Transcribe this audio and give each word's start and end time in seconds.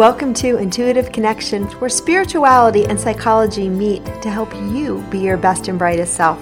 Welcome 0.00 0.32
to 0.36 0.56
Intuitive 0.56 1.12
Connection, 1.12 1.64
where 1.78 1.90
spirituality 1.90 2.86
and 2.86 2.98
psychology 2.98 3.68
meet 3.68 4.02
to 4.22 4.30
help 4.30 4.50
you 4.54 5.04
be 5.10 5.18
your 5.18 5.36
best 5.36 5.68
and 5.68 5.78
brightest 5.78 6.14
self. 6.14 6.40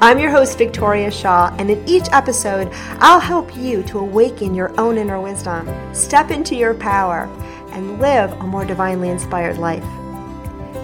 I'm 0.00 0.18
your 0.18 0.30
host, 0.30 0.56
Victoria 0.56 1.10
Shaw, 1.10 1.54
and 1.58 1.70
in 1.70 1.86
each 1.86 2.06
episode, 2.12 2.70
I'll 3.00 3.20
help 3.20 3.54
you 3.58 3.82
to 3.82 3.98
awaken 3.98 4.54
your 4.54 4.72
own 4.80 4.96
inner 4.96 5.20
wisdom, 5.20 5.68
step 5.94 6.30
into 6.30 6.56
your 6.56 6.72
power, 6.72 7.24
and 7.72 8.00
live 8.00 8.32
a 8.40 8.44
more 8.44 8.64
divinely 8.64 9.10
inspired 9.10 9.58
life. 9.58 9.84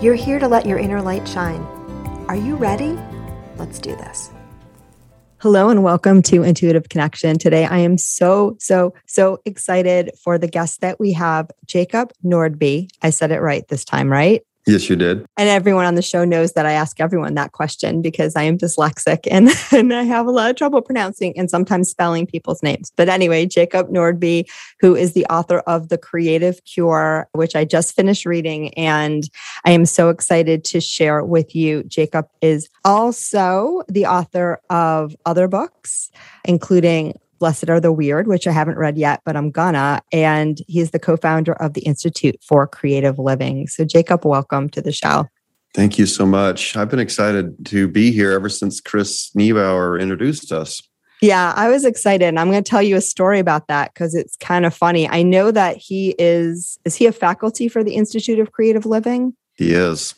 You're 0.03 0.13
here 0.15 0.39
to 0.39 0.47
let 0.47 0.67
your 0.67 0.79
inner 0.79 1.01
light 1.01 1.27
shine. 1.27 1.63
Are 2.29 2.37
you 2.37 2.55
ready? 2.57 2.98
Let's 3.57 3.79
do 3.79 3.97
this. 3.97 4.31
Hello 5.42 5.70
and 5.70 5.83
welcome 5.83 6.20
to 6.20 6.42
Intuitive 6.42 6.91
Connection. 6.91 7.38
Today, 7.38 7.64
I 7.64 7.78
am 7.78 7.96
so, 7.96 8.58
so, 8.60 8.92
so 9.06 9.41
excited 9.46 10.10
for 10.22 10.36
the 10.36 10.46
guest 10.46 10.83
that 10.83 11.00
we 11.00 11.14
have, 11.14 11.50
Jacob 11.64 12.12
Nordby. 12.22 12.91
I 13.00 13.08
said 13.08 13.30
it 13.30 13.41
right 13.41 13.66
this 13.68 13.83
time, 13.83 14.12
right? 14.12 14.42
Yes, 14.66 14.91
you 14.91 14.97
did. 14.97 15.25
And 15.36 15.48
everyone 15.48 15.86
on 15.86 15.94
the 15.94 16.03
show 16.03 16.25
knows 16.25 16.53
that 16.53 16.66
I 16.66 16.72
ask 16.72 17.00
everyone 17.00 17.34
that 17.34 17.53
question 17.53 18.03
because 18.03 18.36
I 18.36 18.42
am 18.42 18.58
dyslexic 18.58 19.27
and, 19.30 19.48
and 19.72 19.92
I 19.94 20.02
have 20.02 20.27
a 20.27 20.30
lot 20.30 20.50
of 20.50 20.56
trouble 20.56 20.83
pronouncing 20.83 21.36
and 21.39 21.50
sometimes 21.50 21.91
spelling 21.91 22.27
people's 22.27 22.62
names. 22.62 22.92
But 22.97 23.08
anyway, 23.08 23.47
Jacob 23.47 23.89
Nordby, 23.89 24.44
who 24.80 24.94
is 24.94 25.12
the 25.12 25.27
author 25.27 25.61
of 25.61 25.89
The 25.89 25.98
Creative 25.98 26.62
Cure, 26.64 27.28
which 27.33 27.56
I 27.56 27.64
just 27.64 27.97
finished 27.97 28.27
reading. 28.27 28.75
And 28.75 29.25
I 29.64 29.70
am 29.70 29.86
so 29.86 30.11
excited 30.11 30.64
to 30.64 30.80
share 30.80 31.24
with 31.24 31.55
you. 31.56 31.83
Jacob 31.84 32.27
is 32.42 32.68
also 32.85 33.83
the 33.89 34.06
author 34.06 34.61
of 34.68 35.17
other 35.24 35.48
books, 35.48 36.11
including 36.45 37.14
Blessed 37.40 37.68
Are 37.68 37.80
the 37.80 37.90
Weird, 37.90 38.28
which 38.28 38.46
I 38.46 38.52
haven't 38.52 38.78
read 38.78 38.96
yet, 38.96 39.23
but 39.24 39.36
I'm 39.36 39.51
gonna. 39.51 40.01
And 40.12 40.58
he's 40.68 40.92
the 40.92 41.01
co 41.01 41.17
founder 41.17 41.55
of 41.55 41.74
the 41.74 41.80
Institute 41.80 42.36
for 42.46 42.67
Creative 42.68 43.18
Living. 43.18 43.67
So, 43.67 43.84
Jacob, 43.84 44.24
welcome 44.24 44.68
to 44.68 44.80
the 44.80 44.92
show. 44.92 45.27
Thank 45.74 45.98
you 45.98 46.06
so 46.06 46.27
much. 46.27 46.77
I've 46.77 46.90
been 46.90 46.98
excited 46.98 47.67
to 47.67 47.89
be 47.89 48.12
here 48.12 48.33
ever 48.33 48.48
since 48.48 48.80
Chris 48.80 49.30
Niebauer 49.34 49.98
introduced 49.98 50.52
us. 50.52 50.83
Yeah, 51.23 51.52
I 51.55 51.68
was 51.68 51.84
excited. 51.84 52.27
And 52.27 52.40
I'm 52.40 52.50
going 52.50 52.62
to 52.62 52.68
tell 52.68 52.83
you 52.83 52.96
a 52.96 53.00
story 53.00 53.39
about 53.39 53.68
that 53.68 53.92
because 53.92 54.14
it's 54.14 54.36
kind 54.36 54.64
of 54.64 54.74
funny. 54.74 55.08
I 55.08 55.23
know 55.23 55.50
that 55.50 55.77
he 55.77 56.14
is, 56.18 56.79
is 56.84 56.96
he 56.96 57.06
a 57.06 57.12
faculty 57.12 57.68
for 57.68 57.84
the 57.84 57.95
Institute 57.95 58.39
of 58.39 58.52
Creative 58.52 58.86
Living? 58.86 59.34
He 59.55 59.73
is. 59.73 60.14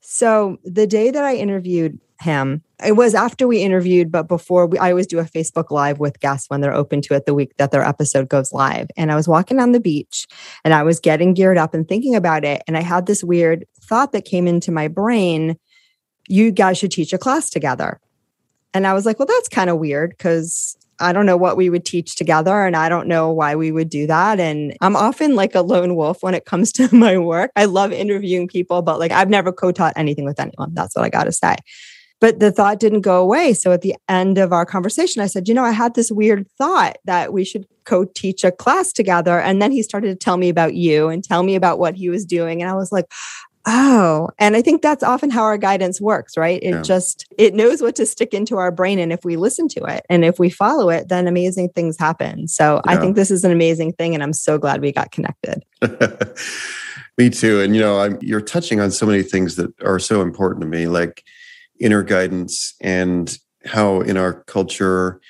So 0.00 0.58
the 0.64 0.86
day 0.86 1.10
that 1.10 1.22
I 1.22 1.36
interviewed 1.36 2.00
him, 2.20 2.62
it 2.84 2.92
was 2.92 3.14
after 3.14 3.46
we 3.46 3.62
interviewed, 3.62 4.10
but 4.10 4.28
before 4.28 4.66
we, 4.66 4.78
I 4.78 4.90
always 4.90 5.06
do 5.06 5.18
a 5.18 5.24
Facebook 5.24 5.70
Live 5.70 5.98
with 5.98 6.20
guests 6.20 6.48
when 6.48 6.60
they're 6.60 6.74
open 6.74 7.00
to 7.02 7.14
it 7.14 7.26
the 7.26 7.34
week 7.34 7.56
that 7.56 7.70
their 7.70 7.84
episode 7.84 8.28
goes 8.28 8.52
live. 8.52 8.88
And 8.96 9.10
I 9.12 9.16
was 9.16 9.28
walking 9.28 9.60
on 9.60 9.72
the 9.72 9.80
beach 9.80 10.26
and 10.64 10.74
I 10.74 10.82
was 10.82 11.00
getting 11.00 11.34
geared 11.34 11.58
up 11.58 11.74
and 11.74 11.86
thinking 11.86 12.14
about 12.14 12.44
it. 12.44 12.62
And 12.66 12.76
I 12.76 12.82
had 12.82 13.06
this 13.06 13.22
weird 13.22 13.64
thought 13.80 14.12
that 14.12 14.24
came 14.24 14.46
into 14.46 14.72
my 14.72 14.88
brain 14.88 15.56
you 16.28 16.50
guys 16.52 16.78
should 16.78 16.92
teach 16.92 17.12
a 17.12 17.18
class 17.18 17.50
together. 17.50 18.00
And 18.74 18.86
I 18.86 18.92
was 18.92 19.06
like, 19.06 19.18
well, 19.18 19.26
that's 19.26 19.48
kind 19.48 19.70
of 19.70 19.78
weird 19.78 20.10
because 20.10 20.76
I 21.00 21.12
don't 21.12 21.26
know 21.26 21.36
what 21.36 21.56
we 21.56 21.70
would 21.70 21.84
teach 21.84 22.16
together 22.16 22.66
and 22.66 22.76
I 22.76 22.88
don't 22.88 23.08
know 23.08 23.30
why 23.30 23.54
we 23.56 23.72
would 23.72 23.88
do 23.88 24.06
that. 24.06 24.38
And 24.38 24.76
I'm 24.80 24.94
often 24.94 25.34
like 25.34 25.54
a 25.54 25.62
lone 25.62 25.96
wolf 25.96 26.22
when 26.22 26.34
it 26.34 26.44
comes 26.44 26.70
to 26.74 26.94
my 26.94 27.18
work. 27.18 27.50
I 27.56 27.64
love 27.64 27.92
interviewing 27.92 28.46
people, 28.46 28.82
but 28.82 28.98
like 28.98 29.10
I've 29.10 29.30
never 29.30 29.52
co 29.52 29.72
taught 29.72 29.94
anything 29.96 30.24
with 30.24 30.38
anyone. 30.38 30.74
That's 30.74 30.94
what 30.94 31.04
I 31.04 31.08
got 31.08 31.24
to 31.24 31.32
say. 31.32 31.56
But 32.20 32.40
the 32.40 32.50
thought 32.50 32.80
didn't 32.80 33.02
go 33.02 33.20
away. 33.20 33.52
So 33.52 33.70
at 33.70 33.82
the 33.82 33.94
end 34.08 34.38
of 34.38 34.52
our 34.52 34.66
conversation, 34.66 35.22
I 35.22 35.26
said, 35.26 35.46
you 35.46 35.54
know, 35.54 35.64
I 35.64 35.70
had 35.70 35.94
this 35.94 36.10
weird 36.10 36.48
thought 36.58 36.96
that 37.04 37.32
we 37.32 37.44
should 37.44 37.66
co 37.84 38.04
teach 38.04 38.42
a 38.44 38.50
class 38.50 38.92
together. 38.92 39.40
And 39.40 39.62
then 39.62 39.70
he 39.70 39.82
started 39.82 40.08
to 40.08 40.16
tell 40.16 40.36
me 40.36 40.48
about 40.48 40.74
you 40.74 41.08
and 41.08 41.22
tell 41.22 41.42
me 41.42 41.54
about 41.54 41.78
what 41.78 41.94
he 41.94 42.08
was 42.08 42.24
doing. 42.24 42.60
And 42.60 42.70
I 42.70 42.74
was 42.74 42.90
like, 42.90 43.06
Oh, 43.70 44.30
and 44.38 44.56
I 44.56 44.62
think 44.62 44.80
that's 44.80 45.02
often 45.02 45.28
how 45.28 45.42
our 45.42 45.58
guidance 45.58 46.00
works, 46.00 46.38
right? 46.38 46.58
It 46.62 46.70
yeah. 46.70 46.80
just 46.80 47.26
it 47.36 47.52
knows 47.52 47.82
what 47.82 47.96
to 47.96 48.06
stick 48.06 48.32
into 48.32 48.56
our 48.56 48.70
brain 48.70 48.98
and 48.98 49.12
if 49.12 49.26
we 49.26 49.36
listen 49.36 49.68
to 49.68 49.84
it 49.84 50.06
and 50.08 50.24
if 50.24 50.38
we 50.38 50.48
follow 50.48 50.88
it, 50.88 51.08
then 51.08 51.28
amazing 51.28 51.68
things 51.70 51.98
happen. 51.98 52.48
So 52.48 52.76
yeah. 52.76 52.92
I 52.92 52.96
think 52.96 53.14
this 53.14 53.30
is 53.30 53.44
an 53.44 53.52
amazing 53.52 53.92
thing 53.92 54.14
and 54.14 54.22
I'm 54.22 54.32
so 54.32 54.56
glad 54.56 54.80
we 54.80 54.90
got 54.90 55.10
connected. 55.10 55.64
me 57.18 57.28
too. 57.28 57.60
And 57.60 57.74
you 57.74 57.82
know, 57.82 58.00
I'm 58.00 58.16
you're 58.22 58.40
touching 58.40 58.80
on 58.80 58.90
so 58.90 59.04
many 59.04 59.22
things 59.22 59.56
that 59.56 59.70
are 59.82 59.98
so 59.98 60.22
important 60.22 60.62
to 60.62 60.68
me 60.68 60.86
like 60.86 61.22
inner 61.80 62.02
guidance 62.02 62.74
and 62.80 63.38
how 63.64 64.00
in 64.00 64.16
our 64.16 64.42
culture 64.44 65.20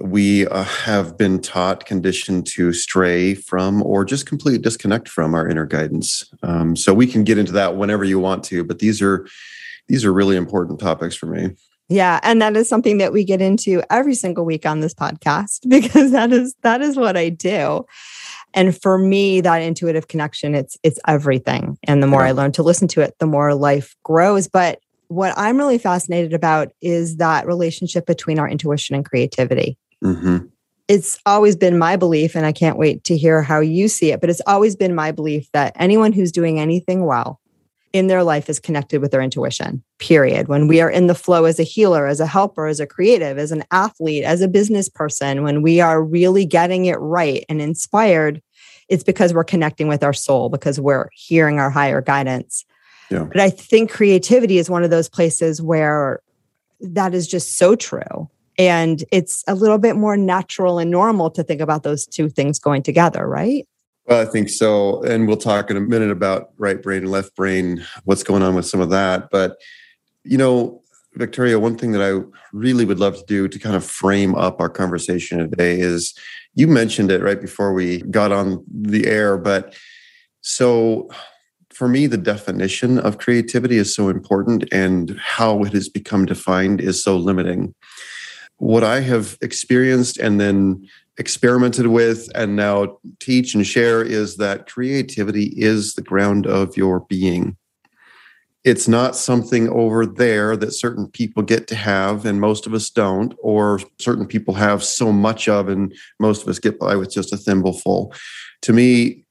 we 0.00 0.46
uh, 0.46 0.62
have 0.62 1.16
been 1.16 1.40
taught, 1.40 1.86
conditioned 1.86 2.46
to 2.46 2.72
stray 2.72 3.34
from 3.34 3.82
or 3.82 4.04
just 4.04 4.26
completely 4.26 4.60
disconnect 4.60 5.08
from 5.08 5.34
our 5.34 5.48
inner 5.48 5.64
guidance. 5.64 6.30
Um, 6.42 6.76
so 6.76 6.92
we 6.92 7.06
can 7.06 7.24
get 7.24 7.38
into 7.38 7.52
that 7.52 7.76
whenever 7.76 8.04
you 8.04 8.18
want 8.18 8.44
to, 8.44 8.62
but 8.62 8.78
these 8.78 9.00
are 9.00 9.26
these 9.88 10.04
are 10.04 10.12
really 10.12 10.36
important 10.36 10.80
topics 10.80 11.14
for 11.14 11.26
me. 11.26 11.50
Yeah, 11.88 12.18
and 12.24 12.42
that 12.42 12.56
is 12.56 12.68
something 12.68 12.98
that 12.98 13.12
we 13.12 13.22
get 13.24 13.40
into 13.40 13.80
every 13.90 14.14
single 14.14 14.44
week 14.44 14.66
on 14.66 14.80
this 14.80 14.92
podcast 14.92 15.60
because 15.68 16.10
that 16.12 16.32
is 16.32 16.54
that 16.62 16.82
is 16.82 16.96
what 16.96 17.16
I 17.16 17.30
do. 17.30 17.86
And 18.54 18.80
for 18.80 18.98
me, 18.98 19.40
that 19.42 19.62
intuitive 19.62 20.08
connection, 20.08 20.54
it's 20.54 20.76
it's 20.82 20.98
everything. 21.06 21.78
And 21.84 22.02
the 22.02 22.06
more 22.06 22.22
yeah. 22.22 22.28
I 22.28 22.32
learn 22.32 22.52
to 22.52 22.62
listen 22.62 22.88
to 22.88 23.00
it, 23.02 23.14
the 23.18 23.26
more 23.26 23.54
life 23.54 23.94
grows. 24.02 24.48
But 24.48 24.80
what 25.08 25.34
I'm 25.36 25.56
really 25.56 25.78
fascinated 25.78 26.32
about 26.32 26.72
is 26.80 27.16
that 27.16 27.46
relationship 27.46 28.06
between 28.06 28.38
our 28.38 28.48
intuition 28.48 28.94
and 28.94 29.04
creativity. 29.04 29.78
Mm-hmm. 30.02 30.46
It's 30.88 31.18
always 31.26 31.56
been 31.56 31.78
my 31.78 31.96
belief, 31.96 32.36
and 32.36 32.46
I 32.46 32.52
can't 32.52 32.78
wait 32.78 33.02
to 33.04 33.16
hear 33.16 33.42
how 33.42 33.60
you 33.60 33.88
see 33.88 34.12
it, 34.12 34.20
but 34.20 34.30
it's 34.30 34.42
always 34.46 34.76
been 34.76 34.94
my 34.94 35.10
belief 35.10 35.50
that 35.52 35.72
anyone 35.76 36.12
who's 36.12 36.30
doing 36.30 36.60
anything 36.60 37.04
well 37.04 37.40
in 37.92 38.06
their 38.06 38.22
life 38.22 38.48
is 38.48 38.60
connected 38.60 39.00
with 39.00 39.10
their 39.10 39.22
intuition, 39.22 39.82
period. 39.98 40.48
When 40.48 40.68
we 40.68 40.80
are 40.80 40.90
in 40.90 41.06
the 41.06 41.14
flow 41.14 41.44
as 41.44 41.58
a 41.58 41.64
healer, 41.64 42.06
as 42.06 42.20
a 42.20 42.26
helper, 42.26 42.66
as 42.66 42.78
a 42.78 42.86
creative, 42.86 43.38
as 43.38 43.52
an 43.52 43.64
athlete, 43.70 44.22
as 44.22 44.42
a 44.42 44.48
business 44.48 44.88
person, 44.88 45.42
when 45.42 45.62
we 45.62 45.80
are 45.80 46.02
really 46.02 46.44
getting 46.44 46.84
it 46.84 46.96
right 46.96 47.44
and 47.48 47.60
inspired, 47.60 48.42
it's 48.88 49.02
because 49.02 49.34
we're 49.34 49.44
connecting 49.44 49.88
with 49.88 50.04
our 50.04 50.12
soul, 50.12 50.50
because 50.50 50.78
we're 50.78 51.08
hearing 51.12 51.58
our 51.58 51.70
higher 51.70 52.00
guidance. 52.00 52.64
Yeah. 53.10 53.24
But 53.24 53.40
I 53.40 53.50
think 53.50 53.90
creativity 53.90 54.58
is 54.58 54.68
one 54.68 54.84
of 54.84 54.90
those 54.90 55.08
places 55.08 55.62
where 55.62 56.20
that 56.80 57.14
is 57.14 57.26
just 57.26 57.56
so 57.56 57.76
true. 57.76 58.28
And 58.58 59.04
it's 59.12 59.44
a 59.46 59.54
little 59.54 59.78
bit 59.78 59.96
more 59.96 60.16
natural 60.16 60.78
and 60.78 60.90
normal 60.90 61.30
to 61.30 61.42
think 61.42 61.60
about 61.60 61.82
those 61.82 62.06
two 62.06 62.28
things 62.28 62.58
going 62.58 62.82
together, 62.82 63.28
right? 63.28 63.66
Well, 64.06 64.22
I 64.22 64.30
think 64.30 64.48
so. 64.48 65.02
And 65.02 65.26
we'll 65.26 65.36
talk 65.36 65.70
in 65.70 65.76
a 65.76 65.80
minute 65.80 66.10
about 66.10 66.50
right 66.56 66.80
brain 66.82 67.02
and 67.02 67.10
left 67.10 67.34
brain, 67.34 67.84
what's 68.04 68.22
going 68.22 68.42
on 68.42 68.54
with 68.54 68.66
some 68.66 68.80
of 68.80 68.90
that. 68.90 69.30
But, 69.30 69.56
you 70.22 70.38
know, 70.38 70.82
Victoria, 71.14 71.58
one 71.58 71.76
thing 71.76 71.92
that 71.92 72.02
I 72.02 72.24
really 72.52 72.84
would 72.84 73.00
love 73.00 73.16
to 73.16 73.24
do 73.26 73.48
to 73.48 73.58
kind 73.58 73.74
of 73.74 73.84
frame 73.84 74.34
up 74.34 74.60
our 74.60 74.68
conversation 74.68 75.38
today 75.38 75.80
is 75.80 76.14
you 76.54 76.66
mentioned 76.66 77.10
it 77.10 77.22
right 77.22 77.40
before 77.40 77.72
we 77.72 78.02
got 78.02 78.32
on 78.32 78.64
the 78.70 79.06
air, 79.06 79.36
but 79.36 79.74
so 80.42 81.10
for 81.76 81.88
me, 81.88 82.06
the 82.06 82.16
definition 82.16 82.98
of 82.98 83.18
creativity 83.18 83.76
is 83.76 83.94
so 83.94 84.08
important 84.08 84.64
and 84.72 85.18
how 85.20 85.62
it 85.62 85.74
has 85.74 85.88
become 85.88 86.24
defined 86.24 86.80
is 86.80 87.02
so 87.02 87.16
limiting. 87.16 87.74
What 88.56 88.82
I 88.82 89.00
have 89.00 89.36
experienced 89.42 90.16
and 90.16 90.40
then 90.40 90.88
experimented 91.18 91.88
with 91.88 92.30
and 92.34 92.56
now 92.56 92.98
teach 93.20 93.54
and 93.54 93.66
share 93.66 94.02
is 94.02 94.36
that 94.36 94.66
creativity 94.66 95.52
is 95.56 95.94
the 95.94 96.02
ground 96.02 96.46
of 96.46 96.76
your 96.76 97.00
being 97.00 97.56
it's 98.66 98.88
not 98.88 99.14
something 99.14 99.68
over 99.68 100.04
there 100.04 100.56
that 100.56 100.72
certain 100.72 101.08
people 101.08 101.40
get 101.40 101.68
to 101.68 101.76
have 101.76 102.26
and 102.26 102.40
most 102.40 102.66
of 102.66 102.74
us 102.74 102.90
don't 102.90 103.32
or 103.38 103.80
certain 104.00 104.26
people 104.26 104.52
have 104.52 104.82
so 104.82 105.12
much 105.12 105.48
of 105.48 105.68
and 105.68 105.94
most 106.18 106.42
of 106.42 106.48
us 106.48 106.58
get 106.58 106.76
by 106.76 106.96
with 106.96 107.10
just 107.10 107.32
a 107.32 107.36
thimbleful 107.36 108.12
to 108.62 108.72
me 108.72 109.24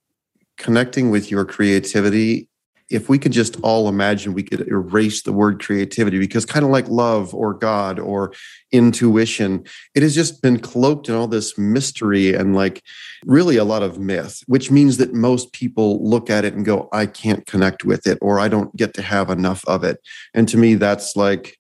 connecting 0.58 1.10
with 1.12 1.32
your 1.32 1.46
creativity 1.46 2.50
if 2.90 3.10
we 3.10 3.18
could 3.18 3.32
just 3.32 3.60
all 3.62 3.90
imagine 3.90 4.34
we 4.34 4.44
could 4.44 4.68
erase 4.68 5.24
the 5.24 5.34
word 5.34 5.60
creativity 5.60 6.20
because 6.20 6.46
kind 6.46 6.64
of 6.64 6.72
like 6.72 6.88
love 6.88 7.34
or 7.34 7.54
god 7.54 8.00
or 8.00 8.32
intuition 8.72 9.64
it 9.96 10.04
has 10.04 10.14
just 10.14 10.42
been 10.42 10.60
cloaked 10.60 11.10
in 11.10 11.16
all 11.16 11.28
this 11.28 11.58
mystery 11.58 12.34
and 12.34 12.56
like 12.56 12.84
really 13.26 13.58
a 13.58 13.64
lot 13.64 13.82
of 13.82 14.00
myth 14.00 14.44
which 14.48 14.70
means 14.70 14.98
that 14.98 15.14
most 15.14 15.52
people 15.52 16.08
look 16.08 16.30
at 16.30 16.46
it 16.46 16.54
and 16.54 16.66
go 16.66 16.88
i 16.94 17.06
can't 17.06 17.48
connect 17.48 17.84
with 17.84 18.06
it 18.06 18.18
or 18.22 18.40
i 18.40 18.48
don't 18.48 18.76
get 18.76 18.94
to 18.94 19.02
have 19.02 19.30
enough 19.30 19.64
of 19.66 19.84
it. 19.84 20.00
And 20.34 20.48
to 20.50 20.58
me 20.58 20.76
that's 20.76 21.16
like 21.16 21.58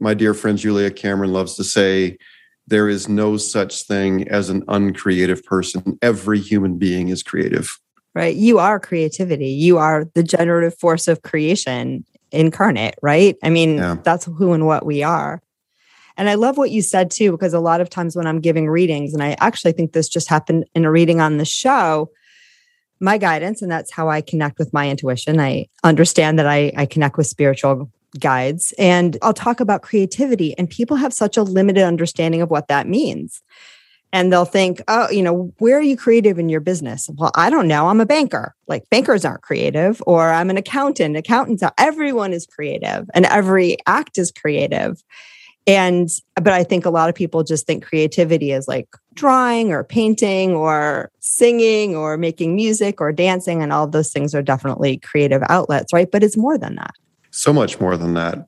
my 0.00 0.14
dear 0.14 0.34
friend 0.34 0.58
julia 0.58 0.90
cameron 0.90 1.32
loves 1.32 1.54
to 1.54 1.64
say 1.64 2.18
there 2.66 2.88
is 2.88 3.08
no 3.08 3.36
such 3.36 3.82
thing 3.82 4.26
as 4.28 4.48
an 4.48 4.64
uncreative 4.68 5.44
person. 5.44 5.98
Every 6.00 6.40
human 6.40 6.78
being 6.78 7.08
is 7.08 7.22
creative 7.22 7.78
right? 8.14 8.34
You 8.34 8.58
are 8.58 8.78
creativity. 8.78 9.48
You 9.48 9.78
are 9.78 10.04
the 10.14 10.22
generative 10.22 10.78
force 10.78 11.08
of 11.08 11.22
creation 11.22 12.04
incarnate, 12.30 12.96
right? 13.02 13.36
I 13.42 13.50
mean, 13.50 13.76
yeah. 13.76 13.96
that's 14.02 14.26
who 14.26 14.52
and 14.52 14.66
what 14.66 14.86
we 14.86 15.02
are. 15.02 15.40
And 16.16 16.28
I 16.28 16.34
love 16.34 16.56
what 16.56 16.70
you 16.70 16.80
said 16.82 17.10
too, 17.10 17.32
because 17.32 17.54
a 17.54 17.60
lot 17.60 17.80
of 17.80 17.90
times 17.90 18.14
when 18.14 18.26
I'm 18.26 18.40
giving 18.40 18.68
readings, 18.68 19.14
and 19.14 19.22
I 19.22 19.36
actually 19.40 19.72
think 19.72 19.92
this 19.92 20.08
just 20.08 20.28
happened 20.28 20.64
in 20.74 20.84
a 20.84 20.90
reading 20.90 21.20
on 21.20 21.38
the 21.38 21.44
show, 21.44 22.10
my 23.00 23.18
guidance, 23.18 23.62
and 23.62 23.70
that's 23.70 23.90
how 23.90 24.08
I 24.08 24.20
connect 24.20 24.58
with 24.58 24.72
my 24.72 24.88
intuition. 24.88 25.40
I 25.40 25.66
understand 25.82 26.38
that 26.38 26.46
I, 26.46 26.72
I 26.76 26.86
connect 26.86 27.16
with 27.16 27.26
spiritual 27.26 27.90
guides, 28.20 28.72
and 28.78 29.16
I'll 29.22 29.34
talk 29.34 29.58
about 29.58 29.82
creativity, 29.82 30.56
and 30.56 30.70
people 30.70 30.96
have 30.96 31.12
such 31.12 31.36
a 31.36 31.42
limited 31.42 31.82
understanding 31.82 32.42
of 32.42 32.50
what 32.50 32.68
that 32.68 32.86
means 32.86 33.42
and 34.14 34.32
they'll 34.32 34.44
think, 34.44 34.80
oh, 34.86 35.10
you 35.10 35.24
know, 35.24 35.52
where 35.58 35.76
are 35.76 35.82
you 35.82 35.96
creative 35.96 36.38
in 36.38 36.48
your 36.48 36.60
business? 36.60 37.10
Well, 37.16 37.32
I 37.34 37.50
don't 37.50 37.66
know. 37.66 37.88
I'm 37.88 38.00
a 38.00 38.06
banker. 38.06 38.54
Like 38.68 38.88
bankers 38.88 39.24
aren't 39.24 39.42
creative, 39.42 40.00
or 40.06 40.30
I'm 40.30 40.50
an 40.50 40.56
accountant. 40.56 41.16
Accountants 41.16 41.64
are, 41.64 41.74
everyone 41.78 42.32
is 42.32 42.46
creative 42.46 43.10
and 43.12 43.26
every 43.26 43.76
act 43.88 44.16
is 44.16 44.30
creative. 44.30 45.02
And, 45.66 46.08
but 46.36 46.52
I 46.52 46.62
think 46.62 46.86
a 46.86 46.90
lot 46.90 47.08
of 47.08 47.16
people 47.16 47.42
just 47.42 47.66
think 47.66 47.84
creativity 47.84 48.52
is 48.52 48.68
like 48.68 48.86
drawing 49.14 49.72
or 49.72 49.82
painting 49.82 50.52
or 50.52 51.10
singing 51.18 51.96
or 51.96 52.16
making 52.16 52.54
music 52.54 53.00
or 53.00 53.12
dancing. 53.12 53.62
And 53.62 53.72
all 53.72 53.88
those 53.88 54.12
things 54.12 54.32
are 54.32 54.42
definitely 54.42 54.98
creative 54.98 55.42
outlets, 55.48 55.92
right? 55.92 56.08
But 56.08 56.22
it's 56.22 56.36
more 56.36 56.56
than 56.56 56.76
that. 56.76 56.94
So 57.32 57.52
much 57.52 57.80
more 57.80 57.96
than 57.96 58.14
that. 58.14 58.46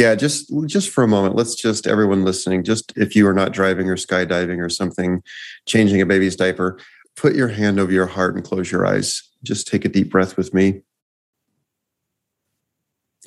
Yeah, 0.00 0.14
just 0.14 0.50
just 0.64 0.88
for 0.88 1.04
a 1.04 1.08
moment, 1.08 1.36
let's 1.36 1.54
just 1.54 1.86
everyone 1.86 2.24
listening, 2.24 2.64
just 2.64 2.90
if 2.96 3.14
you 3.14 3.28
are 3.28 3.34
not 3.34 3.52
driving 3.52 3.90
or 3.90 3.96
skydiving 3.96 4.58
or 4.58 4.70
something, 4.70 5.22
changing 5.66 6.00
a 6.00 6.06
baby's 6.06 6.36
diaper, 6.36 6.78
put 7.16 7.34
your 7.34 7.48
hand 7.48 7.78
over 7.78 7.92
your 7.92 8.06
heart 8.06 8.34
and 8.34 8.42
close 8.42 8.72
your 8.72 8.86
eyes. 8.86 9.22
Just 9.42 9.66
take 9.66 9.84
a 9.84 9.90
deep 9.90 10.08
breath 10.08 10.38
with 10.38 10.54
me. 10.54 10.80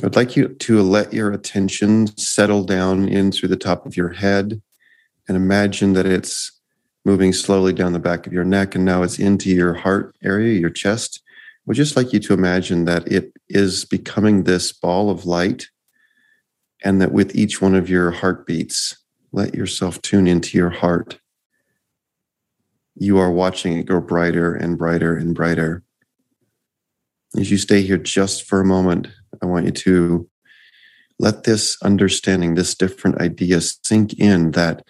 I'd 0.03 0.15
like 0.15 0.35
you 0.35 0.47
to 0.47 0.81
let 0.81 1.13
your 1.13 1.31
attention 1.31 2.07
settle 2.17 2.63
down 2.63 3.07
in 3.07 3.31
through 3.31 3.49
the 3.49 3.55
top 3.55 3.85
of 3.85 3.95
your 3.95 4.09
head 4.09 4.59
and 5.27 5.37
imagine 5.37 5.93
that 5.93 6.07
it's 6.07 6.59
moving 7.05 7.33
slowly 7.33 7.73
down 7.73 7.93
the 7.93 7.99
back 7.99 8.25
of 8.25 8.33
your 8.33 8.45
neck 8.45 8.73
and 8.73 8.83
now 8.83 9.03
it's 9.03 9.19
into 9.19 9.51
your 9.51 9.75
heart 9.75 10.15
area, 10.23 10.59
your 10.59 10.71
chest. 10.71 11.21
Would 11.67 11.77
just 11.77 11.95
like 11.95 12.13
you 12.13 12.19
to 12.21 12.33
imagine 12.33 12.85
that 12.85 13.07
it 13.11 13.31
is 13.47 13.85
becoming 13.85 14.45
this 14.45 14.73
ball 14.73 15.11
of 15.11 15.27
light 15.27 15.67
and 16.83 17.01
that 17.01 17.11
with 17.11 17.35
each 17.35 17.61
one 17.61 17.75
of 17.75 17.89
your 17.89 18.11
heartbeats, 18.11 18.97
let 19.31 19.55
yourself 19.55 20.01
tune 20.01 20.27
into 20.27 20.57
your 20.57 20.69
heart. 20.69 21.19
You 22.95 23.17
are 23.17 23.31
watching 23.31 23.77
it 23.77 23.85
grow 23.85 24.01
brighter 24.01 24.53
and 24.53 24.77
brighter 24.77 25.15
and 25.15 25.33
brighter. 25.33 25.83
As 27.37 27.49
you 27.49 27.57
stay 27.57 27.81
here 27.81 27.97
just 27.97 28.43
for 28.43 28.61
a 28.61 28.65
moment, 28.65 29.07
I 29.41 29.47
want 29.47 29.65
you 29.65 29.71
to 29.71 30.29
let 31.19 31.45
this 31.45 31.81
understanding, 31.81 32.53
this 32.53 32.75
different 32.75 33.19
idea 33.21 33.61
sink 33.61 34.13
in 34.19 34.51
that 34.51 34.85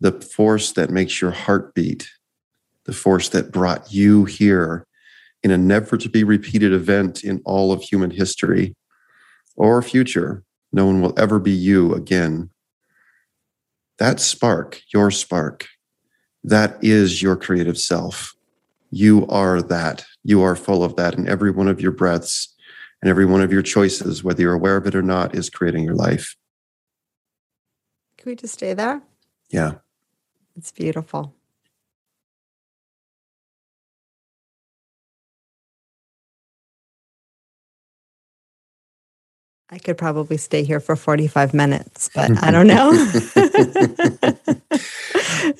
the 0.00 0.12
force 0.12 0.72
that 0.72 0.90
makes 0.90 1.20
your 1.20 1.32
heart 1.32 1.74
beat, 1.74 2.08
the 2.84 2.92
force 2.92 3.28
that 3.30 3.50
brought 3.50 3.92
you 3.92 4.24
here 4.24 4.86
in 5.42 5.50
a 5.50 5.58
never 5.58 5.96
to 5.96 6.08
be 6.08 6.22
repeated 6.24 6.72
event 6.72 7.24
in 7.24 7.40
all 7.44 7.72
of 7.72 7.82
human 7.82 8.10
history 8.10 8.76
or 9.56 9.82
future, 9.82 10.44
no 10.72 10.86
one 10.86 11.00
will 11.00 11.18
ever 11.18 11.38
be 11.38 11.52
you 11.52 11.94
again. 11.94 12.50
That 13.98 14.20
spark, 14.20 14.80
your 14.92 15.10
spark, 15.10 15.66
that 16.44 16.78
is 16.82 17.22
your 17.22 17.36
creative 17.36 17.78
self. 17.78 18.34
You 18.90 19.26
are 19.26 19.60
that. 19.62 20.04
You 20.24 20.42
are 20.42 20.56
full 20.56 20.84
of 20.84 20.96
that. 20.96 21.16
And 21.16 21.28
every 21.28 21.50
one 21.50 21.68
of 21.68 21.80
your 21.80 21.92
breaths 21.92 22.54
and 23.02 23.10
every 23.10 23.26
one 23.26 23.42
of 23.42 23.52
your 23.52 23.62
choices, 23.62 24.24
whether 24.24 24.42
you're 24.42 24.54
aware 24.54 24.76
of 24.76 24.86
it 24.86 24.94
or 24.94 25.02
not, 25.02 25.34
is 25.34 25.50
creating 25.50 25.84
your 25.84 25.94
life. 25.94 26.36
Can 28.16 28.30
we 28.30 28.36
just 28.36 28.54
stay 28.54 28.74
there? 28.74 29.02
Yeah. 29.50 29.74
It's 30.56 30.72
beautiful. 30.72 31.34
I 39.70 39.78
could 39.78 39.98
probably 39.98 40.38
stay 40.38 40.64
here 40.64 40.80
for 40.80 40.96
45 40.96 41.52
minutes, 41.52 42.10
but 42.14 42.30
I 42.42 42.50
don't 42.50 42.66
know. 42.66 42.90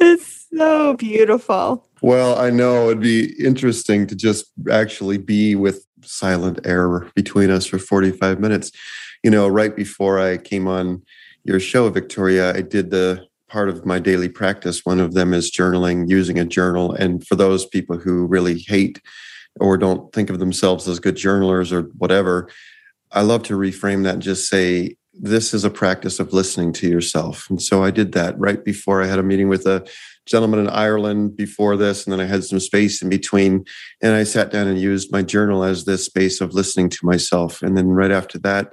it's 0.00 0.46
so 0.56 0.94
beautiful. 0.94 1.84
Well, 2.00 2.38
I 2.38 2.50
know 2.50 2.86
it'd 2.86 3.00
be 3.00 3.34
interesting 3.44 4.06
to 4.06 4.16
just 4.16 4.46
actually 4.70 5.18
be 5.18 5.54
with 5.54 5.84
silent 6.02 6.60
air 6.64 7.10
between 7.14 7.50
us 7.50 7.66
for 7.66 7.78
45 7.78 8.40
minutes. 8.40 8.70
You 9.22 9.30
know, 9.30 9.48
right 9.48 9.74
before 9.74 10.18
I 10.18 10.38
came 10.38 10.66
on 10.68 11.02
your 11.44 11.60
show, 11.60 11.90
Victoria, 11.90 12.54
I 12.54 12.62
did 12.62 12.90
the 12.90 13.26
part 13.48 13.68
of 13.68 13.84
my 13.84 13.98
daily 13.98 14.28
practice. 14.28 14.84
One 14.84 15.00
of 15.00 15.14
them 15.14 15.34
is 15.34 15.50
journaling, 15.50 16.08
using 16.08 16.38
a 16.38 16.44
journal. 16.44 16.92
And 16.92 17.26
for 17.26 17.34
those 17.34 17.66
people 17.66 17.98
who 17.98 18.26
really 18.26 18.58
hate 18.58 19.00
or 19.60 19.76
don't 19.76 20.12
think 20.12 20.30
of 20.30 20.38
themselves 20.38 20.86
as 20.86 21.00
good 21.00 21.16
journalers 21.16 21.72
or 21.72 21.82
whatever, 21.98 22.48
I 23.12 23.22
love 23.22 23.42
to 23.44 23.54
reframe 23.56 24.04
that 24.04 24.14
and 24.14 24.22
just 24.22 24.48
say, 24.48 24.96
this 25.20 25.52
is 25.52 25.64
a 25.64 25.70
practice 25.70 26.20
of 26.20 26.32
listening 26.32 26.72
to 26.74 26.88
yourself. 26.88 27.48
And 27.50 27.60
so 27.60 27.82
I 27.82 27.90
did 27.90 28.12
that 28.12 28.38
right 28.38 28.64
before 28.64 29.02
I 29.02 29.06
had 29.06 29.18
a 29.18 29.22
meeting 29.22 29.48
with 29.48 29.66
a 29.66 29.86
gentleman 30.26 30.60
in 30.60 30.68
Ireland 30.68 31.36
before 31.36 31.76
this. 31.76 32.04
And 32.04 32.12
then 32.12 32.20
I 32.20 32.26
had 32.26 32.44
some 32.44 32.60
space 32.60 33.02
in 33.02 33.08
between. 33.08 33.64
And 34.00 34.14
I 34.14 34.22
sat 34.24 34.50
down 34.50 34.68
and 34.68 34.78
used 34.78 35.10
my 35.10 35.22
journal 35.22 35.64
as 35.64 35.84
this 35.84 36.04
space 36.04 36.40
of 36.40 36.54
listening 36.54 36.88
to 36.90 37.06
myself. 37.06 37.62
And 37.62 37.76
then 37.76 37.88
right 37.88 38.12
after 38.12 38.38
that, 38.40 38.72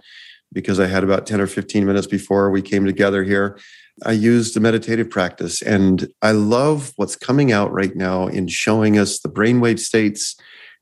because 0.53 0.79
I 0.79 0.87
had 0.87 1.03
about 1.03 1.25
10 1.25 1.41
or 1.41 1.47
15 1.47 1.85
minutes 1.85 2.07
before 2.07 2.51
we 2.51 2.61
came 2.61 2.85
together 2.85 3.23
here, 3.23 3.57
I 4.05 4.11
used 4.11 4.55
a 4.55 4.59
meditative 4.59 5.09
practice. 5.09 5.61
And 5.61 6.09
I 6.21 6.31
love 6.31 6.93
what's 6.97 7.15
coming 7.15 7.51
out 7.51 7.71
right 7.71 7.95
now 7.95 8.27
in 8.27 8.47
showing 8.47 8.99
us 8.99 9.19
the 9.19 9.29
brainwave 9.29 9.79
states, 9.79 10.35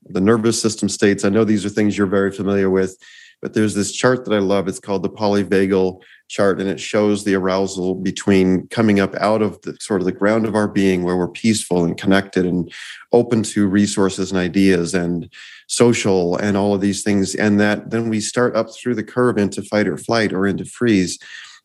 the 0.04 0.20
nervous 0.20 0.62
system 0.62 0.90
states. 0.90 1.24
I 1.24 1.30
know 1.30 1.46
these 1.46 1.66
are 1.66 1.70
things 1.70 1.98
you're 1.98 2.08
very 2.08 2.32
familiar 2.32 2.70
with 2.70 2.98
but 3.44 3.54
there's 3.54 3.76
this 3.76 3.92
chart 3.92 4.24
that 4.24 4.34
I 4.34 4.40
love. 4.40 4.70
It's 4.70 4.80
called 4.80 5.04
the 5.04 5.10
polyvagal 5.10 6.02
chart, 6.30 6.62
and 6.62 6.70
it 6.70 6.80
shows 6.80 7.26
the 7.26 7.36
arousal 7.36 7.94
between 7.94 8.70
coming 8.70 9.02
up 9.02 9.14
out 9.16 9.42
of 9.42 9.62
the 9.64 9.76
sort 9.82 10.00
of 10.00 10.06
the 10.06 10.14
ground 10.14 10.46
of 10.46 10.56
our 10.56 10.70
being 10.70 11.04
where 11.04 11.18
we're 11.18 11.28
peaceful 11.28 11.84
and 11.84 11.98
connected 11.98 12.46
and 12.46 12.72
open 13.12 13.44
to 13.44 13.68
resources 13.68 14.32
and 14.32 14.40
ideas 14.40 14.94
and 14.94 15.30
social 15.68 16.38
and 16.38 16.56
all 16.56 16.74
of 16.74 16.80
these 16.80 17.04
things. 17.04 17.36
And 17.36 17.60
that 17.60 17.92
then 17.92 18.08
we 18.08 18.22
start 18.22 18.56
up 18.56 18.74
through 18.74 18.96
the 18.96 19.04
curve 19.04 19.38
into 19.38 19.62
fight 19.62 19.90
or 19.90 19.98
flight 19.98 20.32
or 20.32 20.48
into 20.48 20.64
freeze. 20.64 21.20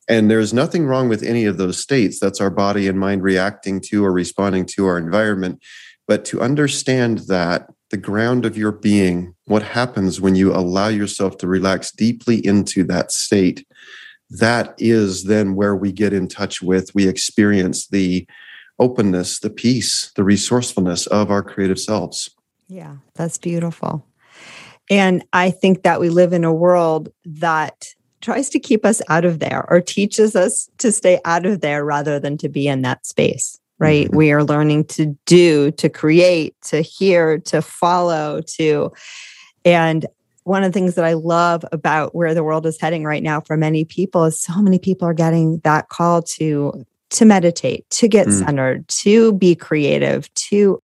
And 0.08 0.28
there's 0.28 0.52
nothing 0.52 0.85
wrong 0.85 1.08
with 1.08 1.23
any 1.23 1.44
of 1.44 1.58
those 1.58 1.78
states. 1.78 2.18
That's 2.18 2.40
our 2.40 2.50
body 2.50 2.88
and 2.88 2.99
mind 2.99 3.23
reacting 3.23 3.80
to 3.82 4.04
or 4.04 4.11
responding 4.11 4.66
to 4.66 4.87
our 4.87 4.99
environment. 4.99 5.62
But 6.08 6.25
to 6.25 6.40
understand 6.40 7.18
that 7.28 7.68
the 7.90 7.97
ground 7.97 8.45
of 8.45 8.57
your 8.57 8.73
being, 8.73 9.35
what 9.47 9.62
happens 9.62 10.21
when 10.21 10.35
you 10.35 10.54
allow 10.54 10.88
yourself 10.88 11.38
to 11.38 11.47
relax 11.47 11.90
deeply 11.90 12.45
into 12.45 12.85
that 12.85 13.12
state, 13.12 13.66
that 14.30 14.75
is 14.78 15.25
then 15.25 15.54
where 15.54 15.75
we 15.75 15.90
get 15.90 16.12
in 16.12 16.28
touch 16.28 16.61
with, 16.61 16.95
we 16.95 17.09
experience 17.09 17.87
the 17.88 18.26
openness, 18.78 19.40
the 19.40 19.50
peace, 19.50 20.12
the 20.16 20.25
resourcefulness 20.25 21.07
of 21.07 21.30
our 21.30 21.42
creative 21.42 21.78
selves. 21.78 22.30
Yeah, 22.68 22.97
that's 23.14 23.38
beautiful. 23.38 24.07
And 24.90 25.25
I 25.33 25.50
think 25.50 25.83
that 25.83 26.00
we 26.00 26.11
live 26.11 26.33
in 26.33 26.45
a 26.45 26.52
world 26.52 27.09
that 27.25 27.87
tries 28.21 28.50
to 28.50 28.59
keep 28.59 28.85
us 28.85 29.00
out 29.09 29.25
of 29.25 29.38
there 29.38 29.64
or 29.68 29.80
teaches 29.80 30.35
us 30.35 30.68
to 30.78 30.92
stay 30.92 31.21
out 31.25 31.47
of 31.47 31.61
there 31.61 31.85
rather 31.85 32.18
than 32.18 32.37
to 32.38 32.49
be 32.49 32.68
in 32.68 32.83
that 32.83 33.07
space, 33.07 33.59
right? 33.78 34.06
Mm-hmm. 34.06 34.16
We 34.16 34.32
are 34.32 34.44
learning 34.44 34.85
to 34.87 35.16
do, 35.26 35.70
to 35.73 35.88
create, 35.88 36.54
to 36.62 36.80
hear, 36.80 37.38
to 37.38 37.62
follow, 37.62 38.40
to. 38.56 38.92
And 39.64 40.06
one 40.44 40.64
of 40.64 40.73
the 40.73 40.78
things 40.78 40.94
that 40.94 41.04
I 41.04 41.12
love 41.12 41.64
about 41.73 42.14
where 42.14 42.35
the 42.35 42.42
world 42.42 42.66
is 42.66 42.80
heading 42.80 43.04
right 43.04 43.23
now 43.23 43.40
for 43.40 43.56
many 43.56 43.85
people 43.85 44.25
is 44.25 44.40
so 44.40 44.61
many 44.62 44.78
people 44.78 45.06
are 45.06 45.14
getting 45.14 45.58
that 45.58 45.88
call 45.88 46.23
to 46.23 46.85
to 47.11 47.25
meditate, 47.25 47.88
to 47.88 48.06
get 48.06 48.26
mm. 48.26 48.44
centered, 48.44 48.87
to 48.88 49.32
be 49.32 49.54
creative, 49.54 50.32
to 50.35 50.82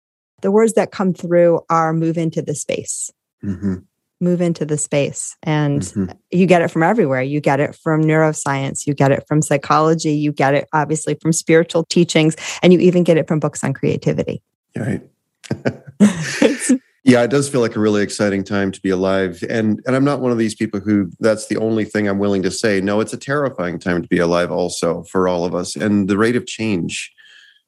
the 0.41 0.51
words 0.51 0.73
that 0.75 0.91
come 0.91 1.13
through 1.13 1.61
are 1.69 1.93
move 1.93 2.17
into 2.17 2.41
the 2.41 2.55
space. 2.55 3.11
Mm-hmm. 3.45 3.77
Move 4.21 4.41
into 4.41 4.65
the 4.65 4.79
space. 4.79 5.37
And 5.43 5.83
mm-hmm. 5.83 6.13
you 6.31 6.47
get 6.47 6.63
it 6.63 6.71
from 6.71 6.83
everywhere. 6.83 7.23
You 7.23 7.41
get 7.41 7.61
it 7.61 7.75
from 7.75 8.03
neuroscience, 8.03 8.87
you 8.87 8.95
get 8.95 9.13
it 9.13 9.25
from 9.29 9.43
psychology, 9.43 10.13
you 10.13 10.33
get 10.33 10.55
it 10.55 10.69
obviously 10.73 11.17
from 11.21 11.33
spiritual 11.33 11.85
teachings, 11.85 12.37
and 12.63 12.73
you 12.73 12.79
even 12.81 13.05
get 13.05 13.17
it 13.17 13.29
from 13.29 13.41
books 13.41 13.63
on 13.63 13.73
creativity. 13.73 14.43
Right. 14.75 15.03
yeah, 17.07 17.23
it 17.23 17.31
does 17.31 17.49
feel 17.49 17.61
like 17.61 17.77
a 17.77 17.81
really 17.81 18.03
exciting 18.03 18.43
time 18.43 18.73
to 18.73 18.81
be 18.81 18.91
alive. 18.91 19.43
And 19.49 19.81
and 19.87 19.95
I'm 19.95 20.05
not 20.05 20.21
one 20.21 20.33
of 20.33 20.39
these 20.39 20.57
people 20.57 20.81
who 20.81 21.11
that's 21.21 21.47
the 21.47 21.57
only 21.57 21.85
thing 21.85 22.09
I'm 22.09 22.19
willing 22.19 22.43
to 22.43 22.51
say. 22.51 22.81
No, 22.81 23.01
it's 23.01 23.13
a 23.13 23.19
terrifying 23.19 23.79
time 23.79 24.03
to 24.03 24.09
be 24.09 24.19
alive 24.19 24.51
also 24.51 25.05
for 25.05 25.29
all 25.29 25.45
of 25.45 25.55
us. 25.55 25.77
And 25.77 26.09
the 26.09 26.19
rate 26.19 26.35
of 26.35 26.47
change, 26.47 27.13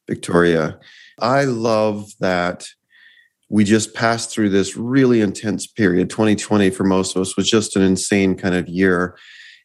Victoria. 0.09 0.78
I 1.21 1.45
love 1.45 2.11
that 2.19 2.69
we 3.49 3.64
just 3.64 3.95
passed 3.95 4.31
through 4.31 4.50
this 4.50 4.76
really 4.76 5.21
intense 5.21 5.67
period. 5.67 6.11
2020 6.11 6.71
for 6.71 6.85
most 6.85 7.17
of 7.17 7.23
us 7.23 7.37
was 7.37 7.49
just 7.49 7.76
an 7.76 7.83
insane 7.83 8.35
kind 8.37 8.55
of 8.55 8.69
year. 8.69 9.17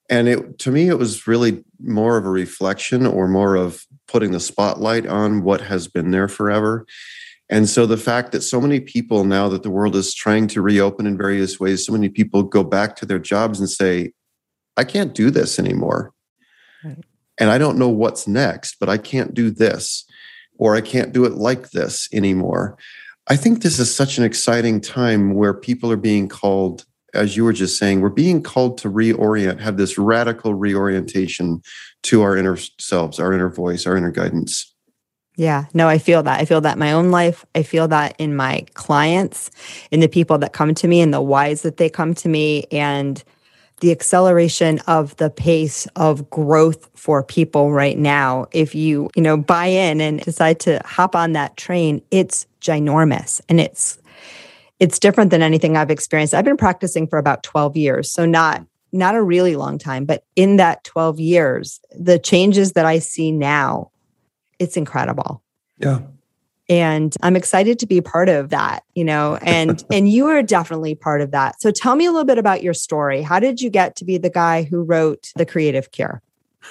And 0.10 0.28
it 0.28 0.60
to 0.60 0.72
me, 0.72 0.88
it 0.90 0.98
was 0.98 1.28
really 1.28 1.63
more 1.82 2.18
of 2.18 2.25
a 2.25 2.30
reflection 2.30 3.06
or 3.06 3.28
more 3.28 3.56
of 3.56 3.86
putting 4.08 4.32
the 4.32 4.40
spotlight 4.40 5.06
on 5.06 5.44
what 5.44 5.62
has 5.62 5.88
been 5.88 6.12
there 6.12 6.28
forever. 6.28 6.86
And 7.50 7.70
so 7.70 7.86
the 7.86 7.98
fact 7.98 8.32
that 8.32 8.42
so 8.42 8.60
many 8.62 8.80
people 8.80 9.25
now 9.25 9.50
that 9.50 9.63
the 9.63 9.70
world 9.70 9.96
is 9.96 10.13
trying 10.13 10.48
to 10.48 10.62
reopen 10.62 11.06
in 11.06 11.18
various 11.18 11.60
ways, 11.60 11.86
so 11.86 11.92
many 11.92 12.10
people 12.10 12.44
go 12.44 12.63
back 12.63 12.96
to 12.98 13.06
their 13.06 13.20
jobs 13.20 13.60
and 13.60 13.70
say, 13.70 14.13
I 14.78 14.84
can't 14.84 15.13
do 15.13 15.30
this 15.30 15.60
anymore. 15.60 16.13
Right. 16.84 17.04
And 17.40 17.50
I 17.50 17.58
don't 17.58 17.78
know 17.78 17.90
what's 17.90 18.28
next, 18.28 18.78
but 18.80 18.90
I 18.90 18.98
can't 18.98 19.34
do 19.34 19.52
this, 19.52 20.06
or 20.58 20.75
I 20.75 20.82
can't 20.82 21.13
do 21.13 21.25
it 21.25 21.34
like 21.34 21.72
this 21.72 22.08
anymore. 22.13 22.78
I 23.27 23.38
think 23.38 23.62
this 23.62 23.80
is 23.80 23.94
such 23.94 24.18
an 24.18 24.24
exciting 24.24 24.82
time 24.82 25.34
where 25.34 25.53
people 25.53 25.92
are 25.92 25.98
being 25.98 26.27
called, 26.27 26.86
as 27.13 27.38
you 27.38 27.46
were 27.46 27.53
just 27.53 27.77
saying, 27.77 28.01
we're 28.01 28.10
being 28.10 28.44
called 28.44 28.77
to 28.80 28.89
reorient, 28.89 29.62
have 29.62 29.77
this 29.77 29.98
radical 29.98 30.53
reorientation 30.53 31.62
to 32.03 32.22
our 32.22 32.36
inner 32.36 32.58
selves, 32.80 33.20
our 33.20 33.32
inner 33.32 33.50
voice, 33.50 33.88
our 33.88 33.96
inner 33.96 34.12
guidance. 34.12 34.74
Yeah, 35.36 35.65
no, 35.74 35.88
I 35.88 35.98
feel 35.98 36.22
that. 36.24 36.39
I 36.42 36.46
feel 36.46 36.62
that 36.62 36.74
in 36.74 36.80
my 36.80 36.92
own 36.92 37.12
life. 37.12 37.46
I 37.56 37.63
feel 37.63 37.88
that 37.88 38.15
in 38.20 38.36
my 38.36 38.65
clients, 38.75 39.50
in 39.89 40.00
the 40.00 40.08
people 40.08 40.38
that 40.39 40.53
come 40.53 40.75
to 40.75 40.88
me, 40.88 41.01
and 41.01 41.13
the 41.13 41.22
whys 41.22 41.63
that 41.63 41.77
they 41.77 41.89
come 41.89 42.13
to 42.15 42.30
me, 42.30 42.65
and 42.72 43.24
the 43.80 43.92
acceleration 43.92 44.80
of 44.88 45.15
the 45.18 45.30
pace 45.30 45.88
of 45.96 46.30
growth 46.30 46.89
for 46.96 47.24
people 47.24 47.72
right 47.74 47.98
now. 47.98 48.46
If 48.51 48.75
you, 48.75 49.10
you 49.15 49.24
know, 49.24 49.36
buy 49.36 49.65
in 49.65 50.00
and 50.00 50.22
decide 50.22 50.60
to 50.62 50.80
hop 50.86 51.15
on 51.15 51.34
that 51.34 51.58
train, 51.58 52.01
it's 52.12 52.46
ginormous 52.63 53.41
and 53.50 53.60
it's 53.60 54.00
it's 54.79 55.00
different 55.00 55.29
than 55.32 55.41
anything 55.41 55.77
I've 55.77 55.91
experienced. 55.91 56.34
I've 56.34 56.43
been 56.43 56.58
practicing 56.58 57.08
for 57.08 57.17
about 57.17 57.43
12 57.43 57.77
years, 57.77 58.12
so 58.12 58.25
not 58.25 58.65
not 58.91 59.15
a 59.15 59.24
really 59.24 59.55
long 59.55 59.77
time, 59.77 60.05
but 60.05 60.24
in 60.36 60.58
that 60.58 60.84
12 60.84 61.20
years, 61.20 61.79
the 61.98 62.20
changes 62.20 62.74
that 62.74 62.86
I 62.86 63.00
see 63.00 63.32
now, 63.32 63.91
it's 64.60 64.77
incredible. 64.77 65.41
Yeah. 65.79 66.01
And 66.70 67.15
I'm 67.24 67.36
excited 67.36 67.79
to 67.79 67.88
be 67.88 68.01
part 68.01 68.29
of 68.29 68.50
that, 68.50 68.84
you 68.93 69.03
know, 69.03 69.38
and 69.41 69.84
and 69.91 70.10
you 70.10 70.27
are 70.27 70.41
definitely 70.41 70.96
part 70.96 71.22
of 71.22 71.32
that. 71.32 71.62
So 71.62 71.72
tell 71.72 71.96
me 71.96 72.05
a 72.05 72.12
little 72.12 72.25
bit 72.25 72.38
about 72.38 72.63
your 72.63 72.74
story. 72.74 73.22
How 73.22 73.39
did 73.39 73.62
you 73.62 73.70
get 73.70 73.96
to 73.98 74.05
be 74.05 74.17
the 74.17 74.29
guy 74.29 74.63
who 74.63 74.84
wrote 74.84 75.32
The 75.36 75.46
Creative 75.46 75.91
Cure? 75.91 76.22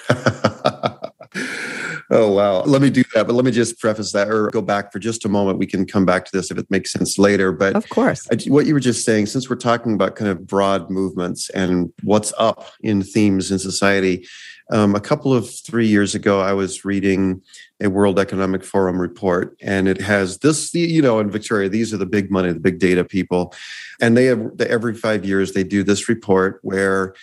Oh, 2.15 2.31
wow. 2.31 2.61
Let 2.61 2.81
me 2.81 2.91
do 2.91 3.03
that. 3.15 3.25
But 3.25 3.33
let 3.33 3.43
me 3.43 3.49
just 3.49 3.79
preface 3.79 4.11
that 4.11 4.29
or 4.29 4.49
go 4.49 4.61
back 4.61 4.91
for 4.91 4.99
just 4.99 5.25
a 5.25 5.29
moment. 5.29 5.57
We 5.57 5.65
can 5.65 5.85
come 5.85 6.05
back 6.05 6.25
to 6.25 6.31
this 6.31 6.51
if 6.51 6.59
it 6.59 6.69
makes 6.69 6.91
sense 6.91 7.17
later. 7.17 7.51
But 7.51 7.75
of 7.75 7.89
course, 7.89 8.27
I, 8.31 8.37
what 8.49 8.67
you 8.67 8.75
were 8.75 8.79
just 8.79 9.03
saying, 9.03 9.25
since 9.25 9.49
we're 9.49 9.55
talking 9.55 9.93
about 9.93 10.15
kind 10.15 10.29
of 10.29 10.45
broad 10.45 10.91
movements 10.91 11.49
and 11.49 11.91
what's 12.03 12.31
up 12.37 12.67
in 12.81 13.01
themes 13.01 13.51
in 13.51 13.57
society, 13.57 14.27
um, 14.71 14.95
a 14.95 15.01
couple 15.01 15.33
of 15.33 15.49
three 15.49 15.87
years 15.87 16.13
ago, 16.15 16.39
I 16.39 16.53
was 16.53 16.85
reading 16.85 17.41
a 17.81 17.89
World 17.89 18.19
Economic 18.19 18.63
Forum 18.63 18.99
report, 18.99 19.57
and 19.61 19.87
it 19.87 19.99
has 19.99 20.37
this, 20.39 20.73
you 20.73 21.01
know, 21.01 21.19
in 21.19 21.29
Victoria, 21.29 21.67
these 21.67 21.93
are 21.93 21.97
the 21.97 22.05
big 22.05 22.31
money, 22.31 22.53
the 22.53 22.59
big 22.59 22.79
data 22.79 23.03
people. 23.03 23.53
And 23.99 24.15
they 24.15 24.25
have 24.25 24.51
every 24.61 24.93
five 24.93 25.25
years, 25.25 25.51
they 25.51 25.63
do 25.63 25.83
this 25.83 26.07
report 26.07 26.59
where 26.61 27.13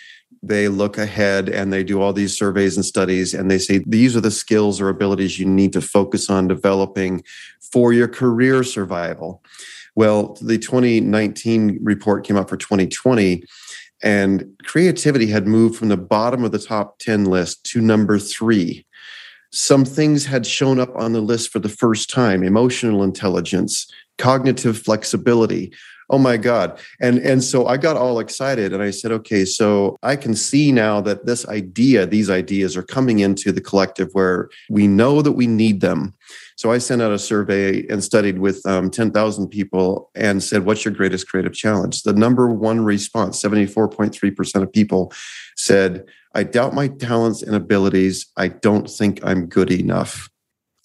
they 0.43 0.67
look 0.67 0.97
ahead 0.97 1.49
and 1.49 1.71
they 1.71 1.83
do 1.83 2.01
all 2.01 2.13
these 2.13 2.37
surveys 2.37 2.75
and 2.75 2.85
studies 2.85 3.33
and 3.33 3.49
they 3.49 3.59
say 3.59 3.83
these 3.85 4.15
are 4.15 4.21
the 4.21 4.31
skills 4.31 4.81
or 4.81 4.89
abilities 4.89 5.39
you 5.39 5.45
need 5.45 5.73
to 5.73 5.81
focus 5.81 6.29
on 6.29 6.47
developing 6.47 7.23
for 7.59 7.93
your 7.93 8.07
career 8.07 8.63
survival. 8.63 9.43
Well, 9.95 10.37
the 10.41 10.57
2019 10.57 11.79
report 11.81 12.25
came 12.25 12.37
out 12.37 12.49
for 12.49 12.57
2020 12.57 13.43
and 14.03 14.45
creativity 14.63 15.27
had 15.27 15.47
moved 15.47 15.75
from 15.75 15.89
the 15.89 15.97
bottom 15.97 16.43
of 16.43 16.51
the 16.51 16.59
top 16.59 16.97
10 16.99 17.25
list 17.25 17.63
to 17.65 17.81
number 17.81 18.17
3. 18.17 18.85
Some 19.51 19.85
things 19.85 20.25
had 20.25 20.47
shown 20.47 20.79
up 20.79 20.95
on 20.95 21.13
the 21.13 21.21
list 21.21 21.51
for 21.51 21.59
the 21.59 21.69
first 21.69 22.09
time, 22.09 22.41
emotional 22.41 23.03
intelligence, 23.03 23.91
cognitive 24.17 24.79
flexibility, 24.79 25.73
oh 26.11 26.17
my 26.17 26.37
god. 26.37 26.79
And 26.99 27.17
and 27.19 27.43
so 27.43 27.65
i 27.67 27.77
got 27.77 27.97
all 27.97 28.19
excited 28.19 28.73
and 28.73 28.83
i 28.83 28.91
said 28.91 29.11
okay 29.11 29.45
so 29.45 29.97
i 30.03 30.15
can 30.15 30.35
see 30.35 30.71
now 30.71 31.01
that 31.01 31.25
this 31.25 31.47
idea 31.47 32.05
these 32.05 32.29
ideas 32.29 32.77
are 32.77 32.83
coming 32.83 33.19
into 33.19 33.51
the 33.51 33.61
collective 33.61 34.09
where 34.11 34.49
we 34.69 34.87
know 34.87 35.21
that 35.21 35.31
we 35.31 35.47
need 35.47 35.81
them. 35.81 36.13
So 36.57 36.71
i 36.71 36.77
sent 36.77 37.01
out 37.01 37.11
a 37.11 37.19
survey 37.19 37.87
and 37.87 38.03
studied 38.03 38.39
with 38.39 38.63
um, 38.65 38.91
10000 38.91 39.47
people 39.47 40.11
and 40.13 40.43
said 40.43 40.65
what's 40.65 40.85
your 40.85 40.93
greatest 40.93 41.27
creative 41.27 41.53
challenge? 41.53 42.03
The 42.03 42.13
number 42.13 42.47
one 42.49 42.81
response 42.81 43.41
74.3% 43.41 44.61
of 44.61 44.71
people 44.71 45.11
said 45.55 46.05
i 46.35 46.43
doubt 46.43 46.73
my 46.73 46.87
talents 46.87 47.41
and 47.41 47.55
abilities. 47.55 48.27
I 48.37 48.49
don't 48.49 48.89
think 48.89 49.19
i'm 49.23 49.47
good 49.47 49.71
enough. 49.71 50.29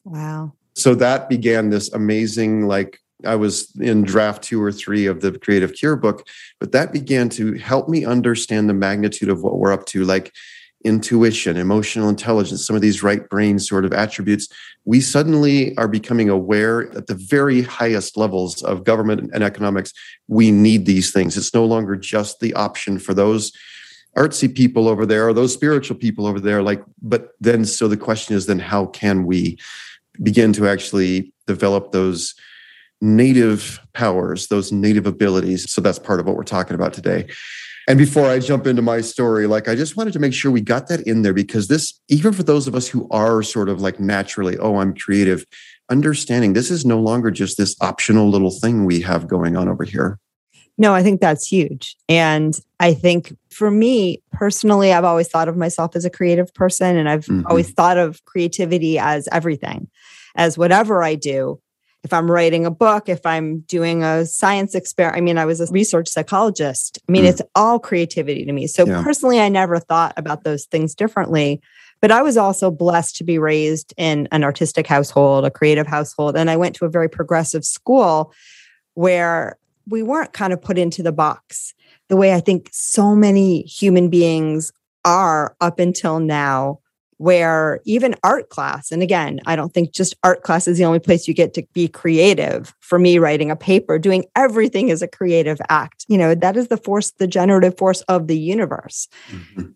Wow. 0.04 0.52
So 0.76 0.94
that 0.96 1.28
began 1.28 1.70
this 1.70 1.90
amazing 1.92 2.68
like 2.68 3.00
I 3.24 3.36
was 3.36 3.74
in 3.80 4.02
draft 4.02 4.42
two 4.42 4.62
or 4.62 4.72
three 4.72 5.06
of 5.06 5.20
the 5.20 5.38
Creative 5.38 5.72
Cure 5.72 5.96
book, 5.96 6.26
but 6.60 6.72
that 6.72 6.92
began 6.92 7.28
to 7.30 7.54
help 7.54 7.88
me 7.88 8.04
understand 8.04 8.68
the 8.68 8.74
magnitude 8.74 9.28
of 9.28 9.42
what 9.42 9.58
we're 9.58 9.72
up 9.72 9.86
to, 9.86 10.04
like 10.04 10.34
intuition, 10.84 11.56
emotional 11.56 12.08
intelligence, 12.08 12.64
some 12.64 12.76
of 12.76 12.82
these 12.82 13.02
right 13.02 13.28
brain 13.28 13.58
sort 13.58 13.84
of 13.84 13.92
attributes. 13.92 14.48
We 14.84 15.00
suddenly 15.00 15.76
are 15.78 15.88
becoming 15.88 16.28
aware 16.28 16.94
at 16.96 17.08
the 17.08 17.14
very 17.14 17.62
highest 17.62 18.16
levels 18.16 18.62
of 18.62 18.84
government 18.84 19.30
and 19.32 19.42
economics, 19.42 19.92
we 20.28 20.50
need 20.50 20.86
these 20.86 21.12
things. 21.12 21.36
It's 21.36 21.54
no 21.54 21.64
longer 21.64 21.96
just 21.96 22.38
the 22.40 22.54
option 22.54 22.98
for 22.98 23.14
those 23.14 23.52
artsy 24.16 24.54
people 24.54 24.88
over 24.88 25.04
there 25.04 25.28
or 25.28 25.32
those 25.32 25.52
spiritual 25.52 25.96
people 25.96 26.26
over 26.26 26.40
there. 26.40 26.62
Like, 26.62 26.82
but 27.02 27.30
then, 27.40 27.64
so 27.64 27.88
the 27.88 27.96
question 27.96 28.36
is 28.36 28.46
then, 28.46 28.58
how 28.58 28.86
can 28.86 29.26
we 29.26 29.58
begin 30.22 30.52
to 30.54 30.68
actually 30.68 31.32
develop 31.46 31.92
those? 31.92 32.34
Native 33.00 33.80
powers, 33.92 34.48
those 34.48 34.72
native 34.72 35.06
abilities. 35.06 35.70
So 35.70 35.80
that's 35.80 35.98
part 35.98 36.20
of 36.20 36.26
what 36.26 36.36
we're 36.36 36.44
talking 36.44 36.74
about 36.74 36.92
today. 36.92 37.28
And 37.88 37.98
before 37.98 38.26
I 38.26 38.40
jump 38.40 38.66
into 38.66 38.82
my 38.82 39.00
story, 39.00 39.46
like 39.46 39.68
I 39.68 39.76
just 39.76 39.96
wanted 39.96 40.12
to 40.14 40.18
make 40.18 40.34
sure 40.34 40.50
we 40.50 40.60
got 40.60 40.88
that 40.88 41.06
in 41.06 41.22
there 41.22 41.32
because 41.32 41.68
this, 41.68 42.00
even 42.08 42.32
for 42.32 42.42
those 42.42 42.66
of 42.66 42.74
us 42.74 42.88
who 42.88 43.08
are 43.10 43.42
sort 43.44 43.68
of 43.68 43.80
like 43.80 44.00
naturally, 44.00 44.58
oh, 44.58 44.78
I'm 44.78 44.92
creative, 44.92 45.44
understanding 45.88 46.52
this 46.52 46.70
is 46.70 46.84
no 46.84 46.98
longer 46.98 47.30
just 47.30 47.56
this 47.58 47.76
optional 47.80 48.28
little 48.28 48.50
thing 48.50 48.84
we 48.84 49.00
have 49.02 49.28
going 49.28 49.56
on 49.56 49.68
over 49.68 49.84
here. 49.84 50.18
No, 50.78 50.94
I 50.94 51.02
think 51.02 51.20
that's 51.20 51.46
huge. 51.46 51.96
And 52.08 52.58
I 52.80 52.92
think 52.92 53.34
for 53.50 53.70
me 53.70 54.22
personally, 54.32 54.92
I've 54.92 55.04
always 55.04 55.28
thought 55.28 55.48
of 55.48 55.56
myself 55.56 55.96
as 55.96 56.04
a 56.04 56.10
creative 56.10 56.52
person 56.54 56.96
and 56.96 57.08
I've 57.08 57.26
mm-hmm. 57.26 57.46
always 57.46 57.70
thought 57.70 57.96
of 57.96 58.22
creativity 58.24 58.98
as 58.98 59.28
everything, 59.32 59.88
as 60.34 60.58
whatever 60.58 61.02
I 61.02 61.14
do, 61.14 61.60
if 62.04 62.12
I'm 62.12 62.30
writing 62.30 62.64
a 62.64 62.70
book, 62.70 63.08
if 63.08 63.24
I'm 63.26 63.60
doing 63.60 64.04
a 64.04 64.26
science 64.26 64.74
experiment. 64.74 65.18
I 65.18 65.20
mean, 65.22 65.38
I 65.38 65.44
was 65.44 65.60
a 65.60 65.72
research 65.72 66.08
psychologist. 66.08 66.98
I 67.08 67.12
mean, 67.12 67.24
mm. 67.24 67.28
it's 67.28 67.42
all 67.54 67.78
creativity 67.78 68.44
to 68.44 68.52
me. 68.52 68.66
So 68.66 68.86
yeah. 68.86 69.02
personally, 69.02 69.40
I 69.40 69.48
never 69.48 69.80
thought 69.80 70.14
about 70.16 70.44
those 70.44 70.66
things 70.66 70.94
differently. 70.94 71.60
But 72.00 72.12
I 72.12 72.22
was 72.22 72.36
also 72.36 72.70
blessed 72.70 73.16
to 73.16 73.24
be 73.24 73.38
raised 73.38 73.94
in 73.96 74.28
an 74.30 74.44
artistic 74.44 74.86
household, 74.86 75.44
a 75.44 75.50
creative 75.50 75.86
household. 75.86 76.36
And 76.36 76.50
I 76.50 76.56
went 76.56 76.76
to 76.76 76.84
a 76.84 76.90
very 76.90 77.08
progressive 77.08 77.64
school 77.64 78.32
where 78.94 79.58
we 79.88 80.02
weren't 80.02 80.32
kind 80.32 80.52
of 80.52 80.60
put 80.60 80.78
into 80.78 81.02
the 81.02 81.12
box 81.12 81.74
the 82.08 82.16
way 82.16 82.34
I 82.34 82.40
think 82.40 82.68
so 82.72 83.14
many 83.14 83.62
human 83.62 84.08
beings 84.10 84.72
are 85.04 85.56
up 85.60 85.78
until 85.78 86.20
now 86.20 86.80
where 87.18 87.80
even 87.84 88.14
art 88.22 88.50
class, 88.50 88.90
and 88.90 89.02
again, 89.02 89.40
I 89.46 89.56
don't 89.56 89.72
think 89.72 89.92
just 89.92 90.14
art 90.22 90.42
class 90.42 90.68
is 90.68 90.78
the 90.78 90.84
only 90.84 90.98
place 90.98 91.26
you 91.26 91.34
get 91.34 91.54
to 91.54 91.66
be 91.72 91.88
creative. 91.88 92.74
For 92.80 92.98
me, 92.98 93.18
writing 93.18 93.50
a 93.50 93.56
paper, 93.56 93.98
doing 93.98 94.24
everything 94.36 94.90
is 94.90 95.02
a 95.02 95.08
creative 95.08 95.58
act. 95.68 96.04
You 96.08 96.18
know, 96.18 96.34
that 96.34 96.56
is 96.56 96.68
the 96.68 96.76
force, 96.76 97.12
the 97.12 97.26
generative 97.26 97.76
force 97.78 98.02
of 98.02 98.26
the 98.26 98.38
universe. 98.38 99.08
Mm-hmm. 99.30 99.70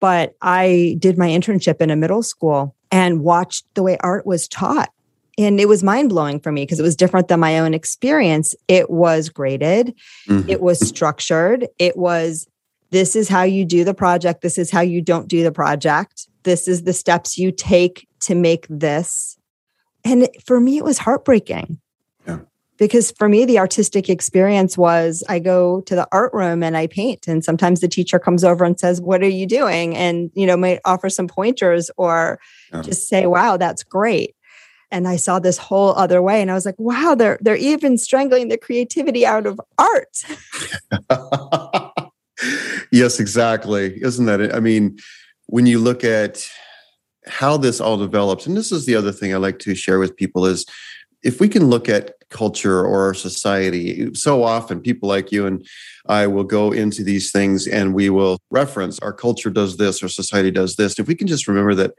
But 0.00 0.34
I 0.42 0.96
did 0.98 1.16
my 1.16 1.28
internship 1.28 1.80
in 1.80 1.90
a 1.90 1.96
middle 1.96 2.22
school 2.22 2.76
and 2.90 3.20
watched 3.20 3.64
the 3.74 3.82
way 3.82 3.96
art 4.00 4.26
was 4.26 4.46
taught. 4.46 4.90
And 5.38 5.58
it 5.58 5.66
was 5.66 5.82
mind 5.82 6.10
blowing 6.10 6.38
for 6.38 6.52
me 6.52 6.62
because 6.62 6.78
it 6.78 6.84
was 6.84 6.94
different 6.94 7.28
than 7.28 7.40
my 7.40 7.58
own 7.58 7.74
experience. 7.74 8.54
It 8.68 8.90
was 8.90 9.30
graded, 9.30 9.94
mm-hmm. 10.28 10.48
it 10.48 10.60
was 10.60 10.86
structured, 10.86 11.66
it 11.78 11.96
was 11.96 12.46
this 12.90 13.16
is 13.16 13.28
how 13.28 13.42
you 13.42 13.64
do 13.64 13.82
the 13.82 13.94
project, 13.94 14.42
this 14.42 14.58
is 14.58 14.70
how 14.70 14.82
you 14.82 15.00
don't 15.00 15.26
do 15.26 15.42
the 15.42 15.50
project 15.50 16.28
this 16.44 16.68
is 16.68 16.84
the 16.84 16.92
steps 16.92 17.36
you 17.36 17.50
take 17.50 18.06
to 18.20 18.34
make 18.34 18.66
this. 18.70 19.38
And 20.04 20.28
for 20.46 20.60
me, 20.60 20.78
it 20.78 20.84
was 20.84 20.98
heartbreaking. 20.98 21.80
Yeah. 22.26 22.40
Because 22.78 23.10
for 23.12 23.28
me, 23.28 23.44
the 23.44 23.58
artistic 23.58 24.08
experience 24.08 24.76
was 24.76 25.24
I 25.28 25.38
go 25.38 25.80
to 25.82 25.94
the 25.94 26.08
art 26.12 26.32
room 26.32 26.62
and 26.62 26.76
I 26.76 26.86
paint. 26.86 27.26
And 27.26 27.44
sometimes 27.44 27.80
the 27.80 27.88
teacher 27.88 28.18
comes 28.18 28.44
over 28.44 28.64
and 28.64 28.78
says, 28.78 29.00
What 29.00 29.22
are 29.22 29.28
you 29.28 29.46
doing? 29.46 29.96
And, 29.96 30.30
you 30.34 30.46
know, 30.46 30.56
might 30.56 30.80
offer 30.84 31.08
some 31.08 31.28
pointers 31.28 31.90
or 31.96 32.38
yeah. 32.72 32.82
just 32.82 33.08
say, 33.08 33.26
Wow, 33.26 33.56
that's 33.56 33.82
great 33.82 34.34
and 34.94 35.08
I 35.08 35.16
saw 35.16 35.40
this 35.40 35.58
whole 35.58 35.92
other 35.96 36.22
way 36.22 36.40
and 36.40 36.50
I 36.50 36.54
was 36.54 36.64
like 36.64 36.78
wow 36.78 37.16
they're 37.16 37.38
they're 37.40 37.56
even 37.56 37.98
strangling 37.98 38.48
the 38.48 38.56
creativity 38.56 39.26
out 39.26 39.44
of 39.46 39.60
art 39.76 40.22
yes 42.92 43.18
exactly 43.18 44.00
isn't 44.02 44.26
that 44.26 44.40
it? 44.40 44.54
I 44.54 44.60
mean 44.60 44.98
when 45.46 45.66
you 45.66 45.78
look 45.78 46.04
at 46.04 46.46
how 47.26 47.56
this 47.56 47.80
all 47.80 47.96
develops, 47.96 48.46
and 48.46 48.56
this 48.56 48.72
is 48.72 48.86
the 48.86 48.96
other 48.96 49.12
thing 49.12 49.32
I 49.32 49.38
like 49.38 49.58
to 49.60 49.74
share 49.74 49.98
with 49.98 50.16
people 50.16 50.46
is 50.46 50.66
if 51.22 51.40
we 51.40 51.48
can 51.48 51.66
look 51.66 51.88
at 51.88 52.12
culture 52.28 52.80
or 52.80 53.04
our 53.06 53.14
society, 53.14 54.14
so 54.14 54.42
often 54.42 54.80
people 54.80 55.08
like 55.08 55.32
you 55.32 55.46
and 55.46 55.66
I 56.06 56.26
will 56.26 56.44
go 56.44 56.72
into 56.72 57.02
these 57.02 57.30
things 57.32 57.66
and 57.66 57.94
we 57.94 58.10
will 58.10 58.38
reference 58.50 58.98
our 58.98 59.12
culture 59.12 59.50
does 59.50 59.78
this 59.78 60.02
or 60.02 60.08
society 60.08 60.50
does 60.50 60.76
this. 60.76 60.98
If 60.98 61.08
we 61.08 61.14
can 61.14 61.26
just 61.26 61.48
remember 61.48 61.74
that 61.76 61.94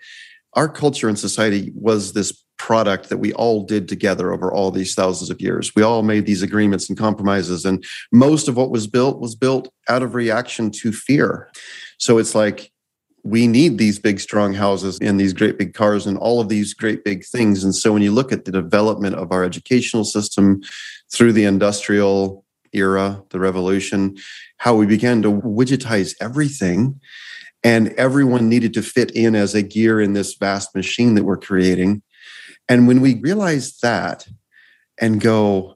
our 0.54 0.70
culture 0.70 1.10
and 1.10 1.18
society 1.18 1.72
was 1.76 2.14
this 2.14 2.44
product 2.58 3.10
that 3.10 3.18
we 3.18 3.34
all 3.34 3.64
did 3.64 3.88
together 3.88 4.32
over 4.32 4.52
all 4.52 4.72
these 4.72 4.96
thousands 4.96 5.30
of 5.30 5.42
years. 5.42 5.76
We 5.76 5.84
all 5.84 6.04
made 6.04 6.26
these 6.26 6.42
agreements 6.42 6.88
and 6.88 6.98
compromises, 6.98 7.66
and 7.66 7.84
most 8.12 8.48
of 8.48 8.56
what 8.56 8.72
was 8.72 8.88
built 8.88 9.20
was 9.20 9.36
built 9.36 9.70
out 9.90 10.04
of 10.04 10.16
reaction 10.16 10.72
to 10.72 10.92
fear. 10.92 11.52
So 11.98 12.18
it's 12.18 12.34
like 12.34 12.72
we 13.26 13.48
need 13.48 13.80
these 13.80 13.98
big 13.98 14.20
strong 14.20 14.54
houses 14.54 15.00
and 15.02 15.20
these 15.20 15.34
great 15.34 15.58
big 15.58 15.74
cars 15.74 16.06
and 16.06 16.16
all 16.20 16.40
of 16.40 16.48
these 16.48 16.76
great 16.76 17.04
big 17.04 17.26
things. 17.26 17.64
And 17.64 17.76
so 17.76 17.92
when 17.92 18.04
you 18.04 18.12
look 18.12 18.32
at 18.32 18.46
the 18.46 18.52
development 18.52 19.16
of 19.16 19.32
our 19.32 19.44
educational 19.44 20.06
system 20.06 20.62
through 21.12 21.34
the 21.34 21.44
industrial 21.44 22.46
era 22.72 23.24
the 23.30 23.40
revolution 23.40 24.18
how 24.58 24.76
we 24.76 24.86
began 24.86 25.22
to 25.22 25.32
widgetize 25.32 26.14
everything 26.20 27.00
and 27.64 27.90
everyone 27.94 28.48
needed 28.48 28.74
to 28.74 28.82
fit 28.84 29.12
in 29.12 29.36
as 29.36 29.56
a 29.56 29.62
gear 29.64 30.00
in 30.00 30.14
this 30.14 30.36
vast 30.36 30.76
machine 30.76 31.16
that 31.16 31.24
we're 31.24 31.36
creating. 31.36 32.04
And 32.70 32.88
when 32.88 33.02
we 33.02 33.16
realize 33.16 33.78
that 33.80 34.28
and 35.02 35.20
go 35.20 35.75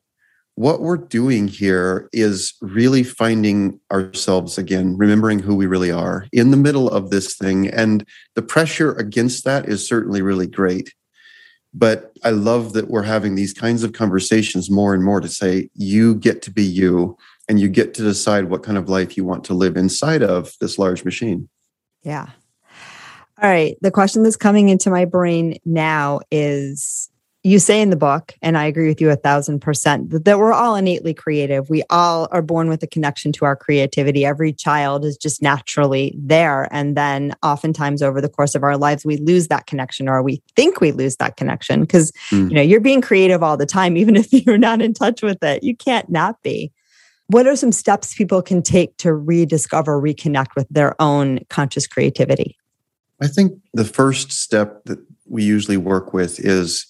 what 0.59 0.81
we're 0.81 0.97
doing 0.97 1.47
here 1.47 2.09
is 2.11 2.53
really 2.59 3.01
finding 3.01 3.79
ourselves 3.93 4.57
again, 4.57 4.98
remembering 4.98 5.39
who 5.39 5.55
we 5.55 5.65
really 5.65 5.89
are 5.89 6.27
in 6.33 6.51
the 6.51 6.57
middle 6.57 6.89
of 6.89 7.11
this 7.11 7.37
thing. 7.37 7.69
And 7.69 8.05
the 8.35 8.41
pressure 8.41 8.91
against 8.91 9.45
that 9.45 9.69
is 9.69 9.87
certainly 9.87 10.22
really 10.22 10.48
great. 10.48 10.93
But 11.74 12.11
I 12.25 12.31
love 12.31 12.74
that 12.74 12.89
we're 12.89 13.03
having 13.03 13.35
these 13.35 13.53
kinds 13.53 13.85
of 13.85 13.93
conversations 13.93 14.69
more 14.69 14.93
and 14.93 15.01
more 15.01 15.22
to 15.22 15.29
say, 15.29 15.69
you 15.75 16.15
get 16.15 16.41
to 16.41 16.51
be 16.51 16.63
you 16.63 17.17
and 17.48 17.57
you 17.57 17.69
get 17.69 17.93
to 17.93 18.01
decide 18.01 18.50
what 18.50 18.61
kind 18.61 18.77
of 18.77 18.89
life 18.89 19.15
you 19.15 19.24
want 19.24 19.45
to 19.45 19.53
live 19.53 19.77
inside 19.77 20.22
of 20.22 20.51
this 20.59 20.77
large 20.77 21.05
machine. 21.05 21.48
Yeah. 22.03 22.27
All 23.41 23.50
right. 23.50 23.77
The 23.79 23.91
question 23.91 24.24
that's 24.24 24.35
coming 24.35 24.67
into 24.67 24.89
my 24.89 25.05
brain 25.05 25.57
now 25.63 26.19
is 26.31 27.08
you 27.43 27.57
say 27.57 27.81
in 27.81 27.89
the 27.89 27.95
book, 27.95 28.33
and 28.41 28.57
I 28.57 28.65
agree 28.65 28.89
with 28.89 28.99
you 28.99 29.09
a 29.09 29.15
thousand 29.15 29.61
percent, 29.61 30.25
that, 30.25 30.37
we're 30.37 30.51
all 30.51 30.75
innately 30.75 31.13
creative. 31.13 31.69
We 31.69 31.83
all 31.89 32.27
are 32.31 32.41
born 32.41 32.67
with 32.67 32.83
a 32.83 32.87
connection 32.87 33.31
to 33.33 33.45
our 33.45 33.55
creativity. 33.55 34.25
Every 34.25 34.51
child 34.51 35.05
is 35.05 35.15
just 35.15 35.41
naturally 35.41 36.13
there. 36.17 36.67
And 36.71 36.97
then 36.97 37.33
oftentimes 37.41 38.01
over 38.01 38.19
the 38.19 38.27
course 38.27 38.55
of 38.55 38.63
our 38.63 38.77
lives, 38.77 39.05
we 39.05 39.17
lose 39.17 39.47
that 39.47 39.67
connection 39.67 40.09
or 40.09 40.21
we 40.21 40.41
think 40.57 40.81
we 40.81 40.91
lose 40.91 41.15
that 41.17 41.37
connection 41.37 41.81
because 41.81 42.11
mm. 42.29 42.49
you 42.49 42.55
know 42.55 42.61
you're 42.61 42.81
being 42.81 43.01
creative 43.01 43.41
all 43.41 43.55
the 43.55 43.65
time, 43.65 43.95
even 43.95 44.17
if 44.17 44.31
you're 44.45 44.57
not 44.57 44.81
in 44.81 44.93
touch 44.93 45.21
with 45.21 45.41
it. 45.41 45.63
You 45.63 45.75
can't 45.75 46.09
not 46.09 46.41
be. 46.43 46.73
What 47.27 47.47
are 47.47 47.55
some 47.55 47.71
steps 47.71 48.15
people 48.15 48.41
can 48.41 48.61
take 48.61 48.97
to 48.97 49.13
rediscover, 49.13 50.01
reconnect 50.01 50.55
with 50.55 50.67
their 50.69 50.99
own 51.01 51.41
conscious 51.49 51.87
creativity? 51.87 52.57
I 53.21 53.27
think 53.27 53.53
the 53.73 53.85
first 53.85 54.31
step 54.31 54.83
that 54.85 54.99
we 55.25 55.43
usually 55.43 55.77
work 55.77 56.13
with 56.13 56.39
is 56.39 56.87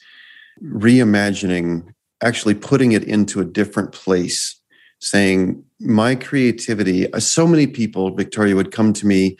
reimagining, 0.63 1.93
actually 2.21 2.55
putting 2.55 2.91
it 2.91 3.03
into 3.03 3.39
a 3.39 3.45
different 3.45 3.91
place, 3.91 4.59
saying, 4.99 5.63
my 5.79 6.15
creativity, 6.15 7.11
uh, 7.13 7.19
so 7.19 7.47
many 7.47 7.67
people, 7.67 8.13
Victoria, 8.15 8.55
would 8.55 8.71
come 8.71 8.93
to 8.93 9.07
me 9.07 9.37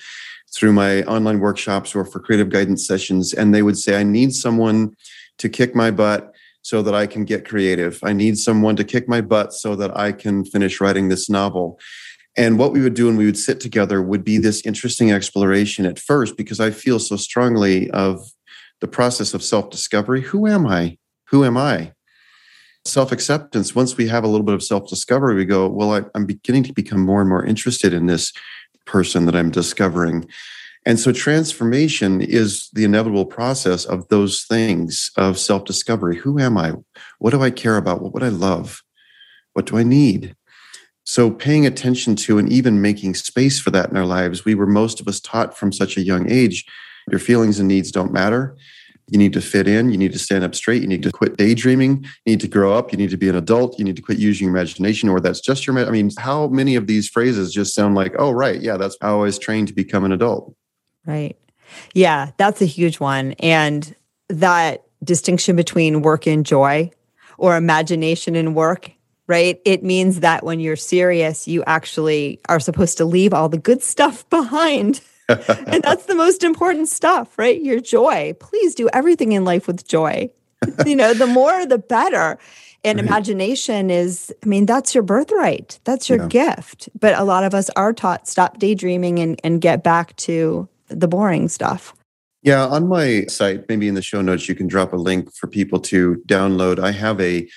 through 0.55 0.73
my 0.73 1.03
online 1.03 1.39
workshops 1.39 1.93
or 1.93 2.05
for 2.05 2.19
creative 2.19 2.49
guidance 2.49 2.87
sessions, 2.87 3.33
and 3.33 3.53
they 3.53 3.61
would 3.61 3.77
say, 3.77 3.99
I 3.99 4.03
need 4.03 4.33
someone 4.33 4.95
to 5.37 5.49
kick 5.49 5.75
my 5.75 5.91
butt 5.91 6.33
so 6.61 6.81
that 6.81 6.93
I 6.93 7.07
can 7.07 7.25
get 7.25 7.47
creative. 7.47 7.99
I 8.03 8.13
need 8.13 8.37
someone 8.37 8.75
to 8.75 8.83
kick 8.83 9.07
my 9.07 9.21
butt 9.21 9.53
so 9.53 9.75
that 9.75 9.95
I 9.97 10.11
can 10.11 10.45
finish 10.45 10.79
writing 10.81 11.09
this 11.09 11.29
novel. 11.29 11.79
And 12.37 12.59
what 12.59 12.73
we 12.73 12.81
would 12.81 12.93
do 12.93 13.07
when 13.07 13.17
we 13.17 13.25
would 13.25 13.37
sit 13.37 13.59
together 13.59 14.01
would 14.01 14.23
be 14.23 14.37
this 14.37 14.65
interesting 14.65 15.11
exploration 15.11 15.85
at 15.85 15.99
first, 15.99 16.37
because 16.37 16.59
I 16.59 16.71
feel 16.71 16.99
so 16.99 17.15
strongly 17.15 17.89
of 17.91 18.31
the 18.81 18.87
process 18.87 19.33
of 19.33 19.43
self 19.43 19.69
discovery. 19.69 20.21
Who 20.21 20.47
am 20.47 20.67
I? 20.67 20.98
Who 21.29 21.43
am 21.43 21.57
I? 21.57 21.93
Self 22.85 23.11
acceptance, 23.11 23.75
once 23.75 23.97
we 23.97 24.07
have 24.07 24.23
a 24.23 24.27
little 24.27 24.45
bit 24.45 24.55
of 24.55 24.63
self 24.63 24.89
discovery, 24.89 25.35
we 25.35 25.45
go, 25.45 25.67
well, 25.67 25.93
I, 25.93 26.01
I'm 26.15 26.25
beginning 26.25 26.63
to 26.63 26.73
become 26.73 27.01
more 27.01 27.21
and 27.21 27.29
more 27.29 27.45
interested 27.45 27.93
in 27.93 28.05
this 28.05 28.33
person 28.85 29.25
that 29.25 29.35
I'm 29.35 29.51
discovering. 29.51 30.27
And 30.85 30.99
so 30.99 31.11
transformation 31.11 32.21
is 32.21 32.69
the 32.73 32.85
inevitable 32.85 33.25
process 33.25 33.85
of 33.85 34.07
those 34.07 34.43
things 34.43 35.11
of 35.17 35.37
self 35.37 35.65
discovery. 35.65 36.17
Who 36.17 36.39
am 36.39 36.57
I? 36.57 36.73
What 37.19 37.31
do 37.31 37.43
I 37.43 37.51
care 37.51 37.77
about? 37.77 38.01
What 38.01 38.13
would 38.13 38.23
I 38.23 38.29
love? 38.29 38.81
What 39.53 39.65
do 39.65 39.77
I 39.77 39.83
need? 39.83 40.35
So, 41.03 41.31
paying 41.31 41.65
attention 41.65 42.15
to 42.17 42.37
and 42.37 42.51
even 42.51 42.81
making 42.81 43.15
space 43.15 43.59
for 43.59 43.71
that 43.71 43.89
in 43.89 43.97
our 43.97 44.05
lives, 44.05 44.45
we 44.45 44.55
were 44.55 44.67
most 44.67 45.01
of 45.01 45.07
us 45.07 45.19
taught 45.19 45.57
from 45.57 45.73
such 45.73 45.97
a 45.97 46.01
young 46.01 46.29
age 46.29 46.65
your 47.09 47.19
feelings 47.19 47.59
and 47.59 47.67
needs 47.67 47.91
don't 47.91 48.13
matter. 48.13 48.55
You 49.11 49.17
need 49.17 49.33
to 49.33 49.41
fit 49.41 49.67
in. 49.67 49.91
You 49.91 49.97
need 49.97 50.13
to 50.13 50.19
stand 50.19 50.43
up 50.43 50.55
straight. 50.55 50.81
You 50.81 50.87
need 50.87 51.03
to 51.03 51.11
quit 51.11 51.37
daydreaming. 51.37 52.03
You 52.25 52.33
need 52.33 52.39
to 52.41 52.47
grow 52.47 52.73
up. 52.73 52.91
You 52.91 52.97
need 52.97 53.09
to 53.11 53.17
be 53.17 53.29
an 53.29 53.35
adult. 53.35 53.77
You 53.79 53.85
need 53.85 53.95
to 53.95 54.01
quit 54.01 54.19
using 54.19 54.47
your 54.47 54.55
imagination, 54.55 55.09
or 55.09 55.19
that's 55.19 55.41
just 55.41 55.65
your. 55.65 55.77
I 55.79 55.89
mean, 55.89 56.11
how 56.17 56.47
many 56.47 56.75
of 56.75 56.87
these 56.87 57.09
phrases 57.09 57.53
just 57.53 57.75
sound 57.75 57.95
like, 57.95 58.13
oh, 58.17 58.31
right. 58.31 58.61
Yeah, 58.61 58.77
that's 58.77 58.97
how 59.01 59.19
I 59.19 59.23
was 59.23 59.39
trained 59.39 59.67
to 59.69 59.73
become 59.73 60.03
an 60.03 60.11
adult. 60.11 60.53
Right. 61.05 61.37
Yeah, 61.93 62.31
that's 62.37 62.61
a 62.61 62.65
huge 62.65 62.99
one. 62.99 63.33
And 63.39 63.95
that 64.29 64.83
distinction 65.03 65.55
between 65.55 66.01
work 66.01 66.27
and 66.27 66.45
joy 66.45 66.91
or 67.37 67.55
imagination 67.55 68.35
and 68.35 68.55
work 68.55 68.91
right? 69.29 69.61
It 69.63 69.83
means 69.83 70.21
that 70.21 70.43
when 70.43 70.59
you're 70.59 70.75
serious, 70.75 71.47
you 71.47 71.63
actually 71.67 72.41
are 72.49 72.59
supposed 72.59 72.97
to 72.97 73.05
leave 73.05 73.31
all 73.31 73.47
the 73.47 73.59
good 73.59 73.83
stuff 73.83 74.27
behind 74.31 75.01
and 75.67 75.83
that's 75.83 76.05
the 76.05 76.15
most 76.15 76.43
important 76.43 76.89
stuff, 76.89 77.37
right? 77.37 77.61
Your 77.61 77.79
joy. 77.79 78.33
Please 78.39 78.75
do 78.75 78.89
everything 78.93 79.31
in 79.31 79.45
life 79.45 79.67
with 79.67 79.87
joy. 79.87 80.29
you 80.85 80.95
know, 80.95 81.13
the 81.13 81.27
more 81.27 81.65
the 81.65 81.77
better. 81.77 82.37
And 82.83 82.97
right. 82.97 83.05
imagination 83.05 83.89
is, 83.89 84.33
I 84.43 84.47
mean, 84.47 84.65
that's 84.65 84.95
your 84.95 85.03
birthright. 85.03 85.79
That's 85.83 86.09
your 86.09 86.19
yeah. 86.19 86.27
gift. 86.27 86.89
But 86.97 87.17
a 87.17 87.23
lot 87.23 87.43
of 87.43 87.53
us 87.53 87.69
are 87.75 87.93
taught 87.93 88.27
stop 88.27 88.57
daydreaming 88.57 89.19
and, 89.19 89.39
and 89.43 89.61
get 89.61 89.83
back 89.83 90.15
to 90.17 90.67
the 90.87 91.07
boring 91.07 91.47
stuff. 91.49 91.93
Yeah, 92.41 92.65
on 92.65 92.87
my 92.87 93.25
site, 93.25 93.67
maybe 93.67 93.89
in 93.89 93.95
the 93.95 94.01
show 94.01 94.21
notes, 94.21 94.47
you 94.47 94.55
can 94.55 94.67
drop 94.67 94.93
a 94.93 94.95
link 94.95 95.33
for 95.33 95.47
people 95.47 95.79
to 95.81 96.23
download. 96.25 96.79
I 96.79 96.91
have 96.91 97.19
a 97.19 97.49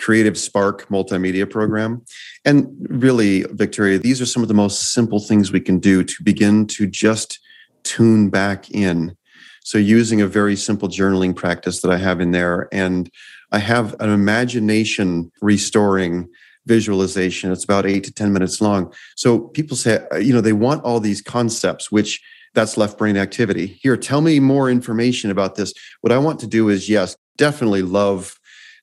Creative 0.00 0.36
Spark 0.36 0.88
multimedia 0.88 1.48
program. 1.48 2.02
And 2.44 2.74
really, 2.88 3.42
Victoria, 3.50 3.98
these 3.98 4.20
are 4.20 4.26
some 4.26 4.42
of 4.42 4.48
the 4.48 4.54
most 4.54 4.92
simple 4.92 5.20
things 5.20 5.52
we 5.52 5.60
can 5.60 5.78
do 5.78 6.02
to 6.02 6.22
begin 6.22 6.66
to 6.68 6.86
just 6.86 7.38
tune 7.82 8.30
back 8.30 8.70
in. 8.70 9.16
So, 9.62 9.78
using 9.78 10.20
a 10.20 10.26
very 10.26 10.56
simple 10.56 10.88
journaling 10.88 11.36
practice 11.36 11.82
that 11.82 11.90
I 11.90 11.98
have 11.98 12.20
in 12.20 12.32
there, 12.32 12.68
and 12.72 13.10
I 13.52 13.58
have 13.58 13.94
an 14.00 14.10
imagination 14.10 15.30
restoring 15.42 16.28
visualization. 16.66 17.52
It's 17.52 17.64
about 17.64 17.86
eight 17.86 18.04
to 18.04 18.12
10 18.12 18.32
minutes 18.32 18.60
long. 18.60 18.92
So, 19.16 19.38
people 19.38 19.76
say, 19.76 20.04
you 20.18 20.32
know, 20.32 20.40
they 20.40 20.54
want 20.54 20.82
all 20.82 20.98
these 20.98 21.20
concepts, 21.20 21.92
which 21.92 22.22
that's 22.54 22.76
left 22.76 22.98
brain 22.98 23.16
activity. 23.16 23.78
Here, 23.82 23.96
tell 23.96 24.22
me 24.22 24.40
more 24.40 24.70
information 24.70 25.30
about 25.30 25.54
this. 25.54 25.72
What 26.00 26.12
I 26.12 26.18
want 26.18 26.40
to 26.40 26.46
do 26.46 26.68
is, 26.68 26.88
yes, 26.88 27.16
definitely 27.36 27.82
love 27.82 28.39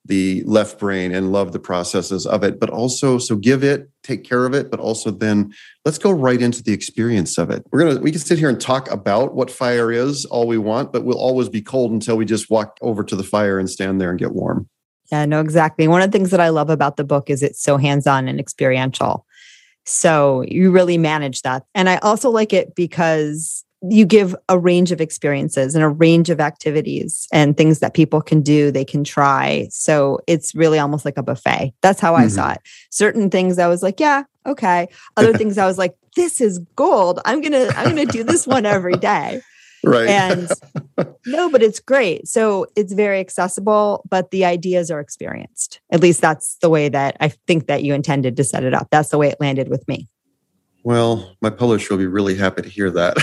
the 0.08 0.44
left 0.44 0.80
brain 0.80 1.14
and 1.14 1.32
love 1.32 1.52
the 1.52 1.60
processes 1.60 2.26
of 2.26 2.44
it, 2.44 2.60
but 2.60 2.70
also 2.70 3.18
so 3.18 3.36
give 3.36 3.64
it, 3.64 3.90
take 4.04 4.24
care 4.24 4.46
of 4.46 4.54
it, 4.54 4.72
but 4.72 4.80
also 4.80 5.12
then 5.12 5.54
let's 5.86 5.98
go 5.98 6.12
right 6.12 6.42
into 6.42 6.64
the 6.64 6.74
experience 6.74 7.38
of 7.38 7.50
it. 7.50 7.64
We're 7.72 7.80
gonna 7.80 8.00
we 8.00 8.12
can 8.12 8.20
sit 8.20 8.40
here 8.40 8.50
and 8.50 8.60
talk 8.60 8.90
about 8.90 9.36
what 9.36 9.52
fire 9.52 9.92
is 9.92 10.26
all 10.26 10.48
we 10.48 10.58
want, 10.58 10.92
but 10.92 11.04
we'll 11.04 11.20
always 11.20 11.50
be 11.50 11.62
cold 11.62 11.92
until 11.92 12.18
we 12.18 12.26
just 12.26 12.50
walk 12.50 12.78
over 12.82 13.04
to 13.04 13.16
the 13.16 13.24
fire 13.24 13.60
and 13.60 13.70
stand 13.70 14.02
there 14.02 14.10
and 14.10 14.20
get 14.20 14.32
warm. 14.32 14.68
Yeah, 15.12 15.26
no, 15.26 15.40
exactly. 15.40 15.88
One 15.88 16.02
of 16.02 16.12
the 16.12 16.18
things 16.18 16.32
that 16.32 16.42
I 16.42 16.50
love 16.50 16.70
about 16.70 16.98
the 16.98 17.04
book 17.04 17.30
is 17.30 17.42
it's 17.42 17.62
so 17.62 17.78
hands-on 17.78 18.28
and 18.28 18.40
experiential. 18.40 19.26
So 19.86 20.44
you 20.48 20.70
really 20.70 20.98
manage 20.98 21.44
that. 21.44 21.64
And 21.74 21.88
I 21.88 21.98
also 21.98 22.30
like 22.30 22.52
it 22.52 22.76
because 22.76 23.64
you 23.82 24.06
give 24.06 24.36
a 24.50 24.58
range 24.58 24.92
of 24.92 25.00
experiences 25.00 25.76
and 25.76 25.84
a 25.84 25.90
range 25.90 26.30
of 26.30 26.40
activities 26.40 27.28
and 27.32 27.56
things 27.56 27.80
that 27.80 27.94
people 27.94 28.22
can 28.22 28.42
do, 28.42 28.72
they 28.72 28.86
can 28.86 29.04
try. 29.04 29.68
So 29.72 30.20
it's 30.28 30.56
really 30.56 30.80
almost 30.80 31.06
like 31.06 31.18
a 31.18 31.24
buffet. 31.24 31.74
That's 31.82 32.00
how 32.00 32.14
mm-hmm. 32.14 32.24
I 32.24 32.28
saw 32.28 32.52
it. 32.52 32.60
Certain 32.90 33.30
things 33.30 33.60
I 33.60 33.68
was 33.68 33.84
like, 33.84 34.00
yeah, 34.00 34.24
okay. 34.46 34.88
Other 35.16 35.34
things 35.38 35.58
I 35.58 35.66
was 35.66 35.78
like, 35.78 35.96
this 36.16 36.42
is 36.42 36.60
gold. 36.76 37.20
I'm 37.26 37.42
going 37.42 37.52
to 37.52 37.72
I'm 37.78 37.96
going 37.96 38.08
to 38.08 38.12
do 38.12 38.24
this 38.24 38.48
one 38.48 38.66
every 38.66 38.96
day. 38.96 39.42
Right. 39.84 40.10
And 40.10 40.50
no, 41.28 41.50
but 41.50 41.62
it's 41.62 41.80
great. 41.80 42.28
So 42.28 42.66
it's 42.76 42.94
very 42.94 43.20
accessible, 43.20 44.04
but 44.10 44.32
the 44.32 44.44
ideas 44.44 44.90
are 44.90 45.00
experienced. 45.00 45.80
At 45.92 46.02
least 46.02 46.20
that's 46.20 46.58
the 46.62 46.70
way 46.70 46.90
that 46.90 47.18
I 47.20 47.30
think 47.30 47.68
that 47.68 47.84
you 47.84 47.94
intended 47.94 48.36
to 48.38 48.44
set 48.44 48.64
it 48.64 48.74
up. 48.74 48.88
That's 48.92 49.10
the 49.10 49.20
way 49.20 49.30
it 49.30 49.38
landed 49.40 49.70
with 49.70 49.88
me. 49.88 50.08
Well, 50.88 51.36
my 51.42 51.50
publisher 51.50 51.94
will 51.94 51.98
be 51.98 52.08
really 52.08 52.36
happy 52.36 52.62
to 52.62 52.70
hear 52.70 52.90
that. 52.92 53.18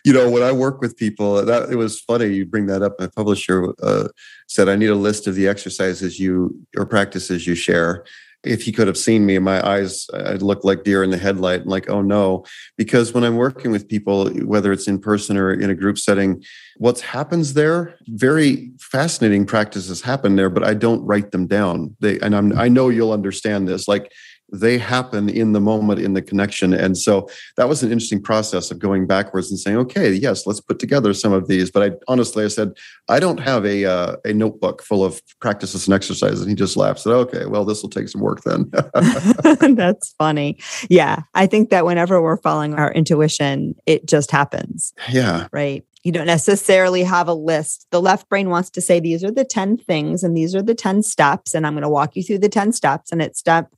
you 0.04 0.12
know, 0.12 0.28
when 0.28 0.42
I 0.42 0.50
work 0.50 0.80
with 0.80 0.96
people, 0.96 1.44
that 1.44 1.70
it 1.70 1.76
was 1.76 2.00
funny 2.00 2.26
you 2.34 2.44
bring 2.44 2.66
that 2.66 2.82
up. 2.82 2.98
My 2.98 3.06
publisher 3.06 3.72
uh, 3.80 4.08
said, 4.48 4.68
"I 4.68 4.74
need 4.74 4.90
a 4.90 4.96
list 4.96 5.28
of 5.28 5.36
the 5.36 5.46
exercises 5.46 6.18
you 6.18 6.66
or 6.76 6.84
practices 6.84 7.46
you 7.46 7.54
share." 7.54 8.04
If 8.42 8.64
he 8.64 8.72
could 8.72 8.88
have 8.88 8.98
seen 8.98 9.24
me, 9.24 9.38
my 9.38 9.64
eyes, 9.64 10.08
I'd 10.12 10.42
look 10.42 10.64
like 10.64 10.82
deer 10.82 11.04
in 11.04 11.10
the 11.10 11.16
headlight. 11.16 11.60
and 11.60 11.70
Like, 11.70 11.88
oh 11.88 12.02
no! 12.02 12.44
Because 12.76 13.14
when 13.14 13.22
I'm 13.22 13.36
working 13.36 13.70
with 13.70 13.86
people, 13.86 14.30
whether 14.40 14.72
it's 14.72 14.88
in 14.88 14.98
person 14.98 15.36
or 15.36 15.52
in 15.52 15.70
a 15.70 15.76
group 15.76 15.96
setting, 15.96 16.42
what 16.78 16.98
happens 16.98 17.54
there? 17.54 17.94
Very 18.08 18.72
fascinating 18.80 19.46
practices 19.46 20.02
happen 20.02 20.34
there, 20.34 20.50
but 20.50 20.64
I 20.64 20.74
don't 20.74 21.04
write 21.04 21.30
them 21.30 21.46
down. 21.46 21.94
They 22.00 22.18
and 22.18 22.34
I'm, 22.34 22.58
I 22.58 22.66
know 22.66 22.88
you'll 22.88 23.12
understand 23.12 23.68
this. 23.68 23.86
Like 23.86 24.10
they 24.52 24.76
happen 24.76 25.28
in 25.28 25.52
the 25.52 25.60
moment 25.60 25.98
in 25.98 26.12
the 26.12 26.22
connection 26.22 26.74
and 26.74 26.96
so 26.98 27.28
that 27.56 27.68
was 27.68 27.82
an 27.82 27.90
interesting 27.90 28.22
process 28.22 28.70
of 28.70 28.78
going 28.78 29.06
backwards 29.06 29.50
and 29.50 29.58
saying 29.58 29.76
okay 29.76 30.12
yes 30.12 30.46
let's 30.46 30.60
put 30.60 30.78
together 30.78 31.14
some 31.14 31.32
of 31.32 31.48
these 31.48 31.70
but 31.70 31.82
i 31.82 31.94
honestly 32.06 32.44
i 32.44 32.48
said 32.48 32.72
i 33.08 33.18
don't 33.18 33.40
have 33.40 33.64
a 33.64 33.84
uh, 33.84 34.16
a 34.24 34.32
notebook 34.32 34.82
full 34.82 35.04
of 35.04 35.20
practices 35.40 35.86
and 35.86 35.94
exercises 35.94 36.42
and 36.42 36.50
he 36.50 36.54
just 36.54 36.76
laughed 36.76 37.00
said 37.00 37.12
okay 37.12 37.46
well 37.46 37.64
this 37.64 37.82
will 37.82 37.90
take 37.90 38.08
some 38.08 38.20
work 38.20 38.42
then 38.42 38.70
that's 39.74 40.14
funny 40.18 40.58
yeah 40.90 41.22
i 41.34 41.46
think 41.46 41.70
that 41.70 41.86
whenever 41.86 42.20
we're 42.20 42.36
following 42.36 42.74
our 42.74 42.92
intuition 42.92 43.74
it 43.86 44.06
just 44.06 44.30
happens 44.30 44.92
yeah 45.10 45.46
right 45.52 45.84
you 46.04 46.10
don't 46.10 46.26
necessarily 46.26 47.04
have 47.04 47.28
a 47.28 47.34
list. 47.34 47.86
The 47.90 48.02
left 48.02 48.28
brain 48.28 48.50
wants 48.50 48.70
to 48.70 48.80
say, 48.80 48.98
these 48.98 49.22
are 49.22 49.30
the 49.30 49.44
10 49.44 49.78
things 49.78 50.24
and 50.24 50.36
these 50.36 50.54
are 50.54 50.62
the 50.62 50.74
10 50.74 51.02
steps. 51.02 51.54
And 51.54 51.66
I'm 51.66 51.74
going 51.74 51.82
to 51.82 51.88
walk 51.88 52.16
you 52.16 52.22
through 52.22 52.40
the 52.40 52.48
10 52.48 52.72
steps. 52.72 53.12
And 53.12 53.22
it's 53.22 53.38
step 53.38 53.72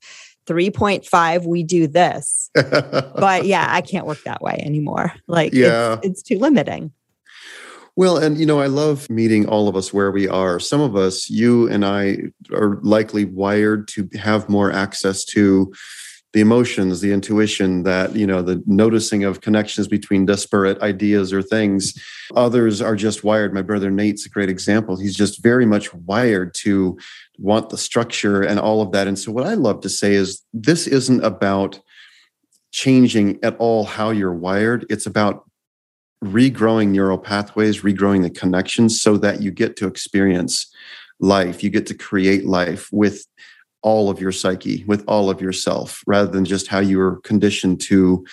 3.5 0.46 1.46
we 1.46 1.62
do 1.62 1.86
this. 1.86 2.50
But 3.16 3.46
yeah 3.46 3.66
i 3.68 3.80
can't 3.80 4.06
work 4.06 4.22
that 4.24 4.42
way 4.42 4.60
anymore. 4.64 5.12
Like 5.26 5.52
yeah. 5.52 5.94
it's, 5.94 6.06
it's, 6.06 6.22
too 6.22 6.38
limiting. 6.38 6.92
Well 7.96 8.16
and 8.18 8.38
you 8.38 8.46
know 8.46 8.60
i 8.60 8.66
love 8.66 9.08
meeting 9.08 9.48
all 9.48 9.68
of 9.68 9.76
us 9.76 9.92
where 9.92 10.10
we 10.10 10.28
are. 10.28 10.58
Some 10.60 10.80
of 10.80 10.96
us 10.96 11.30
you 11.30 11.68
and 11.68 11.84
i 11.84 12.18
are 12.52 12.78
likely 12.82 13.24
wired 13.24 13.88
to 13.88 14.08
have 14.18 14.48
more 14.48 14.70
access 14.70 15.24
to 15.26 15.72
the 16.34 16.40
emotions 16.40 17.00
the 17.00 17.12
intuition 17.12 17.84
that 17.84 18.14
you 18.14 18.26
know 18.26 18.42
the 18.42 18.60
noticing 18.66 19.22
of 19.22 19.40
connections 19.40 19.86
between 19.86 20.26
disparate 20.26 20.82
ideas 20.82 21.32
or 21.32 21.40
things. 21.40 21.94
Others 22.34 22.82
are 22.82 22.96
just 22.96 23.22
wired. 23.22 23.54
My 23.54 23.62
brother 23.62 23.90
nate's 23.90 24.26
a 24.26 24.28
great 24.28 24.50
example. 24.50 24.96
He's 24.96 25.14
just 25.14 25.42
very 25.42 25.64
much 25.64 25.94
wired 25.94 26.52
to 26.56 26.98
want 27.38 27.70
the 27.70 27.78
structure 27.78 28.42
and 28.42 28.58
all 28.58 28.82
of 28.82 28.90
that. 28.92 29.06
And 29.06 29.18
so 29.18 29.32
what 29.32 29.46
i 29.46 29.54
love 29.54 29.80
to 29.82 29.88
say 29.88 30.14
is 30.14 30.42
this 30.52 30.86
isn't 30.86 31.24
about 31.24 31.80
changing 32.72 33.38
at 33.44 33.56
all 33.58 33.84
how 33.84 34.10
you're 34.10 34.34
wired. 34.34 34.84
It's 34.90 35.06
about 35.06 35.48
regrowing 36.24 36.88
neural 36.88 37.18
pathways 37.18 37.82
regrowing 37.82 38.22
the 38.22 38.30
connections 38.30 39.00
so 39.00 39.16
that 39.18 39.40
you 39.40 39.52
get 39.52 39.76
to 39.76 39.86
experience 39.86 40.72
life. 41.20 41.62
You 41.62 41.70
get 41.70 41.86
to 41.86 41.94
create 41.94 42.44
life 42.44 42.88
with 42.90 43.24
all 43.84 44.10
of 44.10 44.20
your 44.20 44.32
psyche, 44.32 44.82
with 44.86 45.04
all 45.06 45.30
of 45.30 45.40
yourself, 45.40 46.02
rather 46.06 46.30
than 46.30 46.44
just 46.44 46.66
how 46.66 46.80
you 46.80 46.98
were 46.98 47.20
conditioned 47.20 47.80
to. 47.82 48.24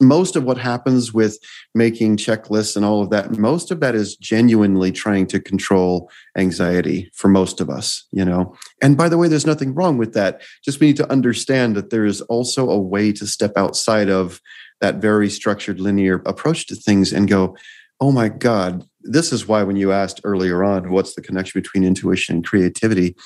Most 0.00 0.36
of 0.36 0.44
what 0.44 0.58
happens 0.58 1.12
with 1.12 1.38
making 1.74 2.18
checklists 2.18 2.76
and 2.76 2.84
all 2.84 3.02
of 3.02 3.10
that, 3.10 3.36
most 3.36 3.72
of 3.72 3.80
that 3.80 3.96
is 3.96 4.14
genuinely 4.16 4.92
trying 4.92 5.26
to 5.26 5.40
control 5.40 6.08
anxiety 6.36 7.10
for 7.14 7.26
most 7.26 7.60
of 7.60 7.68
us, 7.68 8.06
you 8.12 8.24
know. 8.24 8.54
And 8.80 8.96
by 8.96 9.08
the 9.08 9.18
way, 9.18 9.26
there's 9.26 9.46
nothing 9.46 9.74
wrong 9.74 9.98
with 9.98 10.12
that. 10.12 10.42
Just 10.64 10.78
we 10.78 10.88
need 10.88 10.98
to 10.98 11.10
understand 11.10 11.74
that 11.74 11.90
there 11.90 12.04
is 12.04 12.20
also 12.22 12.70
a 12.70 12.78
way 12.78 13.10
to 13.14 13.26
step 13.26 13.54
outside 13.56 14.08
of 14.08 14.40
that 14.80 14.96
very 14.96 15.28
structured 15.28 15.80
linear 15.80 16.22
approach 16.26 16.68
to 16.68 16.76
things 16.76 17.12
and 17.12 17.26
go, 17.28 17.56
oh 18.00 18.12
my 18.12 18.28
God, 18.28 18.86
this 19.02 19.32
is 19.32 19.48
why 19.48 19.62
when 19.62 19.76
you 19.76 19.90
asked 19.90 20.20
earlier 20.22 20.62
on, 20.62 20.90
what's 20.90 21.14
the 21.14 21.22
connection 21.22 21.60
between 21.60 21.82
intuition 21.82 22.36
and 22.36 22.46
creativity? 22.46 23.16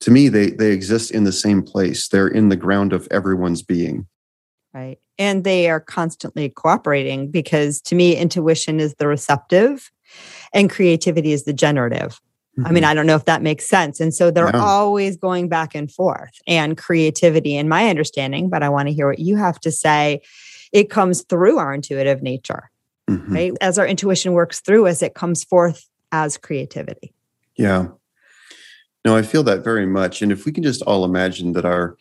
To 0.00 0.10
me 0.10 0.28
they 0.28 0.50
they 0.50 0.72
exist 0.72 1.10
in 1.10 1.24
the 1.24 1.32
same 1.32 1.62
place 1.62 2.08
they're 2.08 2.28
in 2.28 2.48
the 2.48 2.56
ground 2.56 2.92
of 2.92 3.08
everyone's 3.10 3.62
being 3.62 4.06
right 4.72 4.98
and 5.18 5.44
they 5.44 5.68
are 5.68 5.80
constantly 5.80 6.48
cooperating 6.48 7.30
because 7.30 7.80
to 7.80 7.94
me 7.94 8.16
intuition 8.16 8.80
is 8.80 8.94
the 8.94 9.06
receptive 9.06 9.90
and 10.52 10.70
creativity 10.70 11.32
is 11.32 11.44
the 11.44 11.52
generative 11.52 12.20
mm-hmm. 12.58 12.66
i 12.66 12.70
mean 12.70 12.82
mm-hmm. 12.82 12.90
i 12.90 12.94
don't 12.94 13.06
know 13.06 13.16
if 13.16 13.24
that 13.24 13.42
makes 13.42 13.66
sense 13.68 14.00
and 14.00 14.14
so 14.14 14.30
they're 14.30 14.50
yeah. 14.54 14.62
always 14.62 15.16
going 15.16 15.48
back 15.48 15.74
and 15.74 15.90
forth 15.90 16.38
and 16.46 16.76
creativity 16.76 17.56
in 17.56 17.68
my 17.68 17.88
understanding 17.88 18.48
but 18.48 18.62
i 18.62 18.68
want 18.68 18.88
to 18.88 18.94
hear 18.94 19.08
what 19.08 19.18
you 19.18 19.36
have 19.36 19.58
to 19.60 19.70
say 19.70 20.20
it 20.72 20.90
comes 20.90 21.22
through 21.22 21.58
our 21.58 21.72
intuitive 21.72 22.22
nature 22.22 22.70
mm-hmm. 23.08 23.34
right 23.34 23.52
as 23.60 23.78
our 23.78 23.86
intuition 23.86 24.32
works 24.32 24.60
through 24.60 24.86
us 24.86 25.02
it 25.02 25.14
comes 25.14 25.44
forth 25.44 25.88
as 26.12 26.36
creativity 26.36 27.12
yeah 27.56 27.86
no, 29.04 29.16
I 29.16 29.22
feel 29.22 29.42
that 29.44 29.62
very 29.64 29.86
much. 29.86 30.22
And 30.22 30.32
if 30.32 30.44
we 30.44 30.52
can 30.52 30.62
just 30.62 30.82
all 30.82 31.04
imagine 31.04 31.52
that 31.52 31.64
our 31.64 31.96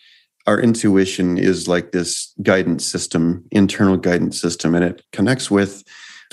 our 0.46 0.60
intuition 0.60 1.38
is 1.38 1.70
like 1.70 1.92
this 1.94 2.34
guidance 2.42 2.86
system, 2.86 3.46
internal 3.52 3.96
guidance 3.96 4.42
system, 4.42 4.76
and 4.76 4.84
it 4.84 5.02
connects 5.14 5.50
with 5.50 5.84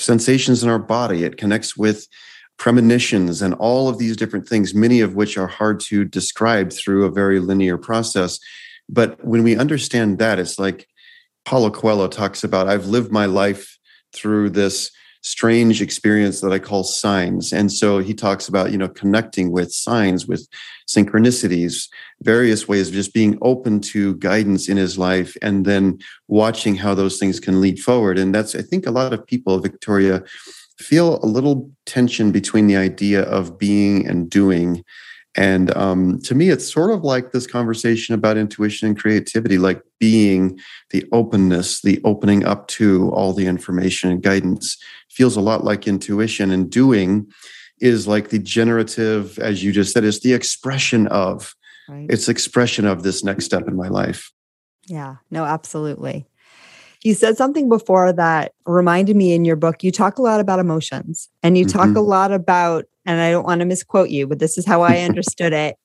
sensations 0.00 0.64
in 0.64 0.68
our 0.68 0.80
body. 0.80 1.22
It 1.22 1.36
connects 1.36 1.76
with 1.76 2.08
premonitions 2.58 3.40
and 3.40 3.54
all 3.54 3.88
of 3.88 3.98
these 3.98 4.16
different 4.16 4.48
things, 4.48 4.74
many 4.74 5.00
of 5.00 5.14
which 5.14 5.38
are 5.38 5.46
hard 5.46 5.78
to 5.80 6.04
describe 6.04 6.72
through 6.72 7.04
a 7.04 7.10
very 7.10 7.38
linear 7.38 7.78
process. 7.78 8.40
But 8.88 9.24
when 9.24 9.44
we 9.44 9.56
understand 9.56 10.18
that, 10.18 10.40
it's 10.40 10.58
like 10.58 10.88
Paulo 11.44 11.70
Coelho 11.70 12.08
talks 12.08 12.42
about 12.42 12.68
I've 12.68 12.86
lived 12.86 13.12
my 13.12 13.26
life 13.26 13.78
through 14.12 14.50
this 14.50 14.90
strange 15.22 15.82
experience 15.82 16.40
that 16.40 16.52
I 16.52 16.58
call 16.58 16.82
signs. 16.82 17.52
And 17.52 17.70
so 17.72 17.98
he 17.98 18.14
talks 18.14 18.48
about, 18.48 18.72
you 18.72 18.78
know, 18.78 18.88
connecting 18.88 19.50
with 19.50 19.72
signs, 19.72 20.26
with 20.26 20.48
synchronicities, 20.88 21.88
various 22.22 22.66
ways 22.66 22.88
of 22.88 22.94
just 22.94 23.12
being 23.12 23.38
open 23.42 23.80
to 23.80 24.14
guidance 24.16 24.68
in 24.68 24.76
his 24.76 24.96
life 24.98 25.36
and 25.42 25.64
then 25.64 25.98
watching 26.28 26.74
how 26.74 26.94
those 26.94 27.18
things 27.18 27.38
can 27.38 27.60
lead 27.60 27.78
forward. 27.80 28.18
And 28.18 28.34
that's, 28.34 28.54
I 28.54 28.62
think, 28.62 28.86
a 28.86 28.90
lot 28.90 29.12
of 29.12 29.26
people, 29.26 29.58
Victoria, 29.58 30.22
feel 30.78 31.22
a 31.22 31.26
little 31.26 31.70
tension 31.84 32.32
between 32.32 32.66
the 32.66 32.76
idea 32.76 33.22
of 33.22 33.58
being 33.58 34.06
and 34.06 34.30
doing 34.30 34.82
And 35.36 35.74
um, 35.76 36.18
to 36.22 36.34
me, 36.34 36.48
it's 36.48 36.70
sort 36.70 36.90
of 36.90 37.04
like 37.04 37.30
this 37.30 37.46
conversation 37.46 38.14
about 38.14 38.36
intuition 38.36 38.88
and 38.88 38.98
creativity, 38.98 39.58
like 39.58 39.82
being 40.00 40.58
the 40.90 41.06
openness, 41.12 41.82
the 41.82 42.00
opening 42.04 42.44
up 42.44 42.66
to 42.68 43.10
all 43.10 43.32
the 43.32 43.46
information 43.46 44.10
and 44.10 44.22
guidance 44.22 44.76
feels 45.08 45.36
a 45.36 45.40
lot 45.40 45.62
like 45.62 45.86
intuition. 45.86 46.50
And 46.50 46.68
doing 46.68 47.30
is 47.80 48.08
like 48.08 48.30
the 48.30 48.40
generative, 48.40 49.38
as 49.38 49.62
you 49.62 49.72
just 49.72 49.92
said, 49.92 50.04
is 50.04 50.20
the 50.20 50.32
expression 50.32 51.06
of. 51.08 51.54
Right. 51.88 52.06
It's 52.08 52.28
expression 52.28 52.84
of 52.86 53.02
this 53.02 53.24
next 53.24 53.44
step 53.46 53.66
in 53.66 53.74
my 53.76 53.88
life. 53.88 54.30
Yeah, 54.86 55.16
no, 55.30 55.44
absolutely. 55.44 56.26
You 57.02 57.14
said 57.14 57.36
something 57.36 57.68
before 57.68 58.12
that 58.12 58.52
reminded 58.66 59.16
me 59.16 59.32
in 59.32 59.44
your 59.44 59.56
book. 59.56 59.82
You 59.82 59.90
talk 59.90 60.18
a 60.18 60.22
lot 60.22 60.40
about 60.40 60.58
emotions 60.58 61.28
and 61.42 61.56
you 61.56 61.64
mm-hmm. 61.64 61.78
talk 61.78 61.96
a 61.96 62.00
lot 62.00 62.32
about, 62.32 62.84
and 63.06 63.20
I 63.20 63.30
don't 63.30 63.44
want 63.44 63.60
to 63.60 63.64
misquote 63.64 64.10
you, 64.10 64.26
but 64.26 64.38
this 64.38 64.58
is 64.58 64.66
how 64.66 64.82
I 64.82 65.00
understood 65.00 65.52
it. 65.52 65.76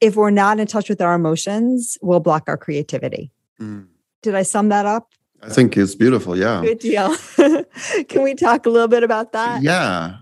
If 0.00 0.16
we're 0.16 0.30
not 0.30 0.58
in 0.58 0.66
touch 0.66 0.88
with 0.88 1.00
our 1.00 1.14
emotions, 1.14 1.98
we'll 2.00 2.20
block 2.20 2.44
our 2.46 2.56
creativity. 2.56 3.32
Mm. 3.60 3.86
Did 4.22 4.34
I 4.34 4.42
sum 4.42 4.68
that 4.70 4.86
up? 4.86 5.12
I 5.42 5.48
think 5.48 5.76
it's 5.76 5.94
beautiful. 5.94 6.36
Yeah. 6.36 6.62
Good 6.62 6.78
deal. 6.78 7.16
Can 8.08 8.22
we 8.22 8.34
talk 8.34 8.66
a 8.66 8.70
little 8.70 8.88
bit 8.88 9.02
about 9.02 9.32
that? 9.32 9.62
Yeah. 9.62 10.16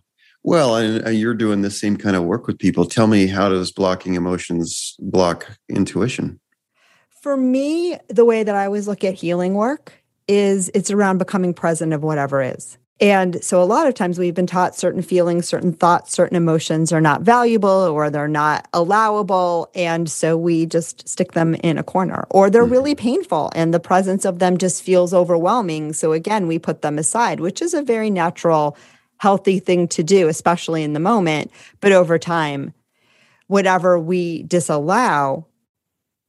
Well, 0.45 0.77
and 0.77 1.17
you're 1.17 1.35
doing 1.35 1.63
the 1.63 1.71
same 1.71 1.97
kind 1.97 2.17
of 2.17 2.23
work 2.25 2.47
with 2.47 2.59
people. 2.59 2.85
Tell 2.87 3.07
me, 3.07 3.27
how 3.27 3.49
does 3.49 3.73
blocking 3.73 4.15
emotions 4.15 4.97
block 5.01 5.59
intuition? 5.69 6.41
For 7.21 7.37
me, 7.37 7.99
the 8.09 8.25
way 8.25 8.45
that 8.45 8.55
I 8.55 8.67
always 8.67 8.87
look 8.87 9.03
at 9.03 9.15
healing 9.15 9.55
work 9.55 9.93
is 10.29 10.71
it's 10.75 10.91
around 10.91 11.19
becoming 11.19 11.53
present 11.53 11.93
of 11.93 12.03
whatever 12.03 12.41
is. 12.41 12.79
And 13.01 13.43
so 13.45 13.63
a 13.63 13.65
lot 13.65 13.87
of 13.87 13.95
times 13.95 14.19
we've 14.19 14.35
been 14.35 14.47
taught 14.47 14.75
certain 14.75 15.03
feelings, 15.03 15.47
certain 15.47 15.73
thoughts, 15.73 16.13
certain 16.13 16.37
emotions 16.37 16.93
are 16.93 17.01
not 17.01 17.23
valuable 17.23 17.69
or 17.69 18.11
they're 18.11 18.27
not 18.27 18.67
allowable. 18.73 19.71
And 19.75 20.11
so 20.11 20.37
we 20.37 20.67
just 20.67 21.09
stick 21.09 21.33
them 21.33 21.55
in 21.57 21.79
a 21.79 21.85
corner 21.85 22.27
or 22.31 22.51
they're 22.51 22.65
mm-hmm. 22.65 22.73
really 22.73 22.95
painful 22.97 23.53
and 23.55 23.73
the 23.73 23.79
presence 23.79 24.25
of 24.25 24.41
them 24.41 24.59
just 24.59 24.83
feels 24.83 25.15
overwhelming. 25.15 25.93
So 25.93 26.13
again, 26.13 26.49
we 26.49 26.59
put 26.59 26.83
them 26.83 26.99
aside, 26.99 27.39
which 27.39 27.63
is 27.63 27.73
a 27.73 27.83
very 27.83 28.11
natural, 28.11 28.77
healthy 29.19 29.61
thing 29.61 29.87
to 29.89 30.03
do, 30.03 30.27
especially 30.27 30.83
in 30.83 30.93
the 30.93 31.01
moment. 31.01 31.53
But 31.81 31.93
over 31.93 32.19
time, 32.19 32.75
whatever 33.47 33.99
we 33.99 34.43
disallow 34.43 35.47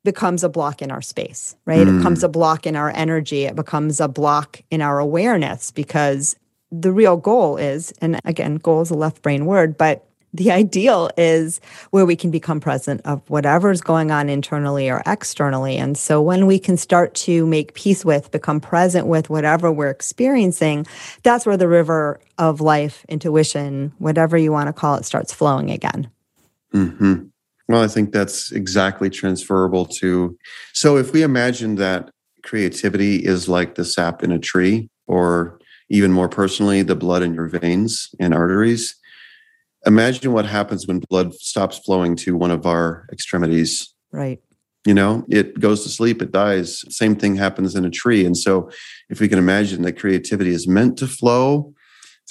becomes 0.03 0.43
a 0.43 0.49
block 0.49 0.84
in 0.84 0.91
our 0.91 1.01
space, 1.01 1.55
right? 1.65 1.86
Mm. 1.86 1.95
It 1.95 1.97
becomes 1.97 2.23
a 2.23 2.29
block 2.29 2.67
in 2.67 2.75
our 2.75 2.91
energy. 2.91 3.45
It 3.45 3.55
becomes 3.55 3.99
a 3.99 4.08
block 4.08 4.62
in 4.69 4.82
our 4.82 4.99
awareness 4.99 5.71
because 5.71 6.36
the 6.71 6.91
real 6.91 7.17
goal 7.17 7.58
is, 7.58 7.91
and 8.01 8.19
again, 8.25 8.55
goal 8.55 8.82
is 8.82 8.91
a 8.91 8.95
left 8.95 9.21
brain 9.21 9.45
word, 9.45 9.77
but 9.77 10.05
the 10.34 10.51
ideal 10.60 11.10
is 11.17 11.60
where 11.91 12.05
we 12.05 12.15
can 12.15 12.32
become 12.32 12.60
present 12.60 13.01
of 13.05 13.27
whatever's 13.29 13.82
going 13.82 14.12
on 14.12 14.29
internally 14.29 14.89
or 14.89 15.01
externally. 15.05 15.77
And 15.77 15.97
so 15.97 16.21
when 16.21 16.45
we 16.45 16.60
can 16.60 16.77
start 16.77 17.13
to 17.15 17.45
make 17.45 17.73
peace 17.73 18.05
with, 18.05 18.32
become 18.32 18.60
present 18.60 19.08
with 19.08 19.29
whatever 19.29 19.71
we're 19.71 19.89
experiencing, 19.89 20.86
that's 21.23 21.45
where 21.45 21.58
the 21.58 21.67
river 21.67 22.19
of 22.38 22.62
life, 22.62 23.05
intuition, 23.10 23.91
whatever 23.97 24.38
you 24.38 24.51
want 24.51 24.67
to 24.67 24.73
call 24.73 24.95
it, 24.95 25.05
starts 25.05 25.34
flowing 25.34 25.71
again. 25.71 26.10
Mm-hmm. 26.73 27.25
Well, 27.67 27.84
I 27.84 27.88
think 27.88 28.12
that's 28.12 28.51
exactly 28.51 29.12
transferable 29.12 29.86
to. 29.86 30.38
So, 30.73 30.97
if 30.97 31.13
we 31.13 31.21
imagine 31.21 31.75
that 31.75 32.10
creativity 32.41 33.17
is 33.17 33.47
like 33.47 33.75
the 33.75 33.86
sap 33.86 34.23
in 34.23 34.32
a 34.32 34.39
tree, 34.39 34.89
or 35.05 35.59
even 35.89 36.12
more 36.12 36.30
personally, 36.30 36.82
the 36.82 36.95
blood 36.95 37.23
in 37.23 37.34
your 37.34 37.47
veins 37.47 38.10
and 38.19 38.34
arteries, 38.34 38.95
imagine 39.86 40.34
what 40.34 40.45
happens 40.45 40.88
when 40.88 41.02
blood 41.10 41.34
stops 41.34 41.80
flowing 41.80 42.15
to 42.17 42.36
one 42.36 42.52
of 42.52 42.65
our 42.65 43.08
extremities. 43.12 43.93
Right. 44.12 44.39
You 44.86 44.93
know, 44.93 45.25
it 45.30 45.60
goes 45.60 45.84
to 45.84 45.89
sleep, 45.89 46.21
it 46.21 46.32
dies. 46.32 46.84
Same 46.95 47.15
thing 47.15 47.36
happens 47.36 47.75
in 47.75 47.86
a 47.86 47.89
tree. 47.89 48.25
And 48.25 48.38
so, 48.38 48.69
if 49.10 49.19
we 49.19 49.28
can 49.28 49.38
imagine 49.38 49.82
that 49.82 49.99
creativity 49.99 50.52
is 50.52 50.67
meant 50.67 50.97
to 50.99 51.08
flow 51.08 51.73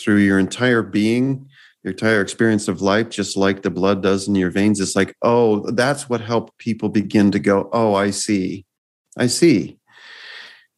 through 0.01 0.19
your 0.19 0.39
entire 0.39 0.83
being, 0.83 1.47
your 1.83 1.93
entire 1.93 2.21
experience 2.21 2.67
of 2.67 2.81
life, 2.81 3.11
just 3.11 3.37
like 3.37 3.63
the 3.63 3.71
blood 3.71 4.03
does 4.03 4.29
in 4.29 4.35
your 4.35 4.51
veins. 4.51 4.81
It's 4.81 4.97
like, 4.97 5.15
oh, 5.23 5.71
that's 5.71 6.09
what 6.09 6.21
helped 6.21 6.57
people 6.59 6.89
begin 6.89 7.31
to 7.33 7.39
go, 7.39 7.69
oh, 7.73 7.95
I 7.95 8.11
see. 8.11 8.65
I 9.17 9.27
see. 9.27 9.78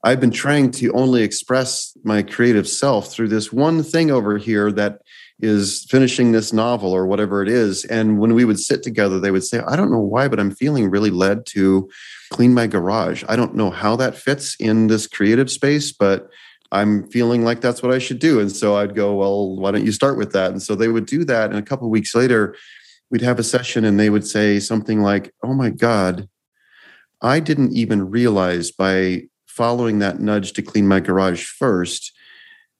I've 0.03 0.21
been 0.21 0.31
trying 0.31 0.71
to 0.73 0.93
only 0.93 1.23
express 1.23 1.97
my 2.05 2.23
creative 2.23 2.67
self 2.67 3.13
through 3.13 3.29
this 3.29 3.53
one 3.53 3.83
thing 3.83 4.11
over 4.11 4.39
here 4.39 4.73
that 4.73 5.01
is 5.41 5.87
finishing 5.91 6.33
this 6.33 6.53
novel 6.53 6.93
or 6.93 7.07
whatever 7.07 7.43
it 7.43 7.49
is. 7.49 7.85
And 7.85 8.19
when 8.19 8.35
we 8.35 8.45
would 8.45 8.59
sit 8.59 8.83
together, 8.83 9.19
they 9.19 9.31
would 9.31 9.45
say, 9.45 9.61
I 9.67 9.77
don't 9.77 9.91
know 9.91 10.01
why, 10.01 10.29
but 10.29 10.41
I'm 10.41 10.55
feeling 10.55 10.91
really 10.91 11.11
led 11.11 11.47
to 11.47 11.89
clean 12.31 12.55
my 12.55 12.67
garage. 12.67 13.25
I 13.29 13.37
don't 13.37 13.55
know 13.55 13.71
how 13.71 13.97
that 13.97 14.17
fits 14.17 14.57
in 14.59 14.87
this 14.87 15.07
creative 15.07 15.51
space, 15.51 15.93
but 15.93 16.29
I'm 16.73 17.09
feeling 17.09 17.45
like 17.45 17.61
that's 17.61 17.83
what 17.83 17.93
I 17.93 17.99
should 17.99 18.21
do. 18.21 18.39
And 18.41 18.53
so 18.53 18.77
I'd 18.77 18.95
go, 18.95 19.15
well, 19.15 19.57
why 19.57 19.71
don't 19.71 19.85
you 19.85 19.93
start 19.93 20.17
with 20.17 20.33
that? 20.33 20.53
And 20.53 20.63
so 20.63 20.75
they 20.75 20.89
would 20.89 21.07
do 21.07 21.25
that. 21.25 21.51
And 21.51 21.59
a 21.59 21.63
couple 21.63 21.91
weeks 21.91 22.15
later, 22.15 22.55
we'd 23.11 23.23
have 23.23 23.39
a 23.39 23.45
session 23.45 23.85
and 23.85 23.99
they 23.99 24.09
would 24.09 24.27
say 24.27 24.61
something 24.61 25.01
like, 25.01 25.35
oh 25.43 25.53
my 25.53 25.71
God, 25.71 26.29
I 27.21 27.41
didn't 27.41 27.73
even 27.73 28.11
realize 28.11 28.71
by 28.71 29.25
following 29.61 29.99
that 29.99 30.21
nudge 30.21 30.55
to 30.55 30.63
clean 30.63 30.89
my 30.89 31.01
garage 31.01 31.45
first 31.45 32.17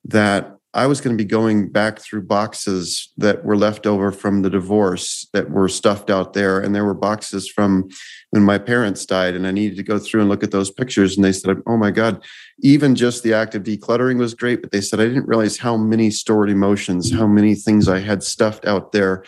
that 0.03 0.57
I 0.73 0.87
was 0.87 0.99
going 0.99 1.15
to 1.15 1.23
be 1.23 1.27
going 1.27 1.69
back 1.69 1.99
through 1.99 2.23
boxes 2.23 3.13
that 3.17 3.45
were 3.45 3.55
left 3.55 3.85
over 3.85 4.11
from 4.11 4.41
the 4.41 4.49
divorce 4.49 5.27
that 5.31 5.51
were 5.51 5.67
stuffed 5.67 6.09
out 6.09 6.33
there. 6.33 6.59
And 6.59 6.73
there 6.73 6.83
were 6.83 6.95
boxes 6.95 7.47
from 7.47 7.87
when 8.31 8.41
my 8.41 8.57
parents 8.57 9.05
died. 9.05 9.35
And 9.35 9.45
I 9.45 9.51
needed 9.51 9.77
to 9.77 9.83
go 9.83 9.99
through 9.99 10.21
and 10.21 10.29
look 10.31 10.43
at 10.43 10.49
those 10.49 10.71
pictures. 10.71 11.15
And 11.15 11.23
they 11.23 11.33
said, 11.33 11.61
Oh 11.67 11.77
my 11.77 11.91
God, 11.91 12.23
even 12.61 12.95
just 12.95 13.21
the 13.21 13.35
act 13.35 13.53
of 13.53 13.61
decluttering 13.61 14.17
was 14.17 14.33
great. 14.33 14.63
But 14.63 14.71
they 14.71 14.81
said, 14.81 14.99
I 14.99 15.05
didn't 15.05 15.27
realize 15.27 15.57
how 15.57 15.77
many 15.77 16.09
stored 16.09 16.49
emotions, 16.49 17.13
how 17.13 17.27
many 17.27 17.53
things 17.53 17.87
I 17.87 17.99
had 17.99 18.23
stuffed 18.23 18.65
out 18.65 18.91
there. 18.91 19.23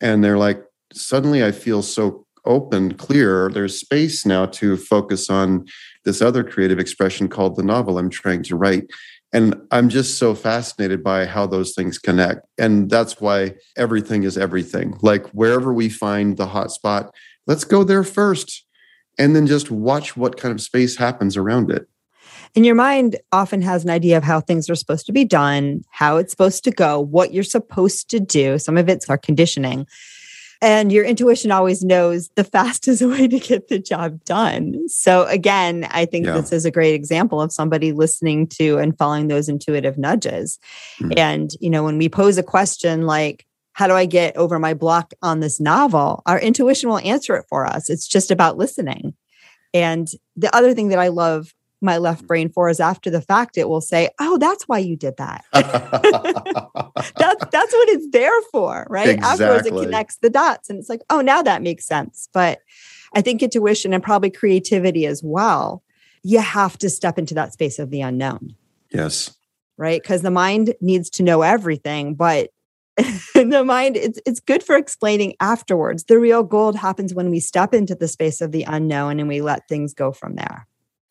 And 0.00 0.22
they're 0.22 0.38
like, 0.38 0.62
Suddenly 0.92 1.42
I 1.42 1.50
feel 1.50 1.82
so 1.82 2.23
open, 2.44 2.94
clear. 2.94 3.50
There's 3.52 3.78
space 3.78 4.24
now 4.26 4.46
to 4.46 4.76
focus 4.76 5.30
on 5.30 5.66
this 6.04 6.20
other 6.20 6.44
creative 6.44 6.78
expression 6.78 7.28
called 7.28 7.56
the 7.56 7.62
novel 7.62 7.98
I'm 7.98 8.10
trying 8.10 8.42
to 8.44 8.56
write. 8.56 8.90
And 9.32 9.56
I'm 9.72 9.88
just 9.88 10.18
so 10.18 10.34
fascinated 10.34 11.02
by 11.02 11.26
how 11.26 11.46
those 11.46 11.74
things 11.74 11.98
connect. 11.98 12.46
And 12.56 12.88
that's 12.88 13.20
why 13.20 13.54
everything 13.76 14.22
is 14.22 14.38
everything. 14.38 14.96
Like 15.02 15.26
wherever 15.30 15.72
we 15.72 15.88
find 15.88 16.36
the 16.36 16.46
hot 16.46 16.70
spot, 16.70 17.12
let's 17.46 17.64
go 17.64 17.82
there 17.82 18.04
first 18.04 18.64
and 19.18 19.34
then 19.34 19.46
just 19.46 19.70
watch 19.70 20.16
what 20.16 20.36
kind 20.36 20.52
of 20.52 20.60
space 20.60 20.96
happens 20.96 21.36
around 21.36 21.70
it. 21.70 21.88
And 22.56 22.64
your 22.64 22.76
mind 22.76 23.16
often 23.32 23.62
has 23.62 23.82
an 23.82 23.90
idea 23.90 24.16
of 24.16 24.22
how 24.22 24.40
things 24.40 24.70
are 24.70 24.76
supposed 24.76 25.06
to 25.06 25.12
be 25.12 25.24
done, 25.24 25.82
how 25.90 26.16
it's 26.18 26.30
supposed 26.30 26.62
to 26.64 26.70
go, 26.70 27.00
what 27.00 27.34
you're 27.34 27.42
supposed 27.42 28.10
to 28.10 28.20
do. 28.20 28.58
Some 28.58 28.76
of 28.76 28.88
it's 28.88 29.10
our 29.10 29.18
conditioning. 29.18 29.88
And 30.64 30.90
your 30.90 31.04
intuition 31.04 31.50
always 31.50 31.84
knows 31.84 32.30
the 32.36 32.44
fastest 32.56 33.02
way 33.06 33.28
to 33.28 33.38
get 33.38 33.68
the 33.68 33.78
job 33.78 34.24
done. 34.24 34.88
So, 34.88 35.24
again, 35.26 35.86
I 35.90 36.06
think 36.06 36.26
yeah. 36.26 36.32
this 36.32 36.52
is 36.52 36.64
a 36.64 36.70
great 36.70 36.94
example 36.94 37.42
of 37.42 37.52
somebody 37.52 37.92
listening 37.92 38.46
to 38.48 38.78
and 38.78 38.96
following 38.96 39.28
those 39.28 39.48
intuitive 39.48 39.98
nudges. 39.98 40.58
Mm-hmm. 40.98 41.12
And, 41.18 41.50
you 41.60 41.68
know, 41.68 41.84
when 41.84 41.98
we 41.98 42.08
pose 42.08 42.38
a 42.38 42.42
question 42.42 43.04
like, 43.06 43.46
how 43.74 43.86
do 43.88 43.94
I 43.94 44.06
get 44.06 44.36
over 44.36 44.58
my 44.58 44.72
block 44.72 45.12
on 45.20 45.40
this 45.40 45.60
novel? 45.60 46.22
Our 46.26 46.40
intuition 46.40 46.88
will 46.88 47.00
answer 47.00 47.36
it 47.36 47.44
for 47.48 47.66
us. 47.66 47.90
It's 47.90 48.06
just 48.06 48.30
about 48.30 48.56
listening. 48.56 49.14
And 49.74 50.08
the 50.36 50.54
other 50.56 50.72
thing 50.72 50.88
that 50.88 50.98
I 51.00 51.08
love 51.08 51.52
my 51.84 51.98
left 51.98 52.26
brain 52.26 52.48
for 52.48 52.68
is 52.68 52.80
after 52.80 53.10
the 53.10 53.20
fact 53.20 53.58
it 53.58 53.68
will 53.68 53.80
say 53.80 54.08
oh 54.18 54.38
that's 54.38 54.66
why 54.66 54.78
you 54.78 54.96
did 54.96 55.16
that. 55.18 55.44
That's 55.52 57.44
that's 57.50 57.72
what 57.72 57.88
it's 57.90 58.08
there 58.10 58.40
for 58.50 58.86
right? 58.88 59.10
Exactly. 59.10 59.44
afterwards 59.44 59.66
it 59.66 59.84
connects 59.84 60.16
the 60.16 60.30
dots. 60.30 60.70
And 60.70 60.78
it's 60.78 60.88
like 60.88 61.02
oh 61.10 61.20
now 61.20 61.42
that 61.42 61.62
makes 61.62 61.86
sense. 61.86 62.28
But 62.32 62.60
i 63.12 63.20
think 63.20 63.42
intuition 63.42 63.92
and 63.92 64.02
probably 64.02 64.30
creativity 64.30 65.06
as 65.06 65.22
well 65.22 65.82
you 66.22 66.40
have 66.40 66.78
to 66.78 66.88
step 66.88 67.18
into 67.18 67.34
that 67.34 67.52
space 67.52 67.78
of 67.78 67.90
the 67.90 68.00
unknown. 68.00 68.56
Yes. 68.90 69.36
Right? 69.76 70.00
Because 70.00 70.22
the 70.22 70.30
mind 70.30 70.74
needs 70.80 71.10
to 71.10 71.22
know 71.22 71.42
everything 71.42 72.14
but 72.14 72.50
the 73.34 73.64
mind 73.64 73.96
it's 73.96 74.20
it's 74.24 74.40
good 74.40 74.62
for 74.62 74.76
explaining 74.76 75.34
afterwards. 75.40 76.04
The 76.04 76.18
real 76.18 76.42
gold 76.42 76.76
happens 76.76 77.12
when 77.12 77.30
we 77.30 77.40
step 77.40 77.74
into 77.74 77.94
the 77.94 78.08
space 78.08 78.40
of 78.40 78.52
the 78.52 78.62
unknown 78.62 79.20
and 79.20 79.28
we 79.28 79.42
let 79.42 79.68
things 79.68 79.92
go 79.92 80.12
from 80.12 80.36
there 80.36 80.66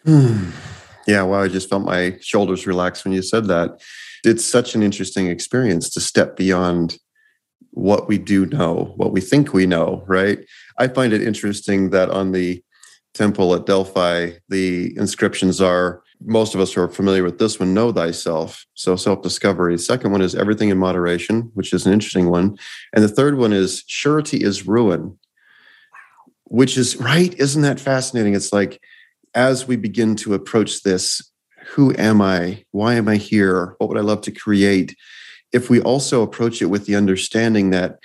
Yeah, 0.05 1.23
well, 1.23 1.41
I 1.41 1.47
just 1.47 1.69
felt 1.69 1.83
my 1.83 2.17
shoulders 2.21 2.65
relax 2.65 3.03
when 3.03 3.13
you 3.13 3.21
said 3.21 3.45
that. 3.47 3.81
It's 4.23 4.45
such 4.45 4.73
an 4.73 4.83
interesting 4.83 5.27
experience 5.27 5.89
to 5.91 5.99
step 5.99 6.37
beyond 6.37 6.97
what 7.71 8.07
we 8.07 8.17
do 8.17 8.45
know, 8.45 8.93
what 8.95 9.11
we 9.11 9.19
think 9.19 9.53
we 9.53 9.65
know, 9.65 10.03
right? 10.07 10.39
I 10.79 10.87
find 10.87 11.11
it 11.11 11.21
interesting 11.21 11.89
that 11.89 12.09
on 12.09 12.31
the 12.31 12.63
temple 13.13 13.53
at 13.53 13.65
Delphi, 13.65 14.31
the 14.49 14.95
inscriptions 14.97 15.59
are 15.59 16.01
most 16.25 16.55
of 16.55 16.61
us 16.61 16.77
are 16.77 16.87
familiar 16.87 17.23
with 17.23 17.37
this 17.37 17.59
one 17.59 17.73
know 17.73 17.91
thyself. 17.91 18.65
So 18.75 18.95
self-discovery. 18.95 19.77
Second 19.77 20.11
one 20.11 20.21
is 20.21 20.35
everything 20.35 20.69
in 20.69 20.77
moderation 20.77 21.51
which 21.53 21.73
is 21.73 21.85
an 21.85 21.91
interesting 21.91 22.29
one. 22.29 22.57
And 22.93 23.03
the 23.03 23.09
third 23.09 23.37
one 23.37 23.51
is 23.51 23.83
surety 23.87 24.41
is 24.43 24.65
ruin 24.65 25.17
which 26.45 26.77
is 26.77 26.97
right? 26.97 27.33
Isn't 27.39 27.63
that 27.63 27.79
fascinating? 27.79 28.35
It's 28.35 28.53
like 28.53 28.79
as 29.35 29.67
we 29.67 29.75
begin 29.75 30.15
to 30.17 30.33
approach 30.33 30.83
this 30.83 31.21
who 31.67 31.93
am 31.97 32.21
i? 32.21 32.63
Why 32.71 32.95
am 32.95 33.07
i 33.07 33.15
here? 33.15 33.75
What 33.77 33.89
would 33.89 33.97
i 33.97 34.01
love 34.01 34.21
to 34.21 34.31
create? 34.31 34.95
If 35.51 35.69
we 35.69 35.81
also 35.81 36.21
approach 36.21 36.61
it 36.61 36.65
with 36.67 36.85
the 36.85 36.95
understanding 36.95 37.69
that 37.69 37.99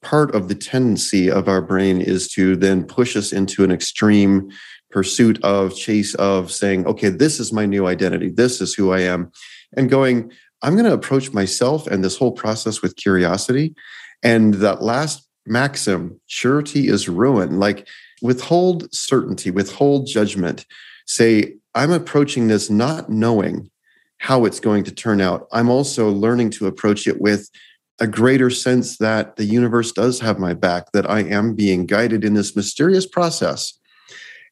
part 0.00 0.34
of 0.34 0.48
the 0.48 0.54
tendency 0.54 1.30
of 1.30 1.48
our 1.48 1.62
brain 1.62 2.00
is 2.00 2.28
to 2.32 2.56
then 2.56 2.84
push 2.84 3.16
us 3.16 3.32
into 3.32 3.64
an 3.64 3.70
extreme 3.70 4.50
pursuit 4.90 5.42
of 5.42 5.74
chase 5.74 6.14
of 6.16 6.52
saying 6.52 6.86
okay 6.86 7.08
this 7.08 7.40
is 7.40 7.52
my 7.52 7.66
new 7.66 7.86
identity. 7.86 8.30
This 8.30 8.60
is 8.60 8.74
who 8.74 8.92
i 8.92 9.00
am. 9.00 9.30
And 9.76 9.88
going 9.88 10.30
i'm 10.62 10.74
going 10.74 10.86
to 10.86 10.92
approach 10.92 11.32
myself 11.32 11.86
and 11.86 12.04
this 12.04 12.16
whole 12.16 12.32
process 12.32 12.82
with 12.82 12.96
curiosity. 12.96 13.74
And 14.22 14.54
that 14.54 14.82
last 14.82 15.26
maxim 15.46 16.20
surety 16.26 16.88
is 16.88 17.08
ruin 17.08 17.58
like 17.58 17.86
withhold 18.24 18.92
certainty 18.92 19.50
withhold 19.50 20.06
judgment 20.06 20.66
say 21.06 21.54
i'm 21.74 21.92
approaching 21.92 22.48
this 22.48 22.68
not 22.68 23.08
knowing 23.08 23.70
how 24.18 24.44
it's 24.44 24.60
going 24.60 24.82
to 24.82 24.92
turn 24.92 25.20
out 25.20 25.46
i'm 25.52 25.68
also 25.68 26.10
learning 26.10 26.50
to 26.50 26.66
approach 26.66 27.06
it 27.06 27.20
with 27.20 27.48
a 28.00 28.06
greater 28.08 28.50
sense 28.50 28.98
that 28.98 29.36
the 29.36 29.44
universe 29.44 29.92
does 29.92 30.18
have 30.18 30.38
my 30.38 30.54
back 30.54 30.90
that 30.92 31.08
i 31.08 31.20
am 31.20 31.54
being 31.54 31.86
guided 31.86 32.24
in 32.24 32.34
this 32.34 32.56
mysterious 32.56 33.06
process 33.06 33.78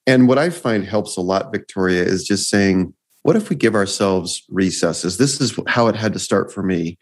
and 0.06 0.26
what 0.26 0.38
I 0.38 0.50
find 0.50 0.84
helps 0.84 1.16
a 1.16 1.20
lot, 1.20 1.52
Victoria, 1.52 2.02
is 2.02 2.24
just 2.24 2.48
saying, 2.48 2.92
what 3.22 3.36
if 3.36 3.50
we 3.50 3.56
give 3.56 3.74
ourselves 3.74 4.42
recesses? 4.48 5.16
This 5.16 5.40
is 5.40 5.58
how 5.68 5.86
it 5.86 5.94
had 5.94 6.12
to 6.14 6.18
start 6.18 6.52
for 6.52 6.62
me. 6.62 6.98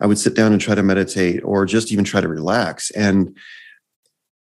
I 0.00 0.06
would 0.06 0.18
sit 0.18 0.34
down 0.34 0.52
and 0.52 0.60
try 0.60 0.74
to 0.74 0.82
meditate 0.82 1.42
or 1.42 1.64
just 1.64 1.90
even 1.90 2.04
try 2.04 2.20
to 2.20 2.28
relax. 2.28 2.90
And 2.90 3.36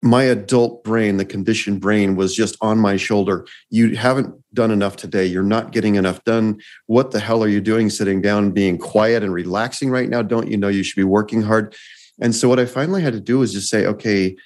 my 0.05 0.25
adult 0.25 0.85
brain, 0.85 1.17
the 1.17 1.25
conditioned 1.25 1.81
brain, 1.81 2.15
was 2.15 2.35
just 2.35 2.59
on 2.61 2.79
my 2.79 2.95
shoulder. 2.95 3.47
You 3.71 3.97
haven't 3.97 4.35
done 4.53 4.71
enough 4.71 4.97
today. 4.97 5.25
You're 5.25 5.43
not 5.43 5.73
getting 5.73 5.95
enough 5.95 6.23
done. 6.25 6.61
What 6.87 7.11
the 7.11 7.21
hell 7.21 7.43
are 7.43 7.49
you 7.49 7.63
doing 7.63 7.89
sitting 7.89 8.21
down 8.21 8.51
being 8.51 8.77
quiet 8.77 9.23
and 9.23 9.33
relaxing 9.33 9.89
right 9.89 10.11
now? 10.11 10.21
Don't 10.21 10.49
you 10.49 10.59
know 10.59 10.69
you 10.69 10.83
should 10.83 11.01
be 11.01 11.05
working 11.05 11.41
hard? 11.41 11.75
And 12.21 12.35
so, 12.35 12.51
what 12.51 12.61
I 12.61 12.67
finally 12.67 13.01
had 13.01 13.15
to 13.15 13.21
do 13.21 13.39
was 13.39 13.55
just 13.55 13.71
say, 13.71 13.87
okay, 13.87 14.37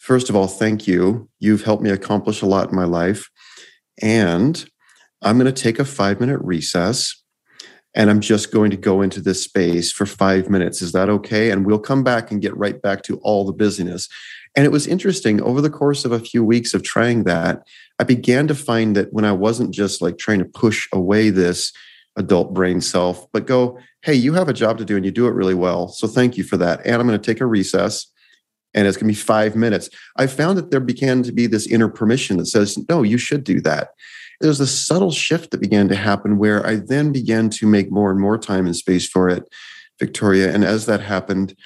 first 0.00 0.28
of 0.28 0.34
all, 0.34 0.48
thank 0.48 0.88
you. 0.88 1.28
You've 1.38 1.62
helped 1.62 1.84
me 1.84 1.90
accomplish 1.90 2.42
a 2.42 2.46
lot 2.46 2.70
in 2.70 2.74
my 2.74 2.84
life. 2.84 3.30
And 4.02 4.68
I'm 5.22 5.38
going 5.38 5.52
to 5.52 5.62
take 5.62 5.78
a 5.78 5.84
five 5.84 6.18
minute 6.18 6.40
recess 6.42 7.22
and 7.96 8.10
I'm 8.10 8.20
just 8.20 8.52
going 8.52 8.70
to 8.70 8.76
go 8.76 9.00
into 9.00 9.22
this 9.22 9.42
space 9.42 9.90
for 9.90 10.04
five 10.04 10.50
minutes. 10.50 10.82
Is 10.82 10.92
that 10.92 11.08
okay? 11.08 11.50
And 11.50 11.64
we'll 11.64 11.78
come 11.78 12.04
back 12.04 12.30
and 12.30 12.42
get 12.42 12.56
right 12.56 12.80
back 12.80 13.02
to 13.04 13.16
all 13.18 13.46
the 13.46 13.54
busyness. 13.54 14.08
And 14.54 14.66
it 14.66 14.70
was 14.70 14.86
interesting 14.86 15.40
over 15.42 15.62
the 15.62 15.70
course 15.70 16.04
of 16.04 16.12
a 16.12 16.20
few 16.20 16.44
weeks 16.44 16.74
of 16.74 16.82
trying 16.82 17.24
that, 17.24 17.66
I 17.98 18.04
began 18.04 18.46
to 18.48 18.54
find 18.54 18.94
that 18.96 19.12
when 19.14 19.24
I 19.24 19.32
wasn't 19.32 19.74
just 19.74 20.02
like 20.02 20.18
trying 20.18 20.40
to 20.40 20.44
push 20.44 20.86
away 20.92 21.30
this 21.30 21.72
adult 22.16 22.52
brain 22.52 22.82
self, 22.82 23.26
but 23.32 23.46
go, 23.46 23.78
hey, 24.02 24.14
you 24.14 24.34
have 24.34 24.48
a 24.48 24.54
job 24.54 24.76
to 24.78 24.84
do 24.84 24.96
and 24.96 25.04
you 25.04 25.10
do 25.10 25.26
it 25.26 25.34
really 25.34 25.54
well. 25.54 25.88
So 25.88 26.06
thank 26.06 26.36
you 26.36 26.44
for 26.44 26.58
that. 26.58 26.84
And 26.84 26.96
I'm 26.96 27.06
going 27.06 27.18
to 27.18 27.32
take 27.32 27.40
a 27.40 27.46
recess 27.46 28.06
and 28.74 28.86
it's 28.86 28.98
going 28.98 29.08
to 29.08 29.18
be 29.18 29.20
five 29.20 29.56
minutes. 29.56 29.88
I 30.16 30.26
found 30.26 30.58
that 30.58 30.70
there 30.70 30.80
began 30.80 31.22
to 31.22 31.32
be 31.32 31.46
this 31.46 31.66
inner 31.66 31.88
permission 31.88 32.36
that 32.36 32.46
says, 32.46 32.78
no, 32.90 33.02
you 33.02 33.16
should 33.16 33.42
do 33.42 33.60
that. 33.62 33.88
There's 34.40 34.60
a 34.60 34.66
subtle 34.66 35.10
shift 35.10 35.50
that 35.50 35.60
began 35.60 35.88
to 35.88 35.94
happen 35.94 36.38
where 36.38 36.64
I 36.66 36.76
then 36.76 37.12
began 37.12 37.50
to 37.50 37.66
make 37.66 37.90
more 37.90 38.10
and 38.10 38.20
more 38.20 38.38
time 38.38 38.66
and 38.66 38.76
space 38.76 39.08
for 39.08 39.28
it, 39.28 39.48
Victoria. 39.98 40.52
And 40.52 40.64
as 40.64 40.86
that 40.86 41.00
happened, 41.00 41.56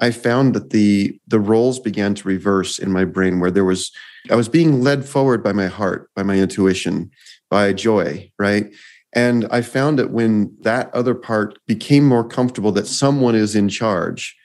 I 0.00 0.10
found 0.10 0.54
that 0.54 0.70
the 0.70 1.18
the 1.26 1.40
roles 1.40 1.78
began 1.78 2.14
to 2.14 2.28
reverse 2.28 2.78
in 2.78 2.90
my 2.90 3.04
brain 3.04 3.38
where 3.38 3.50
there 3.50 3.64
was 3.64 3.90
I 4.30 4.34
was 4.34 4.48
being 4.48 4.82
led 4.82 5.04
forward 5.04 5.42
by 5.42 5.52
my 5.52 5.66
heart, 5.66 6.10
by 6.14 6.22
my 6.22 6.36
intuition, 6.36 7.10
by 7.50 7.72
joy, 7.72 8.30
right? 8.38 8.72
And 9.12 9.46
I 9.50 9.60
found 9.60 9.98
that 9.98 10.10
when 10.10 10.56
that 10.60 10.94
other 10.94 11.14
part 11.14 11.58
became 11.66 12.06
more 12.06 12.26
comfortable 12.26 12.72
that 12.72 12.86
someone 12.86 13.34
is 13.34 13.56
in 13.56 13.68
charge, 13.68 14.36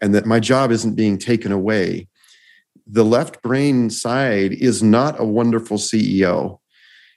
and 0.00 0.14
that 0.14 0.26
my 0.26 0.40
job 0.40 0.70
isn't 0.70 0.96
being 0.96 1.18
taken 1.18 1.52
away. 1.52 2.08
The 2.86 3.04
left 3.04 3.42
brain 3.42 3.88
side 3.90 4.52
is 4.52 4.82
not 4.82 5.18
a 5.18 5.24
wonderful 5.24 5.78
CEO, 5.78 6.58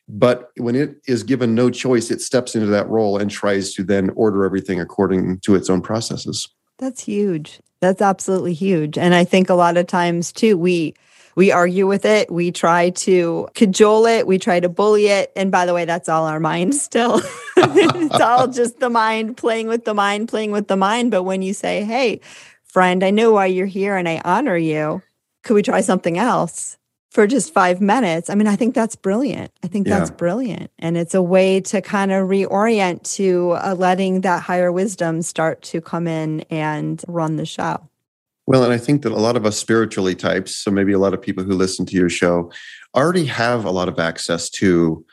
but 0.07 0.51
when 0.57 0.75
it 0.75 1.01
is 1.07 1.23
given 1.23 1.53
no 1.53 1.69
choice, 1.69 2.11
it 2.11 2.21
steps 2.21 2.55
into 2.55 2.67
that 2.67 2.87
role 2.87 3.17
and 3.17 3.29
tries 3.29 3.73
to 3.73 3.83
then 3.83 4.09
order 4.11 4.45
everything 4.45 4.79
according 4.79 5.39
to 5.39 5.55
its 5.55 5.69
own 5.69 5.81
processes. 5.81 6.47
That's 6.77 7.03
huge. 7.03 7.59
That's 7.81 8.01
absolutely 8.01 8.53
huge. 8.53 8.97
And 8.97 9.13
I 9.13 9.23
think 9.23 9.49
a 9.49 9.53
lot 9.55 9.77
of 9.77 9.87
times 9.87 10.31
too, 10.31 10.57
we 10.57 10.95
we 11.35 11.51
argue 11.51 11.85
with 11.85 12.03
it, 12.03 12.31
we 12.31 12.51
try 12.51 12.89
to 12.89 13.47
cajole 13.53 14.07
it, 14.07 14.25
we 14.25 14.39
try 14.39 14.59
to 14.59 14.69
bully 14.69 15.05
it. 15.07 15.31
And 15.35 15.51
by 15.51 15.67
the 15.67 15.73
way, 15.73 15.85
that's 15.85 16.09
all 16.09 16.25
our 16.25 16.39
mind 16.39 16.73
still. 16.73 17.21
it's 17.57 18.19
all 18.19 18.47
just 18.51 18.79
the 18.79 18.89
mind 18.89 19.37
playing 19.37 19.67
with 19.67 19.85
the 19.85 19.93
mind, 19.93 20.29
playing 20.29 20.51
with 20.51 20.67
the 20.67 20.75
mind. 20.75 21.11
But 21.11 21.23
when 21.23 21.43
you 21.43 21.53
say, 21.53 21.83
hey, 21.83 22.21
friend, 22.63 23.03
I 23.03 23.11
know 23.11 23.33
why 23.33 23.45
you're 23.45 23.67
here 23.67 23.95
and 23.95 24.09
I 24.09 24.19
honor 24.25 24.57
you. 24.57 25.03
Could 25.43 25.53
we 25.53 25.61
try 25.61 25.81
something 25.81 26.17
else 26.17 26.75
for 27.11 27.27
just 27.27 27.53
five 27.53 27.81
minutes? 27.81 28.29
I 28.29 28.35
mean, 28.35 28.47
I 28.47 28.55
think 28.55 28.75
that's 28.75 28.95
brilliant. 28.95 29.51
I 29.63 29.67
think 29.67 29.87
yeah. 29.87 29.99
that's 29.99 30.11
brilliant. 30.11 30.71
And 30.79 30.97
it's 30.97 31.13
a 31.13 31.21
way 31.21 31.61
to 31.61 31.81
kind 31.81 32.11
of 32.11 32.27
reorient 32.27 33.03
to 33.15 33.51
uh, 33.51 33.75
letting 33.77 34.21
that 34.21 34.43
higher 34.43 34.71
wisdom 34.71 35.21
start 35.21 35.61
to 35.63 35.81
come 35.81 36.07
in 36.07 36.41
and 36.49 37.03
run 37.07 37.37
the 37.37 37.45
show. 37.45 37.89
Well, 38.47 38.63
and 38.63 38.71
I 38.71 38.77
think 38.77 39.01
that 39.01 39.11
a 39.11 39.15
lot 39.15 39.35
of 39.35 39.45
us 39.45 39.57
spiritually 39.57 40.15
types, 40.15 40.55
so 40.55 40.71
maybe 40.71 40.93
a 40.93 40.99
lot 40.99 41.13
of 41.13 41.21
people 41.21 41.43
who 41.43 41.53
listen 41.53 41.85
to 41.87 41.95
your 41.95 42.09
show, 42.09 42.49
already 42.95 43.25
have 43.25 43.65
a 43.65 43.71
lot 43.71 43.89
of 43.89 43.99
access 43.99 44.49
to 44.51 45.05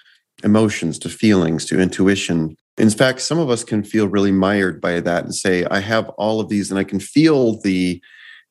emotions, 0.44 0.98
to 1.00 1.08
feelings, 1.08 1.64
to 1.66 1.80
intuition. 1.80 2.56
In 2.78 2.90
fact, 2.90 3.20
some 3.20 3.38
of 3.38 3.50
us 3.50 3.64
can 3.64 3.82
feel 3.82 4.08
really 4.08 4.30
mired 4.30 4.80
by 4.80 5.00
that 5.00 5.24
and 5.24 5.34
say, 5.34 5.64
I 5.70 5.80
have 5.80 6.08
all 6.10 6.40
of 6.40 6.48
these 6.48 6.70
and 6.70 6.78
I 6.78 6.84
can 6.84 7.00
feel 7.00 7.60
the 7.60 8.00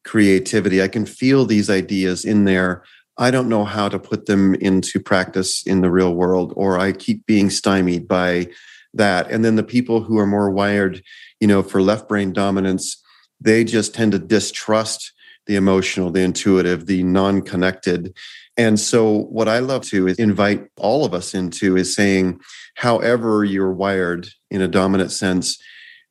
creativity. 0.03 0.82
I 0.82 0.89
can 0.89 1.06
feel 1.06 1.45
these 1.45 1.69
ideas 1.69 2.25
in 2.25 2.43
there. 2.43 2.84
I 3.17 3.32
don't 3.32 3.49
know 3.49 3.63
how 3.63 3.89
to 3.89 3.99
put 3.99 4.26
them 4.26 4.56
into 4.56 4.99
practice 4.99 5.65
in 5.65 5.82
the 5.82 5.91
real 5.91 6.15
world, 6.15 6.54
or 6.56 6.80
I 6.80 6.91
keep 6.91 7.26
being 7.26 7.49
stymied 7.49 8.08
by 8.08 8.47
that. 8.93 9.30
And 9.30 9.43
then 9.45 9.56
the 9.56 9.63
people 9.63 10.02
who 10.02 10.17
are 10.17 10.26
more 10.26 10.49
wired, 10.49 11.04
you 11.39 11.47
know, 11.47 11.62
for 11.62 11.82
left 11.82 12.08
brain 12.08 12.34
dominance, 12.34 13.02
they 13.39 13.63
just 13.63 13.93
tend 13.93 14.13
to 14.13 14.19
distrust 14.19 15.12
the 15.45 15.56
emotional, 15.56 16.10
the 16.10 16.21
intuitive, 16.21 16.86
the 16.86 17.04
non 17.04 17.41
connected. 17.41 18.15
And 18.56 18.80
so, 18.80 19.23
what 19.26 19.47
I 19.47 19.60
love 19.60 19.84
to 19.88 20.08
is 20.08 20.17
invite 20.17 20.67
all 20.78 21.06
of 21.06 21.13
us 21.13 21.34
into 21.34 21.76
is 21.76 21.93
saying, 21.93 22.39
however 22.76 23.43
you're 23.43 23.73
wired 23.73 24.28
in 24.49 24.62
a 24.62 24.67
dominant 24.67 25.12
sense, 25.12 25.62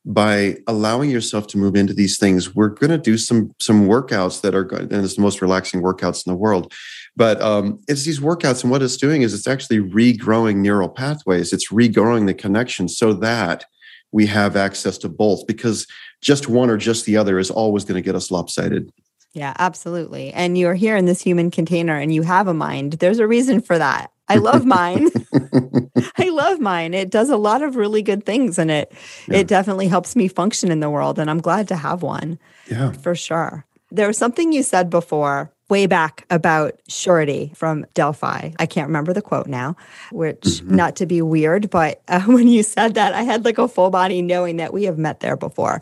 by 0.05 0.57
allowing 0.67 1.11
yourself 1.11 1.47
to 1.49 1.59
move 1.59 1.77
into 1.77 1.95
these 1.95 2.19
things, 2.19 2.55
we're 2.55 2.69
going 2.69 2.91
to 2.91 2.99
do 2.99 3.17
some 3.17 3.53
some 3.61 3.87
workouts 3.87 4.41
that 4.41 4.55
are 4.55 4.65
good, 4.65 4.93
and 4.93 5.05
it's 5.05 5.17
the 5.17 5.23
most 5.23 5.41
relaxing 5.41 5.83
workouts 5.83 6.27
in 6.27 6.33
the 6.33 6.39
world. 6.39 6.73
But 7.15 7.41
um, 7.41 7.79
it's 7.89 8.05
these 8.05 8.21
workouts, 8.21 8.63
and 8.63 8.71
what 8.71 8.83
it's 8.83 8.97
doing 8.97 9.23
is 9.23 9.35
it's 9.35 9.47
actually 9.47 9.79
regrowing 9.79 10.57
neural 10.57 10.89
pathways. 10.89 11.53
It's 11.53 11.71
regrowing 11.71 12.27
the 12.27 12.35
connection 12.35 12.89
so 12.89 13.13
that 13.15 13.65
we 14.11 14.27
have 14.27 14.57
access 14.57 14.99
to 14.99 15.09
both. 15.09 15.47
Because 15.47 15.87
just 16.21 16.49
one 16.49 16.71
or 16.71 16.77
just 16.77 17.05
the 17.05 17.17
other 17.17 17.39
is 17.39 17.51
always 17.51 17.85
going 17.85 18.01
to 18.01 18.05
get 18.05 18.15
us 18.15 18.31
lopsided. 18.31 18.91
Yeah, 19.35 19.55
absolutely. 19.59 20.33
And 20.33 20.59
you're 20.59 20.75
here 20.75 20.97
in 20.97 21.07
this 21.07 21.23
human 21.23 21.51
container 21.51 21.97
and 21.97 22.13
you 22.15 22.23
have 22.23 22.49
a 22.49 22.55
mind. 22.55 22.95
There's 22.95 23.19
a 23.19 23.27
reason 23.27 23.63
for 23.63 23.79
that. 23.79 24.12
I 24.29 24.37
love 24.37 24.65
mine. 24.65 25.09
I 26.19 26.29
love 26.31 26.61
mine. 26.61 26.95
It 26.95 27.11
does 27.11 27.31
a 27.31 27.37
lot 27.37 27.63
of 27.63 27.77
really 27.77 28.03
good 28.03 28.25
things 28.25 28.59
and 28.59 28.71
it 28.71 28.93
yeah. 29.29 29.39
it 29.39 29.49
definitely 29.49 29.89
helps 29.89 30.17
me 30.17 30.29
function 30.29 30.71
in 30.71 30.81
the 30.81 30.91
world 30.91 31.19
and 31.19 31.31
I'm 31.31 31.41
glad 31.41 31.69
to 31.69 31.77
have 31.77 32.03
one. 32.03 32.39
Yeah. 32.71 32.93
For 32.93 33.15
sure. 33.15 33.65
There 33.91 34.07
was 34.07 34.17
something 34.17 34.53
you 34.53 34.63
said 34.63 34.89
before 34.89 35.53
way 35.73 35.87
back 35.87 36.27
about 36.29 36.75
surety 36.87 37.51
from 37.55 37.87
Delphi. 37.95 38.51
I 38.59 38.67
can't 38.67 38.89
remember 38.89 39.15
the 39.15 39.23
quote 39.23 39.47
now, 39.47 39.75
which 40.11 40.41
mm-hmm. 40.41 40.77
not 40.77 40.97
to 40.97 41.07
be 41.07 41.23
weird, 41.23 41.71
but 41.71 42.03
uh, 42.09 42.21
when 42.27 42.47
you 42.47 42.63
said 42.63 42.95
that, 42.95 43.15
I 43.15 43.23
had 43.23 43.45
like 43.45 43.57
a 43.59 43.67
full 43.67 43.89
body 43.91 44.21
knowing 44.21 44.59
that 44.59 44.73
we 44.73 44.85
have 44.85 44.99
met 44.99 45.21
there 45.21 45.37
before. 45.37 45.81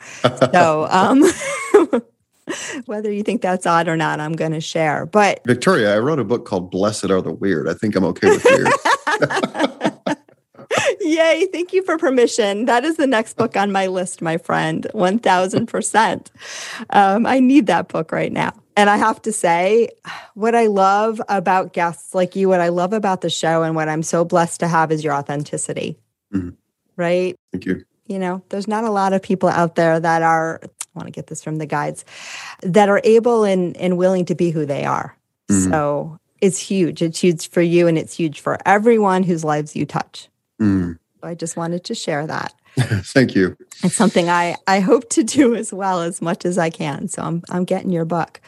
So, 0.52 0.86
um, 0.90 1.24
whether 2.86 3.10
you 3.10 3.22
think 3.22 3.42
that's 3.42 3.66
odd 3.66 3.88
or 3.88 3.96
not, 3.96 4.20
I'm 4.20 4.32
going 4.32 4.52
to 4.52 4.60
share. 4.60 5.06
But 5.06 5.40
Victoria, 5.44 5.94
I 5.94 5.98
wrote 5.98 6.18
a 6.18 6.24
book 6.24 6.46
called 6.46 6.70
Blessed 6.70 7.10
Are 7.10 7.22
the 7.22 7.32
Weird. 7.32 7.68
I 7.68 7.74
think 7.74 7.96
I'm 7.96 8.04
okay 8.04 8.28
with 8.28 8.44
weird. 8.44 8.68
Yay. 11.00 11.48
Thank 11.52 11.72
you 11.72 11.82
for 11.82 11.98
permission. 11.98 12.66
That 12.66 12.84
is 12.84 12.96
the 12.96 13.06
next 13.06 13.36
book 13.36 13.56
on 13.56 13.72
my 13.72 13.86
list, 13.86 14.22
my 14.22 14.36
friend. 14.36 14.86
1000%. 14.94 16.26
Um, 16.90 17.26
I 17.26 17.40
need 17.40 17.66
that 17.66 17.88
book 17.88 18.12
right 18.12 18.32
now. 18.32 18.52
And 18.76 18.88
I 18.88 18.96
have 18.96 19.20
to 19.22 19.32
say, 19.32 19.88
what 20.34 20.54
I 20.54 20.66
love 20.66 21.20
about 21.28 21.72
guests 21.72 22.14
like 22.14 22.36
you, 22.36 22.48
what 22.48 22.60
I 22.60 22.68
love 22.68 22.92
about 22.92 23.20
the 23.20 23.30
show, 23.30 23.62
and 23.62 23.74
what 23.74 23.88
I'm 23.88 24.02
so 24.02 24.24
blessed 24.24 24.60
to 24.60 24.68
have 24.68 24.92
is 24.92 25.02
your 25.02 25.12
authenticity. 25.12 25.98
mm-hmm. 26.32 26.50
right? 26.96 27.36
Thank 27.52 27.66
you. 27.66 27.84
You 28.06 28.18
know, 28.18 28.42
there's 28.48 28.68
not 28.68 28.84
a 28.84 28.90
lot 28.90 29.12
of 29.12 29.22
people 29.22 29.48
out 29.48 29.74
there 29.74 30.00
that 30.00 30.22
are, 30.22 30.60
want 31.00 31.08
to 31.08 31.18
get 31.18 31.28
this 31.28 31.42
from 31.42 31.56
the 31.56 31.66
guides, 31.66 32.04
that 32.62 32.88
are 32.88 33.00
able 33.04 33.44
and, 33.44 33.76
and 33.76 33.96
willing 33.96 34.24
to 34.26 34.34
be 34.34 34.50
who 34.50 34.66
they 34.66 34.84
are. 34.84 35.16
Mm-hmm. 35.50 35.70
So 35.70 36.18
it's 36.40 36.58
huge. 36.58 37.02
It's 37.02 37.20
huge 37.20 37.48
for 37.48 37.62
you 37.62 37.86
and 37.86 37.98
it's 37.98 38.14
huge 38.14 38.40
for 38.40 38.58
everyone 38.66 39.22
whose 39.22 39.44
lives 39.44 39.74
you 39.74 39.86
touch. 39.86 40.28
Mm. 40.60 40.98
I 41.22 41.34
just 41.34 41.56
wanted 41.56 41.84
to 41.84 41.94
share 41.94 42.26
that. 42.26 42.54
Thank 42.78 43.34
you. 43.34 43.56
It's 43.82 43.96
something 43.96 44.28
I, 44.28 44.56
I 44.66 44.80
hope 44.80 45.08
to 45.10 45.24
do 45.24 45.54
as 45.54 45.72
well 45.72 46.02
as 46.02 46.22
much 46.22 46.44
as 46.44 46.56
I 46.56 46.70
can. 46.70 47.08
So 47.08 47.22
I'm, 47.22 47.42
I'm 47.50 47.64
getting 47.64 47.90
your 47.90 48.04
book. 48.04 48.40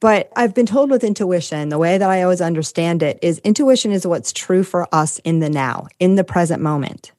But 0.00 0.32
I've 0.34 0.54
been 0.54 0.66
told 0.66 0.90
with 0.90 1.04
intuition, 1.04 1.68
the 1.68 1.78
way 1.78 1.98
that 1.98 2.08
I 2.08 2.22
always 2.22 2.40
understand 2.40 3.02
it 3.02 3.18
is 3.20 3.38
intuition 3.40 3.92
is 3.92 4.06
what's 4.06 4.32
true 4.32 4.62
for 4.62 4.88
us 4.94 5.18
in 5.20 5.40
the 5.40 5.50
now, 5.50 5.88
in 5.98 6.14
the 6.14 6.24
present 6.24 6.62
moment, 6.62 7.12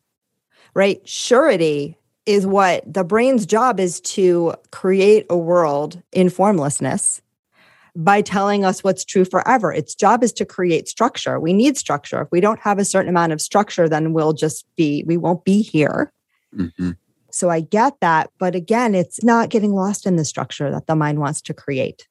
right? 0.74 1.08
Surety 1.08 1.98
is 2.26 2.46
what 2.46 2.82
the 2.92 3.04
brain's 3.04 3.46
job 3.46 3.80
is 3.80 4.00
to 4.02 4.54
create 4.72 5.26
a 5.30 5.38
world 5.38 6.02
in 6.12 6.30
formlessness 6.30 7.22
by 7.96 8.22
telling 8.22 8.64
us 8.64 8.84
what's 8.84 9.04
true 9.04 9.26
forever. 9.26 9.74
Its 9.74 9.96
job 9.96 10.24
is 10.24 10.32
to 10.34 10.46
create 10.46 10.88
structure. 10.88 11.40
We 11.40 11.52
need 11.52 11.78
structure. 11.78 12.22
If 12.22 12.30
we 12.32 12.40
don't 12.40 12.60
have 12.60 12.80
a 12.80 12.86
certain 12.86 13.10
amount 13.10 13.34
of 13.34 13.42
structure, 13.42 13.90
then 13.90 14.14
we'll 14.14 14.34
just 14.34 14.66
be, 14.76 15.04
we 15.06 15.18
won't 15.18 15.44
be 15.44 15.62
here. 15.62 16.12
Mm-hmm. 16.56 16.92
So 17.32 17.50
I 17.50 17.62
get 17.62 18.00
that. 18.02 18.30
But 18.38 18.56
again, 18.56 18.96
it's 18.96 19.24
not 19.24 19.50
getting 19.50 19.74
lost 19.74 20.06
in 20.06 20.16
the 20.16 20.26
structure 20.26 20.72
that 20.72 20.88
the 20.88 20.96
mind 20.96 21.20
wants 21.20 21.42
to 21.42 21.54
create 21.54 22.08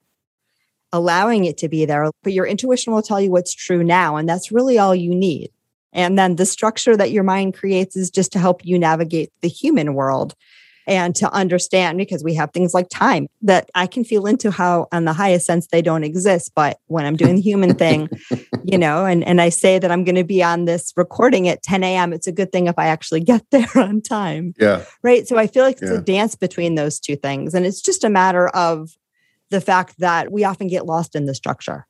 allowing 0.93 1.45
it 1.45 1.57
to 1.59 1.69
be 1.69 1.85
there. 1.85 2.11
But 2.23 2.33
your 2.33 2.47
intuition 2.47 2.93
will 2.93 3.03
tell 3.03 3.21
you 3.21 3.31
what's 3.31 3.55
true 3.55 3.85
now. 3.85 4.17
And 4.17 4.29
that's 4.29 4.53
really 4.53 4.79
all 4.79 4.95
you 4.95 5.15
need. 5.15 5.51
And 5.93 6.19
then 6.19 6.37
the 6.37 6.47
structure 6.47 6.97
that 6.97 7.11
your 7.11 7.25
mind 7.25 7.55
creates 7.55 7.97
is 7.97 8.11
just 8.11 8.33
to 8.33 8.39
help 8.39 8.65
you 8.65 8.79
navigate 8.79 9.31
the 9.41 9.49
human 9.49 9.95
world 9.95 10.35
and 10.87 11.15
to 11.15 11.33
understand 11.33 11.99
because 11.99 12.25
we 12.25 12.35
have 12.35 12.51
things 12.53 12.75
like 12.75 12.89
time 12.89 13.29
that 13.43 13.71
I 13.75 13.87
can 13.87 14.03
feel 14.03 14.27
into 14.27 14.51
how 14.51 14.89
on 14.93 15.05
the 15.05 15.13
highest 15.13 15.47
sense 15.47 15.69
they 15.69 15.83
don't 15.83 16.05
exist. 16.05 16.53
But 16.55 16.79
when 16.87 17.05
I'm 17.05 17.17
doing 17.17 17.37
the 17.37 17.43
human 17.43 17.75
thing, 17.75 18.09
you 18.65 18.79
know, 18.79 19.05
and, 19.05 19.23
and 19.25 19.41
I 19.41 19.51
say 19.51 19.79
that 19.79 19.91
I'm 19.91 20.05
going 20.05 20.17
to 20.17 20.25
be 20.25 20.43
on 20.43 20.65
this 20.65 20.93
recording 20.97 21.49
at 21.49 21.63
10 21.63 21.85
a.m., 21.85 22.13
it's 22.13 22.27
a 22.27 22.33
good 22.33 22.51
thing 22.51 22.67
if 22.67 22.79
I 22.79 22.87
actually 22.87 23.21
get 23.21 23.45
there 23.51 23.71
on 23.77 24.01
time. 24.01 24.55
Yeah. 24.59 24.85
Right. 25.03 25.29
So 25.29 25.39
I 25.39 25.47
feel 25.47 25.65
like 25.65 25.81
it's 25.81 25.91
yeah. 25.91 25.99
a 25.99 26.03
dance 26.03 26.35
between 26.35 26.75
those 26.75 26.99
two 26.99 27.17
things. 27.17 27.55
And 27.55 27.65
it's 27.65 27.81
just 27.81 28.03
a 28.05 28.11
matter 28.11 28.49
of 28.49 28.91
the 29.51 29.61
fact 29.61 29.99
that 29.99 30.33
we 30.33 30.45
often 30.45 30.67
get 30.67 30.87
lost 30.87 31.15
in 31.15 31.27
the 31.27 31.35
structure. 31.35 31.87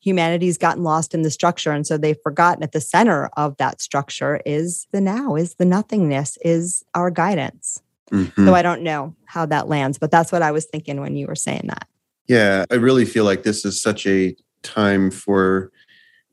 Humanity's 0.00 0.58
gotten 0.58 0.82
lost 0.82 1.14
in 1.14 1.22
the 1.22 1.30
structure. 1.30 1.72
And 1.72 1.86
so 1.86 1.98
they've 1.98 2.20
forgotten 2.22 2.62
at 2.62 2.72
the 2.72 2.80
center 2.80 3.28
of 3.36 3.56
that 3.56 3.80
structure 3.80 4.40
is 4.46 4.86
the 4.92 5.00
now, 5.00 5.34
is 5.34 5.54
the 5.54 5.64
nothingness, 5.64 6.38
is 6.42 6.84
our 6.94 7.10
guidance. 7.10 7.82
Mm-hmm. 8.12 8.46
So 8.46 8.54
I 8.54 8.62
don't 8.62 8.82
know 8.82 9.14
how 9.26 9.44
that 9.46 9.68
lands, 9.68 9.98
but 9.98 10.10
that's 10.10 10.32
what 10.32 10.42
I 10.42 10.50
was 10.50 10.66
thinking 10.66 11.00
when 11.00 11.16
you 11.16 11.26
were 11.26 11.34
saying 11.34 11.64
that. 11.66 11.88
Yeah, 12.26 12.64
I 12.70 12.74
really 12.74 13.04
feel 13.04 13.24
like 13.24 13.42
this 13.42 13.64
is 13.64 13.80
such 13.80 14.06
a 14.06 14.36
time 14.62 15.10
for 15.10 15.70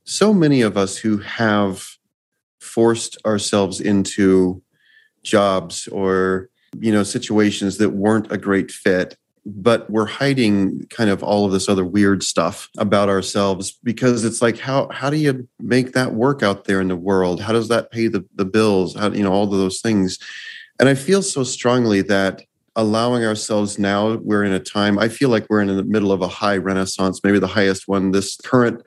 so 0.03 0.33
many 0.33 0.61
of 0.61 0.77
us 0.77 0.97
who 0.97 1.17
have 1.17 1.87
forced 2.59 3.17
ourselves 3.25 3.79
into 3.79 4.61
jobs 5.23 5.87
or 5.87 6.49
you 6.79 6.91
know 6.91 7.03
situations 7.03 7.77
that 7.77 7.91
weren't 7.91 8.31
a 8.31 8.37
great 8.37 8.71
fit 8.71 9.17
but 9.45 9.89
we're 9.89 10.07
hiding 10.07 10.85
kind 10.89 11.09
of 11.09 11.21
all 11.21 11.45
of 11.45 11.51
this 11.51 11.69
other 11.69 11.85
weird 11.85 12.23
stuff 12.23 12.67
about 12.77 13.09
ourselves 13.09 13.77
because 13.83 14.25
it's 14.25 14.41
like 14.41 14.57
how 14.57 14.89
how 14.89 15.09
do 15.09 15.17
you 15.17 15.47
make 15.59 15.93
that 15.93 16.13
work 16.13 16.41
out 16.41 16.65
there 16.65 16.81
in 16.81 16.87
the 16.87 16.95
world? 16.95 17.41
How 17.41 17.53
does 17.53 17.67
that 17.67 17.91
pay 17.91 18.07
the, 18.07 18.25
the 18.35 18.45
bills? 18.45 18.95
How 18.95 19.11
you 19.11 19.23
know 19.23 19.31
all 19.31 19.43
of 19.43 19.51
those 19.51 19.81
things. 19.81 20.17
And 20.79 20.89
i 20.89 20.95
feel 20.95 21.21
so 21.21 21.43
strongly 21.43 22.01
that 22.01 22.41
allowing 22.75 23.23
ourselves 23.23 23.79
now 23.79 24.15
we're 24.15 24.43
in 24.43 24.51
a 24.51 24.59
time 24.59 24.99
i 24.99 25.07
feel 25.07 25.29
like 25.29 25.45
we're 25.49 25.61
in 25.61 25.73
the 25.73 25.83
middle 25.83 26.11
of 26.11 26.21
a 26.21 26.27
high 26.27 26.57
renaissance 26.57 27.21
maybe 27.23 27.39
the 27.39 27.47
highest 27.47 27.87
one 27.87 28.11
this 28.11 28.35
current 28.43 28.81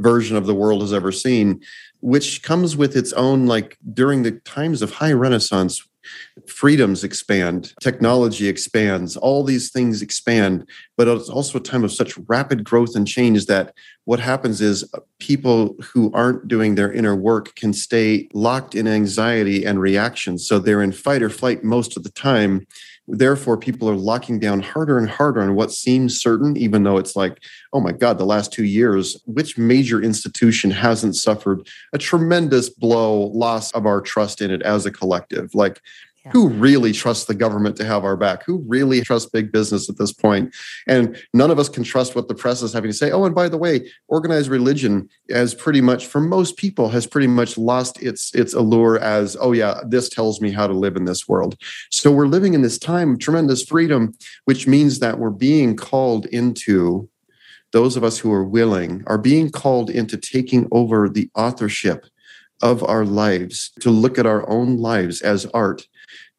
version 0.00 0.36
of 0.36 0.46
the 0.46 0.54
world 0.54 0.80
has 0.80 0.94
ever 0.94 1.12
seen 1.12 1.60
which 2.00 2.42
comes 2.42 2.76
with 2.76 2.96
its 2.96 3.12
own 3.12 3.46
like 3.46 3.76
during 3.92 4.22
the 4.22 4.32
times 4.32 4.80
of 4.80 4.92
high 4.92 5.12
renaissance 5.12 5.86
freedoms 6.46 7.04
expand, 7.04 7.72
technology 7.80 8.48
expands, 8.48 9.16
all 9.16 9.44
these 9.44 9.70
things 9.70 10.02
expand. 10.02 10.68
But 10.96 11.08
it's 11.08 11.28
also 11.28 11.58
a 11.58 11.62
time 11.62 11.84
of 11.84 11.92
such 11.92 12.16
rapid 12.28 12.64
growth 12.64 12.96
and 12.96 13.06
change 13.06 13.46
that 13.46 13.74
what 14.04 14.20
happens 14.20 14.60
is 14.60 14.88
uh, 14.92 15.00
people 15.18 15.76
who 15.82 16.12
aren't 16.12 16.46
doing 16.48 16.74
their 16.74 16.92
inner 16.92 17.16
work 17.16 17.54
can 17.54 17.72
stay 17.72 18.28
locked 18.34 18.74
in 18.74 18.86
anxiety 18.86 19.64
and 19.64 19.80
reaction. 19.80 20.38
So 20.38 20.58
they're 20.58 20.82
in 20.82 20.92
fight 20.92 21.22
or 21.22 21.30
flight 21.30 21.64
most 21.64 21.96
of 21.96 22.02
the 22.02 22.10
time. 22.10 22.66
Therefore, 23.06 23.58
people 23.58 23.88
are 23.90 23.96
locking 23.96 24.38
down 24.38 24.60
harder 24.60 24.96
and 24.96 25.08
harder 25.08 25.42
on 25.42 25.54
what 25.54 25.72
seems 25.72 26.20
certain, 26.20 26.56
even 26.56 26.84
though 26.84 26.96
it's 26.96 27.14
like, 27.14 27.38
oh 27.72 27.80
my 27.80 27.92
God, 27.92 28.16
the 28.16 28.24
last 28.24 28.52
two 28.52 28.64
years, 28.64 29.20
which 29.26 29.58
major 29.58 30.02
institution 30.02 30.70
hasn't 30.70 31.16
suffered 31.16 31.68
a 31.92 31.98
tremendous 31.98 32.70
blow, 32.70 33.24
loss 33.26 33.70
of 33.72 33.84
our 33.84 34.00
trust 34.00 34.40
in 34.40 34.50
it 34.50 34.62
as 34.62 34.86
a 34.86 34.90
collective? 34.90 35.54
Like, 35.54 35.80
Who 36.32 36.48
really 36.48 36.92
trusts 36.92 37.26
the 37.26 37.34
government 37.34 37.76
to 37.76 37.84
have 37.84 38.04
our 38.04 38.16
back? 38.16 38.44
Who 38.44 38.64
really 38.66 39.02
trusts 39.02 39.28
big 39.28 39.52
business 39.52 39.90
at 39.90 39.98
this 39.98 40.12
point? 40.12 40.54
And 40.86 41.20
none 41.34 41.50
of 41.50 41.58
us 41.58 41.68
can 41.68 41.84
trust 41.84 42.14
what 42.14 42.28
the 42.28 42.34
press 42.34 42.62
is 42.62 42.72
having 42.72 42.90
to 42.90 42.96
say. 42.96 43.10
Oh, 43.10 43.24
and 43.24 43.34
by 43.34 43.48
the 43.48 43.58
way, 43.58 43.90
organized 44.08 44.48
religion 44.48 45.08
has 45.30 45.54
pretty 45.54 45.82
much, 45.82 46.06
for 46.06 46.20
most 46.20 46.56
people, 46.56 46.88
has 46.88 47.06
pretty 47.06 47.26
much 47.26 47.58
lost 47.58 48.02
its 48.02 48.34
its 48.34 48.54
allure 48.54 48.98
as, 48.98 49.36
oh 49.38 49.52
yeah, 49.52 49.80
this 49.86 50.08
tells 50.08 50.40
me 50.40 50.50
how 50.50 50.66
to 50.66 50.72
live 50.72 50.96
in 50.96 51.04
this 51.04 51.28
world. 51.28 51.56
So 51.90 52.10
we're 52.10 52.26
living 52.26 52.54
in 52.54 52.62
this 52.62 52.78
time 52.78 53.14
of 53.14 53.18
tremendous 53.18 53.62
freedom, 53.62 54.14
which 54.46 54.66
means 54.66 55.00
that 55.00 55.18
we're 55.18 55.30
being 55.30 55.76
called 55.76 56.26
into 56.26 57.08
those 57.72 57.96
of 57.96 58.04
us 58.04 58.18
who 58.18 58.32
are 58.32 58.44
willing 58.44 59.02
are 59.08 59.18
being 59.18 59.50
called 59.50 59.90
into 59.90 60.16
taking 60.16 60.68
over 60.70 61.08
the 61.08 61.28
authorship 61.34 62.06
of 62.62 62.82
our 62.84 63.04
lives 63.04 63.72
to 63.80 63.90
look 63.90 64.18
at 64.18 64.26
our 64.26 64.48
own 64.48 64.78
lives 64.78 65.20
as 65.20 65.44
art 65.46 65.86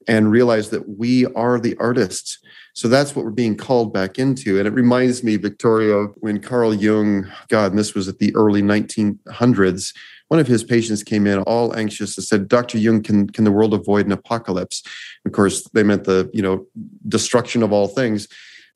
and 0.07 0.31
realize 0.31 0.69
that 0.69 0.97
we 0.97 1.25
are 1.33 1.59
the 1.59 1.75
artists. 1.77 2.39
So 2.73 2.87
that's 2.87 3.15
what 3.15 3.23
we're 3.23 3.31
being 3.31 3.55
called 3.55 3.93
back 3.93 4.19
into. 4.19 4.59
And 4.59 4.67
it 4.67 4.73
reminds 4.73 5.23
me, 5.23 5.37
Victoria, 5.37 6.07
when 6.17 6.41
Carl 6.41 6.73
Jung, 6.73 7.31
God, 7.47 7.71
and 7.71 7.79
this 7.79 7.93
was 7.93 8.07
at 8.07 8.19
the 8.19 8.35
early 8.35 8.61
1900s, 8.61 9.93
one 10.27 10.39
of 10.39 10.47
his 10.47 10.63
patients 10.63 11.03
came 11.03 11.25
in 11.27 11.39
all 11.43 11.75
anxious 11.75 12.17
and 12.17 12.25
said, 12.25 12.47
Dr. 12.47 12.77
Jung, 12.77 13.01
can, 13.01 13.29
can 13.29 13.43
the 13.43 13.51
world 13.51 13.73
avoid 13.73 14.05
an 14.05 14.11
apocalypse? 14.11 14.83
Of 15.25 15.31
course, 15.31 15.63
they 15.73 15.83
meant 15.83 16.03
the, 16.03 16.29
you 16.33 16.41
know, 16.41 16.65
destruction 17.07 17.63
of 17.63 17.71
all 17.71 17.87
things. 17.87 18.27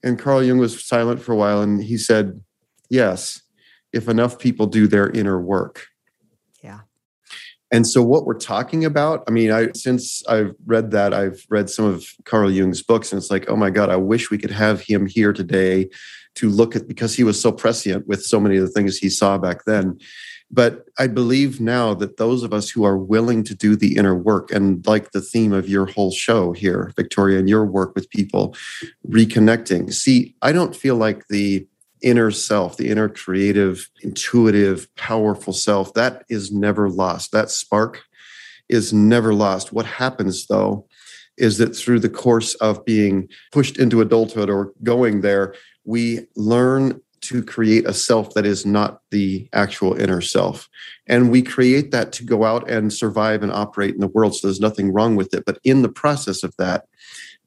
And 0.04 0.18
Carl 0.18 0.44
Jung 0.44 0.60
was 0.60 0.86
silent 0.86 1.22
for 1.22 1.34
a 1.34 1.38
while 1.38 1.62
and 1.62 1.84
he 1.84 1.98
said, 1.98 2.42
Yes, 2.90 3.42
if 3.94 4.08
enough 4.08 4.40
people 4.40 4.66
do 4.66 4.88
their 4.88 5.10
inner 5.10 5.40
work. 5.40 5.89
And 7.72 7.88
so, 7.88 8.02
what 8.02 8.26
we're 8.26 8.40
talking 8.40 8.84
about, 8.84 9.24
I 9.28 9.32
mean, 9.32 9.52
I 9.52 9.70
since 9.74 10.26
I've 10.28 10.56
read 10.66 10.92
that, 10.92 11.14
I've 11.14 11.46
read 11.50 11.70
some 11.70 11.86
of 11.86 12.06
Carl 12.26 12.52
Jung's 12.52 12.82
books, 12.82 13.12
and 13.12 13.22
it's 13.22 13.30
like, 13.30 13.50
oh 13.50 13.56
my 13.56 13.70
God, 13.70 13.90
I 13.90 13.96
wish 13.96 14.32
we 14.32 14.38
could 14.38 14.52
have 14.52 14.82
him 14.82 15.06
here 15.06 15.34
today 15.34 15.90
to 16.36 16.50
look 16.50 16.76
at 16.76 16.88
because 16.88 17.16
he 17.16 17.24
was 17.24 17.40
so 17.40 17.52
prescient 17.52 18.08
with 18.08 18.24
so 18.24 18.40
many 18.40 18.58
of 18.58 18.62
the 18.62 18.72
things 18.72 18.98
he 18.98 19.10
saw 19.10 19.38
back 19.38 19.66
then. 19.66 20.00
But 20.52 20.86
I 20.98 21.08
believe 21.08 21.62
now 21.62 21.94
that 21.96 22.18
those 22.18 22.42
of 22.42 22.54
us 22.54 22.70
who 22.70 22.84
are 22.84 22.98
willing 22.98 23.44
to 23.44 23.54
do 23.54 23.76
the 23.76 23.98
inner 23.98 24.16
work, 24.16 24.52
and 24.52 24.86
like 24.88 25.12
the 25.12 25.22
theme 25.22 25.54
of 25.54 25.70
your 25.70 25.86
whole 25.86 26.12
show 26.12 26.54
here, 26.54 26.92
Victoria, 26.96 27.38
and 27.38 27.48
your 27.48 27.66
work 27.66 27.94
with 27.94 28.10
people, 28.10 28.56
reconnecting. 29.08 29.94
See, 29.94 30.36
I 30.42 30.52
don't 30.52 30.76
feel 30.76 30.96
like 30.96 31.28
the 31.28 31.68
inner 32.02 32.32
self, 32.32 32.78
the 32.78 32.89
inner 32.89 33.10
creative, 33.10 33.89
intuitive, 34.02 34.88
powerful 34.95 35.54
self, 35.54 35.93
that 35.93 36.24
is 36.30 36.52
never 36.52 36.89
lost. 36.89 37.32
That 37.32 37.50
spark 37.50 38.02
is 38.70 38.93
never 38.93 39.34
lost. 39.34 39.74
What 39.74 39.86
happens 39.86 40.47
though 40.47 40.88
is 41.38 41.58
that 41.58 41.76
through 41.76 42.00
the 42.00 42.10
course 42.10 42.54
of 42.56 42.84
being 42.86 43.28
pushed 43.52 43.78
into 43.78 44.02
adulthood 44.02 44.50
or 44.50 44.74
going 44.84 45.22
there, 45.22 45.56
we 45.86 46.28
learn 46.36 47.02
to 47.22 47.43
create 47.43 47.86
a 47.86 47.93
self 47.93 48.34
that 48.34 48.45
is 48.45 48.66
not 48.66 49.02
the 49.12 49.47
actual 49.54 49.93
inner 49.93 50.22
self. 50.22 50.70
And 51.08 51.32
we 51.32 51.41
create 51.41 51.91
that 51.91 52.12
to 52.14 52.24
go 52.24 52.45
out 52.45 52.70
and 52.70 52.93
survive 52.93 53.43
and 53.43 53.52
operate 53.52 53.93
in 53.93 54.00
the 54.00 54.08
world. 54.08 54.36
So 54.36 54.47
there's 54.47 54.60
nothing 54.60 54.93
wrong 54.93 55.16
with 55.16 55.34
it. 55.34 55.43
But 55.45 55.60
in 55.64 55.82
the 55.82 55.89
process 55.89 56.43
of 56.43 56.54
that, 56.58 56.86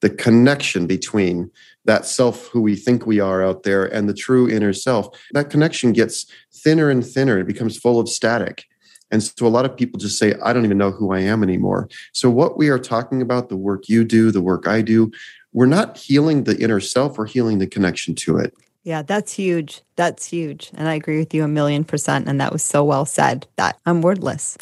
the 0.02 0.10
connection 0.10 0.86
between 0.86 1.50
that 1.86 2.04
self 2.04 2.48
who 2.48 2.60
we 2.60 2.76
think 2.76 3.06
we 3.06 3.20
are 3.20 3.42
out 3.42 3.62
there 3.62 3.84
and 3.86 4.08
the 4.08 4.14
true 4.14 4.48
inner 4.48 4.72
self, 4.72 5.08
that 5.32 5.48
connection 5.48 5.92
gets 5.92 6.26
thinner 6.52 6.90
and 6.90 7.06
thinner. 7.06 7.38
It 7.38 7.46
becomes 7.46 7.78
full 7.78 7.98
of 7.98 8.08
static. 8.08 8.66
And 9.10 9.22
so 9.22 9.46
a 9.46 9.48
lot 9.48 9.64
of 9.64 9.76
people 9.76 9.98
just 9.98 10.18
say, 10.18 10.34
I 10.42 10.52
don't 10.52 10.64
even 10.64 10.78
know 10.78 10.90
who 10.90 11.12
I 11.12 11.20
am 11.20 11.42
anymore. 11.42 11.88
So, 12.12 12.30
what 12.30 12.56
we 12.56 12.68
are 12.68 12.78
talking 12.78 13.20
about, 13.20 13.48
the 13.48 13.56
work 13.56 13.88
you 13.88 14.04
do, 14.04 14.30
the 14.30 14.40
work 14.40 14.66
I 14.66 14.80
do, 14.80 15.10
we're 15.52 15.66
not 15.66 15.98
healing 15.98 16.44
the 16.44 16.58
inner 16.58 16.80
self, 16.80 17.18
we're 17.18 17.26
healing 17.26 17.58
the 17.58 17.66
connection 17.66 18.14
to 18.16 18.38
it. 18.38 18.54
Yeah, 18.84 19.02
that's 19.02 19.32
huge. 19.32 19.82
That's 19.96 20.26
huge. 20.26 20.70
And 20.74 20.88
I 20.88 20.94
agree 20.94 21.18
with 21.18 21.32
you 21.34 21.44
a 21.44 21.48
million 21.48 21.84
percent. 21.84 22.26
And 22.26 22.40
that 22.40 22.52
was 22.52 22.64
so 22.64 22.82
well 22.82 23.04
said 23.04 23.46
that 23.56 23.78
I'm 23.86 24.02
wordless. 24.02 24.58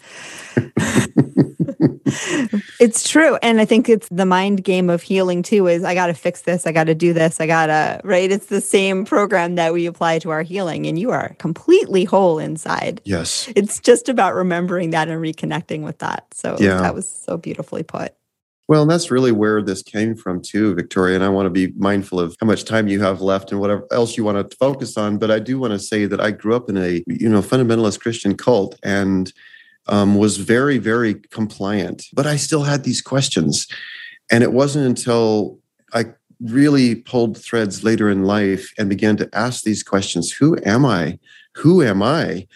it's 2.80 3.08
true. 3.08 3.36
And 3.42 3.60
I 3.60 3.64
think 3.64 3.88
it's 3.88 4.08
the 4.10 4.26
mind 4.26 4.64
game 4.64 4.90
of 4.90 5.02
healing 5.02 5.42
too 5.42 5.66
is 5.66 5.84
I 5.84 5.94
got 5.94 6.08
to 6.08 6.14
fix 6.14 6.42
this. 6.42 6.66
I 6.66 6.72
got 6.72 6.84
to 6.84 6.94
do 6.94 7.12
this. 7.12 7.40
I 7.40 7.46
got 7.46 7.66
to, 7.66 8.00
right? 8.04 8.30
It's 8.30 8.46
the 8.46 8.60
same 8.60 9.04
program 9.04 9.54
that 9.56 9.72
we 9.72 9.86
apply 9.86 10.18
to 10.20 10.30
our 10.30 10.42
healing 10.42 10.86
and 10.86 10.98
you 10.98 11.10
are 11.10 11.34
completely 11.38 12.04
whole 12.04 12.38
inside. 12.38 13.00
Yes. 13.04 13.52
It's 13.56 13.80
just 13.80 14.08
about 14.08 14.34
remembering 14.34 14.90
that 14.90 15.08
and 15.08 15.20
reconnecting 15.20 15.82
with 15.82 15.98
that. 15.98 16.32
So 16.34 16.56
yeah. 16.58 16.80
that 16.80 16.94
was 16.94 17.08
so 17.08 17.36
beautifully 17.36 17.82
put. 17.82 18.14
Well, 18.70 18.82
and 18.82 18.90
that's 18.90 19.10
really 19.10 19.32
where 19.32 19.60
this 19.60 19.82
came 19.82 20.14
from 20.14 20.40
too, 20.40 20.76
Victoria. 20.76 21.16
And 21.16 21.24
I 21.24 21.28
want 21.28 21.46
to 21.46 21.50
be 21.50 21.72
mindful 21.76 22.20
of 22.20 22.36
how 22.40 22.46
much 22.46 22.64
time 22.64 22.86
you 22.86 23.00
have 23.02 23.20
left 23.20 23.50
and 23.50 23.60
whatever 23.60 23.84
else 23.90 24.16
you 24.16 24.22
want 24.22 24.48
to 24.48 24.56
focus 24.58 24.96
on. 24.96 25.18
But 25.18 25.32
I 25.32 25.40
do 25.40 25.58
want 25.58 25.72
to 25.72 25.78
say 25.80 26.06
that 26.06 26.20
I 26.20 26.30
grew 26.30 26.54
up 26.54 26.70
in 26.70 26.76
a, 26.76 27.02
you 27.08 27.28
know, 27.28 27.42
fundamentalist 27.42 27.98
Christian 27.98 28.36
cult 28.36 28.78
and 28.84 29.32
um, 29.90 30.14
was 30.14 30.38
very, 30.38 30.78
very 30.78 31.14
compliant. 31.30 32.04
But 32.14 32.26
I 32.26 32.36
still 32.36 32.62
had 32.62 32.84
these 32.84 33.02
questions. 33.02 33.66
And 34.30 34.42
it 34.42 34.52
wasn't 34.52 34.86
until 34.86 35.58
I 35.92 36.06
really 36.40 36.94
pulled 36.94 37.36
threads 37.36 37.84
later 37.84 38.08
in 38.08 38.24
life 38.24 38.72
and 38.78 38.88
began 38.88 39.16
to 39.18 39.28
ask 39.34 39.64
these 39.64 39.82
questions 39.82 40.32
Who 40.32 40.56
am 40.64 40.86
I? 40.86 41.18
Who 41.56 41.82
am 41.82 42.02
I? 42.02 42.46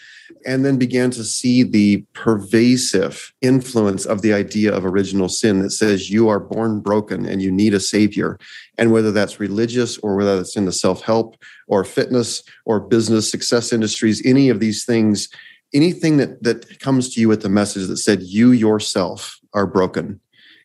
and 0.45 0.63
then 0.63 0.77
began 0.77 1.09
to 1.11 1.23
see 1.23 1.63
the 1.63 2.05
pervasive 2.13 3.33
influence 3.41 4.05
of 4.05 4.21
the 4.21 4.33
idea 4.33 4.71
of 4.71 4.85
original 4.85 5.27
sin 5.27 5.61
that 5.61 5.71
says 5.71 6.09
you 6.09 6.29
are 6.29 6.39
born 6.39 6.79
broken 6.79 7.25
and 7.25 7.41
you 7.41 7.51
need 7.51 7.73
a 7.73 7.79
savior. 7.79 8.37
And 8.77 8.91
whether 8.91 9.11
that's 9.11 9.39
religious 9.39 9.97
or 9.99 10.15
whether 10.15 10.37
that's 10.37 10.55
in 10.55 10.65
the 10.65 10.71
self 10.71 11.01
help 11.01 11.35
or 11.67 11.83
fitness 11.83 12.43
or 12.65 12.79
business 12.79 13.29
success 13.29 13.73
industries, 13.73 14.21
any 14.23 14.49
of 14.49 14.59
these 14.59 14.85
things, 14.85 15.29
anything 15.73 16.17
that, 16.17 16.43
that 16.43 16.79
comes 16.79 17.13
to 17.13 17.21
you 17.21 17.27
with 17.27 17.41
the 17.41 17.49
message 17.49 17.87
that 17.87 17.97
said 17.97 18.21
you 18.21 18.51
yourself 18.51 19.39
are 19.53 19.67
broken 19.67 20.19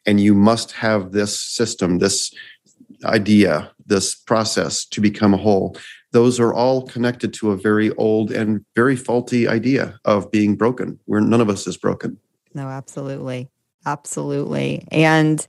and 0.07 0.20
you 0.20 0.34
must 0.34 0.72
have 0.72 1.12
this 1.12 1.38
system, 1.40 1.98
this 1.98 2.32
idea, 3.05 3.70
this 3.86 4.14
process 4.14 4.84
to 4.86 5.01
become 5.01 5.32
whole 5.32 5.76
those 6.12 6.40
are 6.40 6.53
all 6.53 6.82
connected 6.82 7.32
to 7.34 7.51
a 7.51 7.57
very 7.57 7.90
old 7.92 8.30
and 8.32 8.64
very 8.74 8.96
faulty 8.96 9.46
idea 9.46 9.98
of 10.05 10.30
being 10.30 10.57
broken 10.57 10.98
where 11.05 11.20
none 11.20 11.40
of 11.40 11.48
us 11.48 11.66
is 11.66 11.76
broken. 11.76 12.18
No 12.55 12.68
absolutely. 12.68 13.48
Absolutely. 13.86 14.86
And 14.90 15.46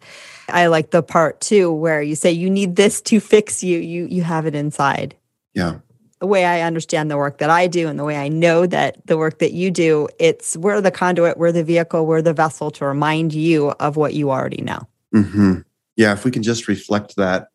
i 0.49 0.68
like 0.68 0.91
the 0.91 1.04
part 1.04 1.41
too 1.41 1.72
where 1.72 2.02
you 2.02 2.16
say 2.16 2.32
you 2.32 2.49
need 2.49 2.76
this 2.76 3.02
to 3.02 3.20
fix 3.20 3.64
you. 3.64 3.80
You 3.80 4.06
you 4.06 4.24
have 4.24 4.45
it 4.45 4.56
inside. 4.56 5.16
Yeah 5.54 5.80
the 6.22 6.28
way 6.28 6.45
i 6.45 6.61
understand 6.61 7.11
the 7.11 7.17
work 7.17 7.39
that 7.39 7.49
i 7.49 7.67
do 7.67 7.89
and 7.89 7.99
the 7.99 8.05
way 8.05 8.15
i 8.15 8.30
know 8.30 8.65
that 8.65 9.05
the 9.07 9.17
work 9.17 9.39
that 9.39 9.51
you 9.51 9.69
do 9.69 10.07
it's 10.19 10.55
we're 10.55 10.80
the 10.80 10.91
conduit 10.91 11.38
we're 11.38 11.51
the 11.51 11.63
vehicle 11.63 12.05
we're 12.05 12.22
the 12.22 12.34
vessel 12.34 12.72
to 12.72 12.86
remind 12.86 13.34
you 13.34 13.72
of 13.72 13.97
what 13.97 14.13
you 14.13 14.32
already 14.32 14.61
know 14.61 14.88
mm-hmm. 15.13 15.55
yeah 15.97 16.13
if 16.13 16.24
we 16.24 16.32
can 16.32 16.43
just 16.43 16.69
reflect 16.69 17.17
that 17.17 17.47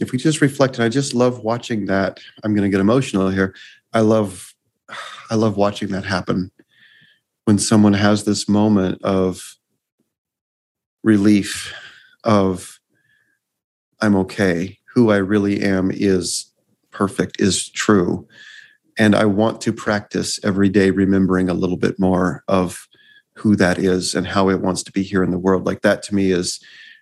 if 0.00 0.12
we 0.12 0.18
just 0.18 0.40
reflect, 0.40 0.76
and 0.76 0.84
I 0.84 0.88
just 0.88 1.14
love 1.14 1.40
watching 1.40 1.86
that. 1.86 2.20
I'm 2.42 2.54
going 2.54 2.64
to 2.64 2.68
get 2.68 2.80
emotional 2.80 3.28
here. 3.28 3.54
I 3.92 4.00
love, 4.00 4.54
I 5.30 5.36
love 5.36 5.56
watching 5.56 5.88
that 5.90 6.04
happen 6.04 6.50
when 7.44 7.58
someone 7.58 7.92
has 7.92 8.24
this 8.24 8.48
moment 8.48 9.00
of 9.02 9.56
relief, 11.02 11.72
of 12.24 12.80
I'm 14.00 14.16
okay. 14.16 14.78
Who 14.94 15.10
I 15.10 15.16
really 15.16 15.62
am 15.62 15.90
is 15.92 16.52
perfect, 16.94 17.40
is 17.40 17.68
true. 17.70 18.26
And 18.96 19.14
I 19.14 19.24
want 19.26 19.60
to 19.62 19.72
practice 19.72 20.38
every 20.44 20.68
day 20.68 20.90
remembering 20.90 21.50
a 21.50 21.54
little 21.54 21.76
bit 21.76 21.98
more 21.98 22.44
of 22.48 22.86
who 23.34 23.56
that 23.56 23.78
is 23.78 24.14
and 24.14 24.26
how 24.26 24.48
it 24.48 24.60
wants 24.60 24.82
to 24.84 24.92
be 24.92 25.02
here 25.02 25.22
in 25.22 25.32
the 25.32 25.38
world. 25.38 25.66
Like 25.66 25.82
that 25.82 26.02
to 26.04 26.14
me 26.14 26.30
is 26.30 26.60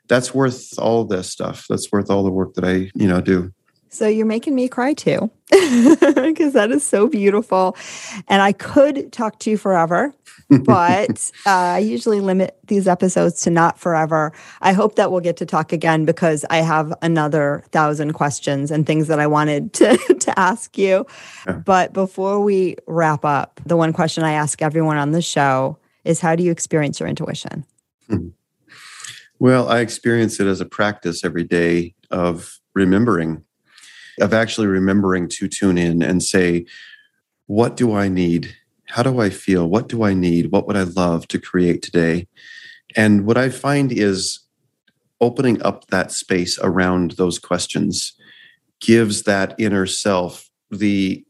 that's 0.08 0.34
worth 0.34 0.78
all 0.78 1.04
this 1.04 1.28
stuff. 1.28 1.66
That's 1.68 1.92
worth 1.92 2.10
all 2.10 2.24
the 2.24 2.30
work 2.30 2.54
that 2.54 2.64
I, 2.64 2.90
you 2.94 3.06
know, 3.06 3.20
do. 3.20 3.52
So 3.92 4.08
you're 4.08 4.24
making 4.24 4.54
me 4.54 4.68
cry 4.68 4.94
too, 4.94 5.30
because 5.50 6.54
that 6.54 6.70
is 6.70 6.82
so 6.82 7.08
beautiful. 7.08 7.76
And 8.26 8.40
I 8.40 8.52
could 8.52 9.12
talk 9.12 9.38
to 9.40 9.50
you 9.50 9.58
forever, 9.58 10.14
but 10.64 11.30
uh, 11.44 11.50
I 11.76 11.78
usually 11.80 12.20
limit 12.20 12.58
these 12.66 12.88
episodes 12.88 13.42
to 13.42 13.50
not 13.50 13.78
forever. 13.78 14.32
I 14.62 14.72
hope 14.72 14.94
that 14.96 15.12
we'll 15.12 15.20
get 15.20 15.36
to 15.36 15.46
talk 15.46 15.74
again 15.74 16.06
because 16.06 16.46
I 16.48 16.58
have 16.58 16.94
another 17.02 17.64
thousand 17.70 18.14
questions 18.14 18.70
and 18.70 18.86
things 18.86 19.08
that 19.08 19.20
I 19.20 19.26
wanted 19.26 19.74
to, 19.74 19.96
to 20.20 20.38
ask 20.38 20.78
you. 20.78 21.06
Yeah. 21.46 21.58
But 21.58 21.92
before 21.92 22.40
we 22.40 22.76
wrap 22.86 23.26
up, 23.26 23.60
the 23.66 23.76
one 23.76 23.92
question 23.92 24.24
I 24.24 24.32
ask 24.32 24.62
everyone 24.62 24.96
on 24.96 25.10
the 25.10 25.22
show 25.22 25.76
is 26.04 26.18
how 26.18 26.34
do 26.34 26.42
you 26.42 26.50
experience 26.50 26.98
your 26.98 27.10
intuition? 27.10 27.66
Hmm. 28.08 28.28
Well, 29.38 29.68
I 29.68 29.80
experience 29.80 30.40
it 30.40 30.46
as 30.46 30.62
a 30.62 30.64
practice 30.66 31.24
every 31.24 31.44
day 31.44 31.94
of 32.10 32.58
remembering, 32.74 33.44
of 34.20 34.34
actually 34.34 34.66
remembering 34.66 35.28
to 35.28 35.48
tune 35.48 35.78
in 35.78 36.02
and 36.02 36.22
say, 36.22 36.66
what 37.46 37.76
do 37.76 37.94
I 37.94 38.08
need? 38.08 38.54
How 38.88 39.02
do 39.02 39.20
I 39.20 39.30
feel? 39.30 39.68
What 39.68 39.88
do 39.88 40.02
I 40.02 40.14
need? 40.14 40.52
What 40.52 40.66
would 40.66 40.76
I 40.76 40.82
love 40.82 41.28
to 41.28 41.38
create 41.38 41.82
today? 41.82 42.28
And 42.96 43.26
what 43.26 43.38
I 43.38 43.48
find 43.48 43.90
is 43.90 44.40
opening 45.20 45.62
up 45.62 45.86
that 45.88 46.12
space 46.12 46.58
around 46.60 47.12
those 47.12 47.38
questions 47.38 48.12
gives 48.80 49.22
that 49.22 49.54
inner 49.58 49.86
self 49.86 50.50
the 50.70 51.24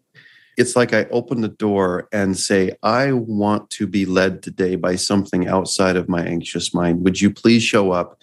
it's 0.59 0.76
like 0.76 0.93
I 0.93 1.05
open 1.05 1.41
the 1.41 1.49
door 1.49 2.09
and 2.12 2.39
say, 2.39 2.72
I 2.83 3.12
want 3.12 3.70
to 3.70 3.87
be 3.87 4.05
led 4.05 4.43
today 4.43 4.76
by 4.76 4.97
something 4.97 5.49
outside 5.49 5.97
of 5.97 6.11
my 6.11 6.22
anxious 6.22 6.74
mind. 6.74 7.03
Would 7.05 7.22
you 7.22 7.33
please 7.33 7.62
show 7.62 7.91
up 7.91 8.20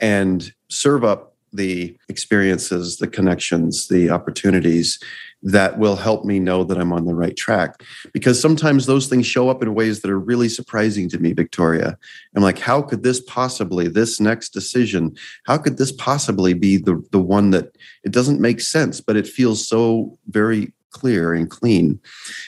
and 0.00 0.52
serve 0.70 1.04
up 1.04 1.35
the 1.52 1.96
experiences, 2.08 2.96
the 2.96 3.06
connections, 3.06 3.88
the 3.88 4.10
opportunities 4.10 4.98
that 5.42 5.78
will 5.78 5.96
help 5.96 6.24
me 6.24 6.40
know 6.40 6.64
that 6.64 6.78
I'm 6.78 6.92
on 6.92 7.04
the 7.04 7.14
right 7.14 7.36
track. 7.36 7.82
Because 8.12 8.40
sometimes 8.40 8.86
those 8.86 9.06
things 9.06 9.26
show 9.26 9.48
up 9.48 9.62
in 9.62 9.74
ways 9.74 10.00
that 10.00 10.10
are 10.10 10.18
really 10.18 10.48
surprising 10.48 11.08
to 11.10 11.18
me, 11.18 11.32
Victoria. 11.32 11.96
I'm 12.34 12.42
like, 12.42 12.58
how 12.58 12.82
could 12.82 13.02
this 13.02 13.20
possibly, 13.20 13.86
this 13.88 14.18
next 14.18 14.50
decision, 14.50 15.14
how 15.44 15.58
could 15.58 15.78
this 15.78 15.92
possibly 15.92 16.52
be 16.52 16.78
the, 16.78 17.02
the 17.12 17.20
one 17.20 17.50
that 17.50 17.76
it 18.02 18.12
doesn't 18.12 18.40
make 18.40 18.60
sense, 18.60 19.00
but 19.00 19.16
it 19.16 19.26
feels 19.26 19.66
so 19.66 20.18
very 20.28 20.72
clear 20.90 21.34
and 21.34 21.50
clean. 21.50 22.00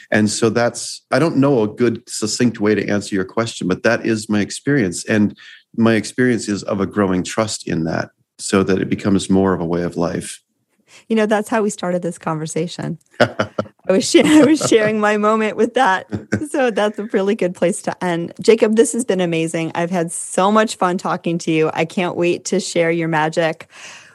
And 0.09 0.29
so 0.29 0.49
that's, 0.49 1.03
I 1.11 1.19
don't 1.19 1.37
know 1.37 1.61
a 1.61 1.67
good, 1.67 2.07
succinct 2.09 2.59
way 2.59 2.73
to 2.73 2.87
answer 2.89 3.13
your 3.13 3.25
question, 3.25 3.67
but 3.67 3.83
that 3.83 4.05
is 4.05 4.27
my 4.27 4.39
experience. 4.39 5.05
And 5.05 5.37
my 5.77 5.93
experience 5.93 6.49
is 6.49 6.63
of 6.63 6.81
a 6.81 6.87
growing 6.87 7.23
trust 7.23 7.67
in 7.67 7.83
that 7.83 8.09
so 8.39 8.63
that 8.63 8.79
it 8.79 8.89
becomes 8.89 9.29
more 9.29 9.53
of 9.53 9.61
a 9.61 9.65
way 9.65 9.83
of 9.83 9.97
life. 9.97 10.41
You 11.07 11.15
know, 11.15 11.25
that's 11.25 11.49
how 11.49 11.61
we 11.61 11.69
started 11.69 12.01
this 12.01 12.17
conversation. 12.17 12.97
I 13.19 13.49
was, 13.87 14.09
sh- 14.09 14.17
I 14.23 14.43
was 14.45 14.59
sharing 14.67 14.99
my 14.99 15.17
moment 15.17 15.55
with 15.55 15.75
that. 15.75 16.07
So 16.49 16.71
that's 16.71 16.97
a 16.97 17.03
really 17.05 17.35
good 17.35 17.53
place 17.53 17.81
to 17.83 18.03
end. 18.03 18.33
Jacob, 18.41 18.75
this 18.75 18.93
has 18.93 19.05
been 19.05 19.21
amazing. 19.21 19.71
I've 19.75 19.91
had 19.91 20.11
so 20.11 20.51
much 20.51 20.77
fun 20.77 20.97
talking 20.97 21.37
to 21.39 21.51
you. 21.51 21.69
I 21.73 21.85
can't 21.85 22.15
wait 22.15 22.45
to 22.45 22.59
share 22.59 22.89
your 22.89 23.07
magic 23.07 23.69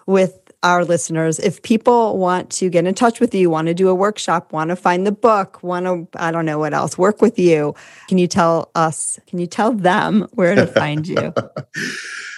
with 0.06 0.44
our 0.64 0.82
listeners, 0.84 1.38
if 1.38 1.62
people 1.62 2.16
want 2.16 2.48
to 2.50 2.70
get 2.70 2.86
in 2.86 2.94
touch 2.94 3.20
with 3.20 3.34
you, 3.34 3.50
want 3.50 3.68
to 3.68 3.74
do 3.74 3.88
a 3.88 3.94
workshop, 3.94 4.50
want 4.50 4.70
to 4.70 4.76
find 4.76 5.06
the 5.06 5.12
book, 5.12 5.62
want 5.62 5.84
to, 5.84 6.08
I 6.16 6.30
don't 6.30 6.46
know 6.46 6.58
what 6.58 6.72
else, 6.72 6.96
work 6.96 7.20
with 7.20 7.38
you, 7.38 7.74
can 8.08 8.16
you 8.16 8.26
tell 8.26 8.70
us, 8.74 9.20
can 9.26 9.38
you 9.38 9.46
tell 9.46 9.72
them 9.72 10.26
where 10.32 10.54
to 10.54 10.66
find 10.66 11.06
you? 11.06 11.34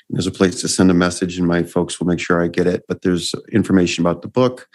There's 0.08 0.26
a 0.26 0.30
place 0.30 0.62
to 0.62 0.68
send 0.68 0.90
a 0.90 0.94
message, 0.94 1.38
and 1.38 1.46
my 1.46 1.62
folks 1.62 2.00
will 2.00 2.06
make 2.06 2.20
sure 2.20 2.42
I 2.42 2.48
get 2.48 2.66
it. 2.66 2.84
But 2.88 3.02
there's 3.02 3.34
information 3.50 4.02
about 4.02 4.22
the 4.22 4.28
book, 4.28 4.66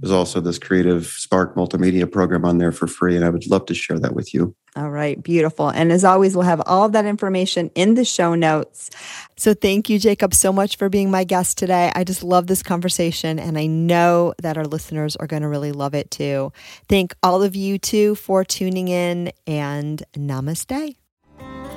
there's 0.00 0.12
also 0.12 0.40
this 0.40 0.58
Creative 0.58 1.06
Spark 1.06 1.54
multimedia 1.54 2.10
program 2.10 2.44
on 2.44 2.58
there 2.58 2.72
for 2.72 2.86
free, 2.86 3.16
and 3.16 3.24
I 3.24 3.30
would 3.30 3.46
love 3.46 3.64
to 3.66 3.74
share 3.74 3.98
that 3.98 4.14
with 4.14 4.34
you. 4.34 4.54
All 4.76 4.90
right, 4.90 5.22
beautiful. 5.22 5.70
And 5.70 5.90
as 5.90 6.04
always, 6.04 6.34
we'll 6.34 6.44
have 6.44 6.62
all 6.66 6.84
of 6.84 6.92
that 6.92 7.06
information 7.06 7.70
in 7.74 7.94
the 7.94 8.04
show 8.04 8.34
notes. 8.34 8.90
So 9.36 9.54
thank 9.54 9.88
you, 9.88 9.98
Jacob, 9.98 10.34
so 10.34 10.52
much 10.52 10.76
for 10.76 10.90
being 10.90 11.10
my 11.10 11.24
guest 11.24 11.56
today. 11.56 11.90
I 11.94 12.04
just 12.04 12.22
love 12.22 12.46
this 12.46 12.62
conversation, 12.62 13.38
and 13.38 13.56
I 13.56 13.66
know 13.66 14.34
that 14.42 14.58
our 14.58 14.66
listeners 14.66 15.16
are 15.16 15.26
going 15.26 15.42
to 15.42 15.48
really 15.48 15.72
love 15.72 15.94
it 15.94 16.10
too. 16.10 16.52
Thank 16.90 17.14
all 17.22 17.42
of 17.42 17.56
you 17.56 17.78
too 17.78 18.16
for 18.16 18.44
tuning 18.44 18.88
in, 18.88 19.32
and 19.46 20.02
namaste. 20.12 20.96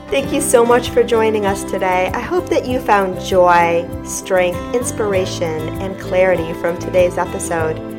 Thank 0.10 0.34
you 0.34 0.42
so 0.42 0.66
much 0.66 0.90
for 0.90 1.04
joining 1.04 1.46
us 1.46 1.64
today. 1.64 2.10
I 2.14 2.20
hope 2.20 2.50
that 2.50 2.68
you 2.68 2.82
found 2.82 3.22
joy, 3.22 3.88
strength, 4.04 4.76
inspiration, 4.76 5.70
and 5.80 5.98
clarity 6.02 6.52
from 6.54 6.80
today's 6.80 7.18
episode. 7.18 7.99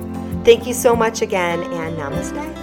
Thank 0.43 0.65
you 0.65 0.73
so 0.73 0.95
much 0.95 1.21
again, 1.21 1.61
and 1.61 1.97
namaste. 1.97 2.57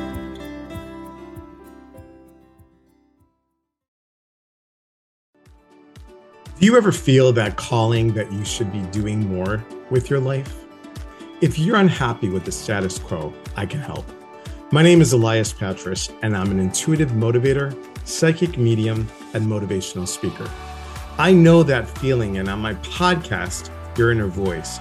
Do 6.59 6.66
you 6.66 6.76
ever 6.76 6.91
feel 6.91 7.33
that 7.35 7.57
calling 7.57 8.14
that 8.14 8.33
you 8.33 8.45
should 8.45 8.72
be 8.72 8.81
doing 8.91 9.33
more 9.33 9.64
with 9.91 10.11
your 10.11 10.18
life? 10.18 10.64
If 11.41 11.57
you're 11.57 11.76
unhappy 11.76 12.29
with 12.29 12.45
the 12.45 12.51
status 12.51 12.99
quo, 12.99 13.33
I 13.55 13.64
can 13.64 13.79
help. 13.79 14.05
My 14.72 14.83
name 14.83 15.01
is 15.01 15.12
Elias 15.12 15.53
Patras, 15.53 16.11
and 16.22 16.37
I'm 16.37 16.51
an 16.51 16.59
intuitive 16.59 17.11
motivator, 17.11 17.76
psychic 18.05 18.59
medium, 18.59 19.09
and 19.35 19.47
motivational 19.47 20.09
speaker. 20.09 20.51
I 21.16 21.33
know 21.33 21.62
that 21.62 21.89
feeling, 21.89 22.39
and 22.39 22.49
on 22.49 22.59
my 22.59 22.74
podcast, 22.74 23.70
Your 23.97 24.11
Inner 24.11 24.26
Voice, 24.26 24.81